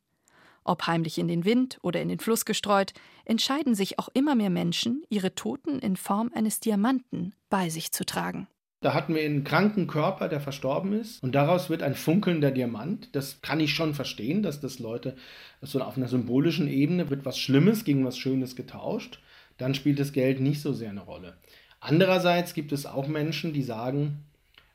Ob 0.63 0.85
heimlich 0.85 1.17
in 1.17 1.27
den 1.27 1.45
Wind 1.45 1.79
oder 1.81 2.01
in 2.01 2.09
den 2.09 2.19
Fluss 2.19 2.45
gestreut, 2.45 2.93
entscheiden 3.25 3.73
sich 3.73 3.97
auch 3.97 4.09
immer 4.13 4.35
mehr 4.35 4.51
Menschen, 4.51 5.03
ihre 5.09 5.33
Toten 5.33 5.79
in 5.79 5.97
Form 5.97 6.31
eines 6.35 6.59
Diamanten 6.59 7.33
bei 7.49 7.69
sich 7.69 7.91
zu 7.91 8.05
tragen. 8.05 8.47
Da 8.81 8.93
hatten 8.93 9.13
wir 9.13 9.23
einen 9.23 9.43
kranken 9.43 9.87
Körper, 9.87 10.29
der 10.29 10.39
verstorben 10.39 10.93
ist, 10.93 11.21
und 11.21 11.35
daraus 11.35 11.69
wird 11.69 11.83
ein 11.83 11.95
funkelnder 11.95 12.51
Diamant. 12.51 13.09
Das 13.13 13.41
kann 13.41 13.59
ich 13.59 13.73
schon 13.73 13.93
verstehen, 13.93 14.41
dass 14.41 14.61
das 14.61 14.79
Leute, 14.79 15.15
so 15.61 15.81
auf 15.81 15.97
einer 15.97 16.07
symbolischen 16.07 16.67
Ebene 16.67 17.09
wird 17.09 17.25
was 17.25 17.37
Schlimmes 17.37 17.83
gegen 17.83 18.05
was 18.05 18.17
Schönes 18.17 18.55
getauscht 18.55 19.19
dann 19.59 19.75
spielt 19.75 19.99
das 19.99 20.13
Geld 20.13 20.39
nicht 20.39 20.61
so 20.61 20.73
sehr 20.73 20.89
eine 20.89 21.01
Rolle. 21.01 21.35
Andererseits 21.79 22.55
gibt 22.55 22.71
es 22.71 22.85
auch 22.85 23.07
Menschen, 23.07 23.53
die 23.53 23.61
sagen, 23.61 24.23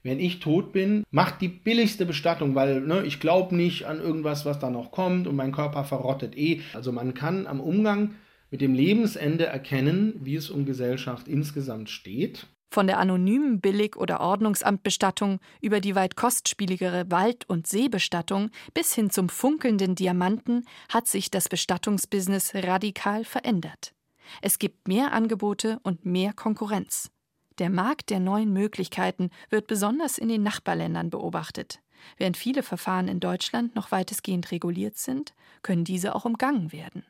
wenn 0.03 0.21
ich 0.21 0.39
tot 0.39 0.73
bin, 0.73 1.05
macht 1.11 1.41
die 1.41 1.49
billigste 1.49 2.07
Bestattung, 2.07 2.55
weil 2.55 2.83
ne, 2.83 3.05
ich 3.05 3.21
glaube 3.21 3.57
nicht 3.57 3.87
an 3.87 4.01
irgendwas, 4.01 4.45
was 4.45 4.59
da 4.59 4.71
noch 4.71 4.91
kommt 4.93 5.27
und 5.27 5.35
mein 5.35 5.53
Körper 5.53 5.85
verrottet 5.85 6.37
eh. 6.37 6.61
Also 6.75 6.93
man 6.93 7.15
kann 7.15 7.47
am 7.47 7.61
Umgang 7.61 8.15
mit 8.51 8.61
dem 8.61 8.75
Lebensende 8.75 9.47
erkennen, 9.47 10.21
wie 10.23 10.37
es 10.37 10.51
um 10.51 10.67
Gesellschaft 10.67 11.27
insgesamt 11.27 11.89
steht. 11.89 12.47
Von 12.75 12.89
der 12.89 12.99
anonymen 12.99 13.61
Billig- 13.61 13.97
oder 13.97 14.19
Ordnungsamtbestattung 14.19 15.39
über 15.61 15.79
die 15.79 15.95
weit 15.95 16.17
kostspieligere 16.17 17.09
Wald- 17.09 17.49
und 17.49 17.69
Seebestattung 17.69 18.51
bis 18.75 18.93
hin 18.93 19.11
zum 19.11 19.29
funkelnden 19.29 19.95
Diamanten 19.95 20.67
hat 20.89 21.07
sich 21.07 21.31
das 21.31 21.49
Bestattungsbusiness 21.49 22.53
radikal 22.53 23.25
verändert. 23.25 23.95
Es 24.43 24.59
gibt 24.59 24.89
mehr 24.89 25.13
Angebote 25.13 25.79
und 25.85 26.05
mehr 26.05 26.33
Konkurrenz. 26.33 27.13
Der 27.61 27.71
Markt 27.71 28.11
der 28.11 28.19
neuen 28.19 28.53
Möglichkeiten 28.53 29.31
wird 29.51 29.69
besonders 29.69 30.19
in 30.19 30.29
den 30.29 30.43
Nachbarländern 30.43 31.11
beobachtet. 31.11 31.79
Während 32.17 32.37
viele 32.37 32.65
Verfahren 32.65 33.07
in 33.07 33.21
Deutschland 33.21 33.77
noch 33.77 33.93
weitestgehend 33.93 34.51
reguliert 34.51 34.97
sind, 34.97 35.33
können 35.63 35.85
diese 35.85 36.13
auch 36.17 36.25
umgangen 36.25 36.73
werden. 36.73 37.05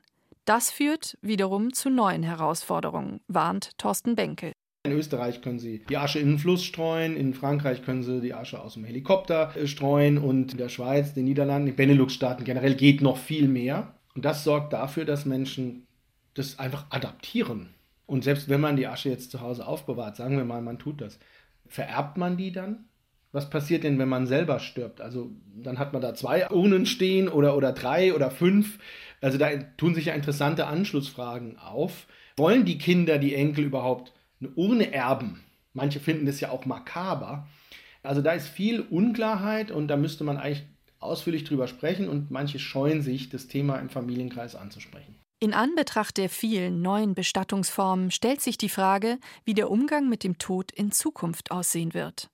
Das 0.44 0.70
führt 0.70 1.16
wiederum 1.22 1.72
zu 1.72 1.88
neuen 1.88 2.22
Herausforderungen, 2.22 3.22
warnt 3.28 3.78
Thorsten 3.78 4.14
Benkel. 4.14 4.52
In 4.86 4.92
Österreich 4.92 5.40
können 5.40 5.58
Sie 5.58 5.82
die 5.88 5.96
Asche 5.96 6.18
in 6.18 6.28
den 6.28 6.38
Fluss 6.38 6.62
streuen, 6.62 7.16
in 7.16 7.32
Frankreich 7.32 7.82
können 7.82 8.02
Sie 8.02 8.20
die 8.20 8.34
Asche 8.34 8.60
aus 8.60 8.74
dem 8.74 8.84
Helikopter 8.84 9.56
äh, 9.56 9.66
streuen 9.66 10.18
und 10.18 10.52
in 10.52 10.58
der 10.58 10.68
Schweiz, 10.68 11.14
den 11.14 11.24
Niederlanden, 11.24 11.68
den 11.68 11.76
Benelux-Staaten 11.76 12.44
generell 12.44 12.74
geht 12.74 13.00
noch 13.00 13.16
viel 13.16 13.48
mehr. 13.48 13.94
Und 14.14 14.26
das 14.26 14.44
sorgt 14.44 14.74
dafür, 14.74 15.06
dass 15.06 15.24
Menschen 15.24 15.86
das 16.34 16.58
einfach 16.58 16.84
adaptieren. 16.90 17.70
Und 18.04 18.24
selbst 18.24 18.50
wenn 18.50 18.60
man 18.60 18.76
die 18.76 18.86
Asche 18.86 19.08
jetzt 19.08 19.30
zu 19.30 19.40
Hause 19.40 19.66
aufbewahrt, 19.66 20.16
sagen 20.16 20.36
wir 20.36 20.44
mal, 20.44 20.60
man 20.60 20.78
tut 20.78 21.00
das, 21.00 21.18
vererbt 21.66 22.18
man 22.18 22.36
die 22.36 22.52
dann? 22.52 22.84
Was 23.32 23.48
passiert 23.48 23.84
denn, 23.84 23.98
wenn 23.98 24.10
man 24.10 24.26
selber 24.26 24.58
stirbt? 24.60 25.00
Also 25.00 25.30
dann 25.56 25.78
hat 25.78 25.94
man 25.94 26.02
da 26.02 26.12
zwei 26.12 26.50
Urnen 26.50 26.84
stehen 26.84 27.28
oder, 27.28 27.56
oder 27.56 27.72
drei 27.72 28.12
oder 28.14 28.30
fünf. 28.30 28.78
Also 29.22 29.38
da 29.38 29.48
tun 29.78 29.94
sich 29.94 30.04
ja 30.04 30.14
interessante 30.14 30.66
Anschlussfragen 30.66 31.58
auf. 31.58 32.06
Wollen 32.36 32.66
die 32.66 32.76
Kinder, 32.76 33.16
die 33.16 33.34
Enkel 33.34 33.64
überhaupt 33.64 34.12
eine 34.40 34.50
Urne 34.50 34.92
erben? 34.92 35.42
Manche 35.72 36.00
finden 36.00 36.26
das 36.26 36.40
ja 36.40 36.50
auch 36.50 36.66
makaber. 36.66 37.46
Also 38.02 38.20
da 38.20 38.32
ist 38.32 38.48
viel 38.48 38.80
Unklarheit 38.80 39.70
und 39.70 39.88
da 39.88 39.96
müsste 39.96 40.24
man 40.24 40.36
eigentlich 40.36 40.64
ausführlich 41.00 41.44
drüber 41.44 41.68
sprechen 41.68 42.08
und 42.08 42.30
manche 42.30 42.58
scheuen 42.58 43.02
sich, 43.02 43.28
das 43.28 43.46
Thema 43.46 43.76
im 43.78 43.90
Familienkreis 43.90 44.54
anzusprechen. 44.54 45.16
In 45.40 45.52
Anbetracht 45.52 46.16
der 46.16 46.30
vielen 46.30 46.80
neuen 46.80 47.14
Bestattungsformen 47.14 48.10
stellt 48.10 48.40
sich 48.40 48.56
die 48.56 48.68
Frage, 48.68 49.18
wie 49.44 49.54
der 49.54 49.70
Umgang 49.70 50.08
mit 50.08 50.24
dem 50.24 50.38
Tod 50.38 50.72
in 50.72 50.90
Zukunft 50.90 51.50
aussehen 51.50 51.92
wird. 51.92 52.30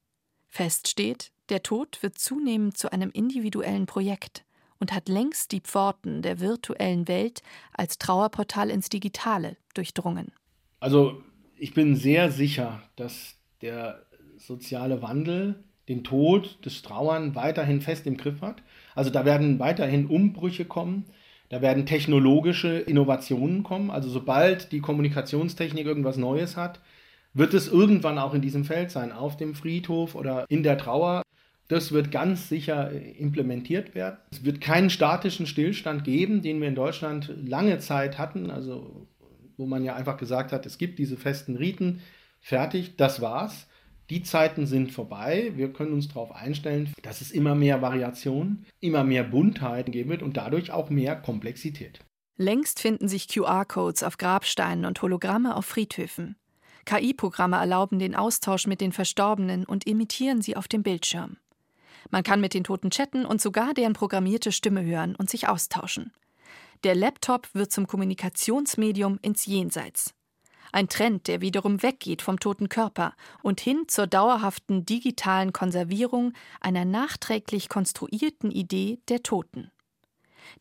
Fest 0.48 0.88
steht, 0.88 1.32
der 1.48 1.62
Tod 1.62 2.02
wird 2.02 2.18
zunehmend 2.18 2.76
zu 2.76 2.92
einem 2.92 3.10
individuellen 3.10 3.86
Projekt 3.86 4.44
und 4.78 4.92
hat 4.92 5.08
längst 5.08 5.52
die 5.52 5.60
Pforten 5.60 6.22
der 6.22 6.40
virtuellen 6.40 7.08
Welt 7.08 7.42
als 7.72 7.98
Trauerportal 7.98 8.70
ins 8.70 8.88
Digitale 8.88 9.56
durchdrungen. 9.74 10.32
Also 10.78 11.22
ich 11.60 11.74
bin 11.74 11.94
sehr 11.94 12.30
sicher, 12.30 12.82
dass 12.96 13.36
der 13.62 14.06
soziale 14.38 15.02
Wandel 15.02 15.62
den 15.88 16.04
Tod, 16.04 16.58
das 16.62 16.82
Trauern 16.82 17.34
weiterhin 17.34 17.80
fest 17.80 18.06
im 18.06 18.16
Griff 18.16 18.40
hat. 18.40 18.62
Also 18.94 19.10
da 19.10 19.24
werden 19.24 19.58
weiterhin 19.58 20.06
Umbrüche 20.06 20.64
kommen. 20.64 21.04
Da 21.48 21.62
werden 21.62 21.84
technologische 21.84 22.78
Innovationen 22.78 23.64
kommen. 23.64 23.90
Also 23.90 24.08
sobald 24.08 24.72
die 24.72 24.80
Kommunikationstechnik 24.80 25.84
irgendwas 25.84 26.16
Neues 26.16 26.56
hat, 26.56 26.80
wird 27.34 27.54
es 27.54 27.68
irgendwann 27.68 28.18
auch 28.18 28.34
in 28.34 28.40
diesem 28.40 28.64
Feld 28.64 28.90
sein, 28.90 29.12
auf 29.12 29.36
dem 29.36 29.54
Friedhof 29.54 30.14
oder 30.14 30.46
in 30.48 30.62
der 30.62 30.78
Trauer. 30.78 31.22
Das 31.68 31.92
wird 31.92 32.10
ganz 32.10 32.48
sicher 32.48 32.90
implementiert 32.90 33.94
werden. 33.94 34.16
Es 34.30 34.44
wird 34.44 34.60
keinen 34.60 34.90
statischen 34.90 35.46
Stillstand 35.46 36.04
geben, 36.04 36.40
den 36.42 36.60
wir 36.60 36.68
in 36.68 36.74
Deutschland 36.74 37.32
lange 37.44 37.78
Zeit 37.78 38.18
hatten, 38.18 38.50
also 38.50 39.06
wo 39.60 39.66
man 39.66 39.84
ja 39.84 39.94
einfach 39.94 40.16
gesagt 40.16 40.52
hat, 40.52 40.64
es 40.64 40.78
gibt 40.78 40.98
diese 40.98 41.18
festen 41.18 41.54
Riten, 41.54 42.00
fertig, 42.40 42.96
das 42.96 43.20
war's. 43.20 43.66
Die 44.08 44.22
Zeiten 44.22 44.66
sind 44.66 44.90
vorbei. 44.90 45.52
Wir 45.54 45.72
können 45.72 45.92
uns 45.92 46.08
darauf 46.08 46.32
einstellen, 46.32 46.92
dass 47.02 47.20
es 47.20 47.30
immer 47.30 47.54
mehr 47.54 47.82
Variationen, 47.82 48.66
immer 48.80 49.04
mehr 49.04 49.22
Buntheit 49.22 49.92
geben 49.92 50.10
wird 50.10 50.22
und 50.22 50.36
dadurch 50.36 50.72
auch 50.72 50.90
mehr 50.90 51.14
Komplexität. 51.14 52.00
Längst 52.38 52.80
finden 52.80 53.06
sich 53.06 53.28
QR-Codes 53.28 54.02
auf 54.02 54.16
Grabsteinen 54.16 54.86
und 54.86 55.00
Hologramme 55.02 55.54
auf 55.54 55.66
Friedhöfen. 55.66 56.36
KI-Programme 56.86 57.58
erlauben 57.58 57.98
den 57.98 58.16
Austausch 58.16 58.66
mit 58.66 58.80
den 58.80 58.92
Verstorbenen 58.92 59.66
und 59.66 59.86
imitieren 59.86 60.40
sie 60.40 60.56
auf 60.56 60.66
dem 60.66 60.82
Bildschirm. 60.82 61.36
Man 62.10 62.24
kann 62.24 62.40
mit 62.40 62.54
den 62.54 62.64
Toten 62.64 62.90
chatten 62.90 63.26
und 63.26 63.42
sogar 63.42 63.74
deren 63.74 63.92
programmierte 63.92 64.52
Stimme 64.52 64.82
hören 64.82 65.14
und 65.14 65.28
sich 65.28 65.48
austauschen. 65.48 66.12
Der 66.82 66.94
Laptop 66.94 67.48
wird 67.52 67.70
zum 67.70 67.86
Kommunikationsmedium 67.86 69.18
ins 69.20 69.44
Jenseits. 69.44 70.14
Ein 70.72 70.88
Trend, 70.88 71.28
der 71.28 71.42
wiederum 71.42 71.82
weggeht 71.82 72.22
vom 72.22 72.40
toten 72.40 72.70
Körper 72.70 73.14
und 73.42 73.60
hin 73.60 73.84
zur 73.88 74.06
dauerhaften 74.06 74.86
digitalen 74.86 75.52
Konservierung 75.52 76.32
einer 76.60 76.86
nachträglich 76.86 77.68
konstruierten 77.68 78.50
Idee 78.50 79.00
der 79.08 79.22
Toten. 79.22 79.70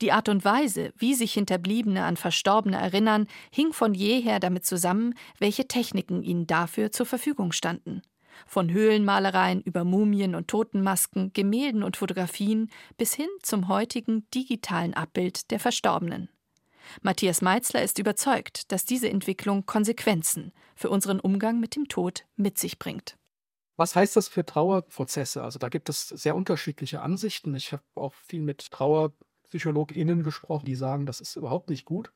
Die 0.02 0.12
Art 0.12 0.28
und 0.28 0.44
Weise, 0.44 0.92
wie 0.98 1.14
sich 1.14 1.34
Hinterbliebene 1.34 2.04
an 2.04 2.18
Verstorbene 2.18 2.78
erinnern, 2.78 3.28
hing 3.50 3.72
von 3.72 3.94
jeher 3.94 4.42
damit 4.42 4.66
zusammen, 4.66 5.14
welche 5.38 5.70
Techniken 5.70 6.22
ihnen 6.22 6.48
dafür 6.48 6.92
zur 6.92 7.06
Verfügung 7.06 7.54
standen. 7.54 8.02
Von 8.48 8.72
Höhlenmalereien 8.72 9.62
über 9.62 9.84
Mumien 9.84 10.36
und 10.36 10.48
Totenmasken, 10.48 11.34
Gemälden 11.34 11.84
und 11.84 11.98
Fotografien 11.98 12.70
bis 12.98 13.14
hin 13.14 13.30
zum 13.42 13.68
heutigen 13.68 14.30
digitalen 14.32 14.94
Abbild 14.94 15.52
der 15.52 15.60
Verstorbenen. 15.60 16.30
Matthias 17.02 17.42
Meitzler 17.42 17.84
ist 17.84 18.00
überzeugt, 18.00 18.72
dass 18.72 18.86
diese 18.86 19.10
Entwicklung 19.10 19.66
Konsequenzen 19.66 20.52
für 20.76 20.90
unseren 20.90 21.20
Umgang 21.20 21.60
mit 21.60 21.76
dem 21.76 21.88
Tod 21.88 22.26
mit 22.36 22.58
sich 22.58 22.80
bringt. 22.80 23.18
Was 23.78 23.96
heißt 23.96 24.16
das 24.18 24.28
für 24.28 24.46
Trauerprozesse? 24.46 25.42
Also 25.42 25.58
da 25.58 25.70
gibt 25.70 25.88
es 25.88 26.10
sehr 26.10 26.36
unterschiedliche 26.36 27.02
Ansichten. 27.02 27.56
Ich 27.56 27.72
habe 27.72 27.84
auch 27.96 28.14
viel 28.14 28.42
mit 28.42 28.72
TrauerpsychologInnen 28.72 30.24
gesprochen, 30.24 30.66
die 30.66 30.76
sagen, 30.76 31.06
das 31.06 31.22
ist 31.22 31.38
überhaupt 31.38 31.70
nicht 31.70 31.86
gut, 31.86 32.12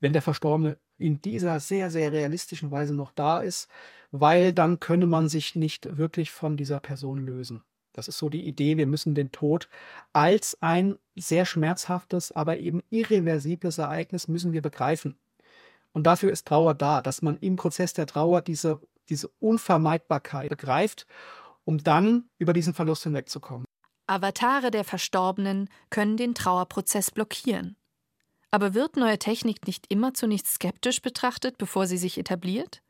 wenn 0.00 0.12
der 0.12 0.22
Verstorbene 0.22 0.76
in 0.98 1.20
dieser 1.20 1.60
sehr, 1.60 1.90
sehr 1.90 2.10
realistischen 2.10 2.72
Weise 2.72 2.94
noch 2.94 3.12
da 3.12 3.40
ist, 3.40 3.68
weil 4.16 4.52
dann 4.52 4.78
könne 4.78 5.06
man 5.06 5.28
sich 5.28 5.56
nicht 5.56 5.98
wirklich 5.98 6.30
von 6.30 6.56
dieser 6.56 6.78
Person 6.78 7.26
lösen. 7.26 7.64
Das 7.92 8.06
ist 8.06 8.16
so 8.16 8.28
die 8.28 8.46
Idee, 8.46 8.76
wir 8.76 8.86
müssen 8.86 9.16
den 9.16 9.32
Tod 9.32 9.68
als 10.12 10.56
ein 10.60 10.98
sehr 11.16 11.44
schmerzhaftes, 11.44 12.30
aber 12.30 12.58
eben 12.58 12.80
irreversibles 12.90 13.78
Ereignis 13.78 14.28
müssen 14.28 14.52
wir 14.52 14.62
begreifen. 14.62 15.16
Und 15.92 16.04
dafür 16.04 16.30
ist 16.30 16.46
Trauer 16.46 16.74
da, 16.74 17.02
dass 17.02 17.22
man 17.22 17.38
im 17.38 17.56
Prozess 17.56 17.92
der 17.92 18.06
Trauer 18.06 18.40
diese, 18.40 18.80
diese 19.08 19.28
Unvermeidbarkeit 19.40 20.48
begreift, 20.48 21.08
um 21.64 21.78
dann 21.78 22.28
über 22.38 22.52
diesen 22.52 22.72
Verlust 22.72 23.02
hinwegzukommen. 23.02 23.64
Avatare 24.06 24.70
der 24.70 24.84
Verstorbenen 24.84 25.68
können 25.90 26.16
den 26.16 26.36
Trauerprozess 26.36 27.10
blockieren. 27.10 27.74
Aber 28.52 28.74
wird 28.74 28.96
neue 28.96 29.18
Technik 29.18 29.66
nicht 29.66 29.86
immer 29.88 30.14
zunächst 30.14 30.46
skeptisch 30.46 31.02
betrachtet, 31.02 31.58
bevor 31.58 31.88
sie 31.88 31.98
sich 31.98 32.16
etabliert? 32.16 32.83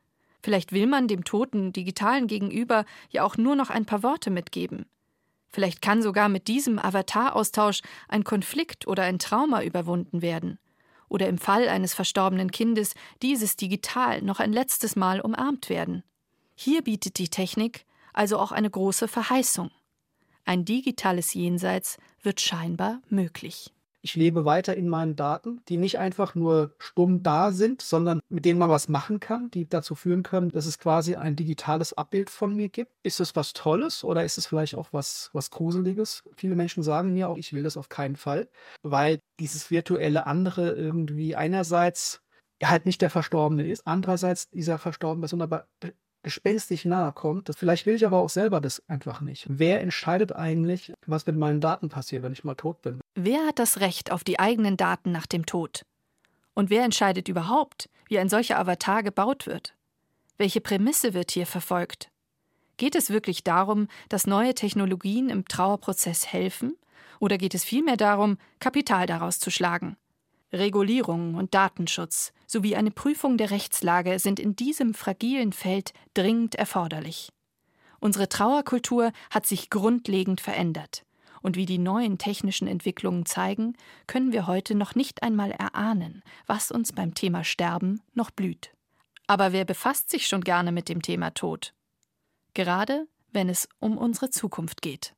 Vielleicht 0.45 0.73
will 0.73 0.85
man 0.85 1.07
dem 1.07 1.23
toten 1.23 1.73
digitalen 1.73 2.27
Gegenüber 2.27 2.85
ja 3.09 3.23
auch 3.23 3.35
nur 3.35 3.55
noch 3.55 3.71
ein 3.71 3.87
paar 3.87 4.03
Worte 4.03 4.29
mitgeben. 4.29 4.85
Vielleicht 5.49 5.81
kann 5.81 6.03
sogar 6.03 6.29
mit 6.29 6.47
diesem 6.47 6.77
Avatar-Austausch 6.77 7.81
ein 8.09 8.23
Konflikt 8.23 8.85
oder 8.85 9.01
ein 9.01 9.17
Trauma 9.17 9.63
überwunden 9.63 10.21
werden. 10.21 10.59
Oder 11.09 11.29
im 11.29 11.39
Fall 11.39 11.67
eines 11.67 11.95
verstorbenen 11.95 12.51
Kindes 12.51 12.93
dieses 13.23 13.55
digital 13.55 14.21
noch 14.21 14.39
ein 14.39 14.53
letztes 14.53 14.95
Mal 14.95 15.19
umarmt 15.19 15.67
werden. 15.67 16.03
Hier 16.53 16.83
bietet 16.83 17.17
die 17.17 17.29
Technik 17.29 17.83
also 18.13 18.37
auch 18.37 18.51
eine 18.51 18.69
große 18.69 19.07
Verheißung. 19.07 19.71
Ein 20.43 20.63
digitales 20.63 21.33
Jenseits 21.33 21.97
wird 22.21 22.39
scheinbar 22.39 23.01
möglich. 23.09 23.73
Ich 24.05 24.15
lebe 24.15 24.45
weiter 24.45 24.77
in 24.77 24.87
meinen 24.87 25.15
Daten, 25.15 25.61
die 25.67 25.77
nicht 25.77 25.97
einfach 25.97 26.35
nur 26.35 26.75
stumm 26.77 27.23
da 27.23 27.51
sind, 27.51 27.81
sondern 27.81 28.19
mit 28.29 28.45
denen 28.45 28.59
man 28.59 28.69
was 28.69 28.87
machen 28.87 29.19
kann, 29.19 29.49
die 29.49 29.67
dazu 29.67 29.95
führen 29.95 30.21
können, 30.21 30.51
dass 30.51 30.67
es 30.67 30.77
quasi 30.77 31.15
ein 31.15 31.35
digitales 31.35 31.91
Abbild 31.93 32.29
von 32.29 32.55
mir 32.55 32.69
gibt. 32.69 32.91
Ist 33.01 33.19
es 33.19 33.35
was 33.35 33.53
Tolles 33.53 34.03
oder 34.03 34.23
ist 34.23 34.37
es 34.37 34.45
vielleicht 34.45 34.75
auch 34.75 34.89
was, 34.91 35.31
was 35.33 35.49
Gruseliges? 35.49 36.21
Viele 36.35 36.55
Menschen 36.55 36.83
sagen 36.83 37.13
mir 37.13 37.29
auch, 37.29 37.37
ich 37.37 37.51
will 37.51 37.63
das 37.63 37.77
auf 37.77 37.89
keinen 37.89 38.15
Fall, 38.15 38.47
weil 38.83 39.21
dieses 39.39 39.71
virtuelle 39.71 40.27
andere 40.27 40.73
irgendwie 40.73 41.35
einerseits 41.35 42.21
halt 42.63 42.85
nicht 42.85 43.01
der 43.01 43.09
Verstorbene 43.09 43.65
ist, 43.67 43.87
andererseits 43.87 44.51
dieser 44.51 44.77
verstorbene 44.77 45.21
Person 45.21 45.41
aber 45.41 45.67
gespenstisch 46.25 46.85
nahe 46.85 47.13
kommt. 47.13 47.47
Das, 47.47 47.55
vielleicht 47.55 47.85
will 47.85 47.95
ich 47.95 48.05
aber 48.05 48.17
auch 48.17 48.29
selber 48.29 48.59
das 48.59 48.81
einfach 48.89 49.21
nicht. 49.21 49.45
Wer 49.47 49.79
entscheidet 49.79 50.35
eigentlich, 50.35 50.91
was 51.05 51.25
mit 51.27 51.37
meinen 51.37 51.61
Daten 51.61 51.87
passiert, 51.87 52.23
wenn 52.23 52.33
ich 52.33 52.43
mal 52.43 52.55
tot 52.55 52.81
bin? 52.81 52.99
Wer 53.13 53.45
hat 53.45 53.59
das 53.59 53.79
Recht 53.79 54.11
auf 54.11 54.23
die 54.23 54.39
eigenen 54.39 54.75
Daten 54.75 55.11
nach 55.11 55.27
dem 55.27 55.45
Tod? 55.45 55.83
Und 56.55 56.71
wer 56.71 56.83
entscheidet 56.83 57.29
überhaupt, 57.29 57.89
wie 58.07 58.17
ein 58.17 58.27
solcher 58.27 58.57
Avatar 58.57 59.03
gebaut 59.03 59.45
wird? 59.45 59.75
Welche 60.37 60.61
Prämisse 60.61 61.13
wird 61.13 61.29
hier 61.29 61.45
verfolgt? 61.45 62.09
Geht 62.77 62.95
es 62.95 63.11
wirklich 63.11 63.43
darum, 63.43 63.87
dass 64.09 64.25
neue 64.25 64.55
Technologien 64.55 65.29
im 65.29 65.47
Trauerprozess 65.47 66.33
helfen? 66.33 66.75
Oder 67.19 67.37
geht 67.37 67.53
es 67.53 67.63
vielmehr 67.63 67.97
darum, 67.97 68.37
Kapital 68.59 69.05
daraus 69.05 69.39
zu 69.39 69.51
schlagen? 69.51 69.95
Regulierung 70.57 71.35
und 71.35 71.53
Datenschutz 71.53 72.33
sowie 72.47 72.75
eine 72.75 72.91
Prüfung 72.91 73.37
der 73.37 73.51
Rechtslage 73.51 74.19
sind 74.19 74.39
in 74.39 74.55
diesem 74.55 74.93
fragilen 74.93 75.53
Feld 75.53 75.93
dringend 76.13 76.55
erforderlich. 76.55 77.29
Unsere 77.99 78.29
Trauerkultur 78.29 79.11
hat 79.29 79.45
sich 79.45 79.69
grundlegend 79.69 80.41
verändert. 80.41 81.05
Und 81.41 81.55
wie 81.55 81.65
die 81.65 81.77
neuen 81.77 82.17
technischen 82.17 82.67
Entwicklungen 82.67 83.25
zeigen, 83.25 83.77
können 84.07 84.31
wir 84.31 84.47
heute 84.47 84.73
noch 84.73 84.95
nicht 84.95 85.21
einmal 85.21 85.51
erahnen, 85.51 86.23
was 86.47 86.71
uns 86.71 86.91
beim 86.91 87.13
Thema 87.13 87.43
Sterben 87.43 88.01
noch 88.13 88.31
blüht. 88.31 88.71
Aber 89.27 89.51
wer 89.51 89.65
befasst 89.65 90.09
sich 90.09 90.27
schon 90.27 90.41
gerne 90.41 90.71
mit 90.71 90.89
dem 90.89 91.01
Thema 91.01 91.31
Tod? 91.31 91.73
Gerade 92.53 93.07
wenn 93.31 93.49
es 93.49 93.67
um 93.79 93.97
unsere 93.97 94.29
Zukunft 94.29 94.81
geht. 94.81 95.13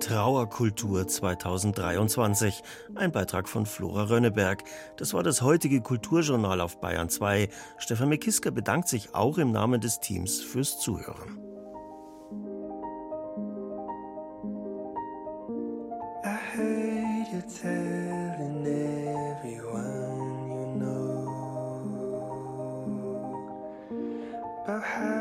Trauerkultur 0.00 1.06
2023. 1.06 2.62
Ein 2.94 3.12
Beitrag 3.12 3.48
von 3.48 3.66
Flora 3.66 4.04
Rönneberg. 4.04 4.64
Das 4.96 5.12
war 5.12 5.22
das 5.22 5.42
heutige 5.42 5.80
Kulturjournal 5.80 6.60
auf 6.60 6.80
Bayern 6.80 7.08
2. 7.08 7.48
Stefan 7.78 8.08
Mekiska 8.08 8.50
bedankt 8.50 8.88
sich 8.88 9.14
auch 9.14 9.38
im 9.38 9.52
Namen 9.52 9.80
des 9.80 10.00
Teams 10.00 10.40
fürs 10.40 10.78
Zuhören. 10.78 11.38
how 24.88 25.17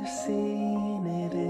have 0.00 0.08
seen 0.08 1.06
it 1.06 1.49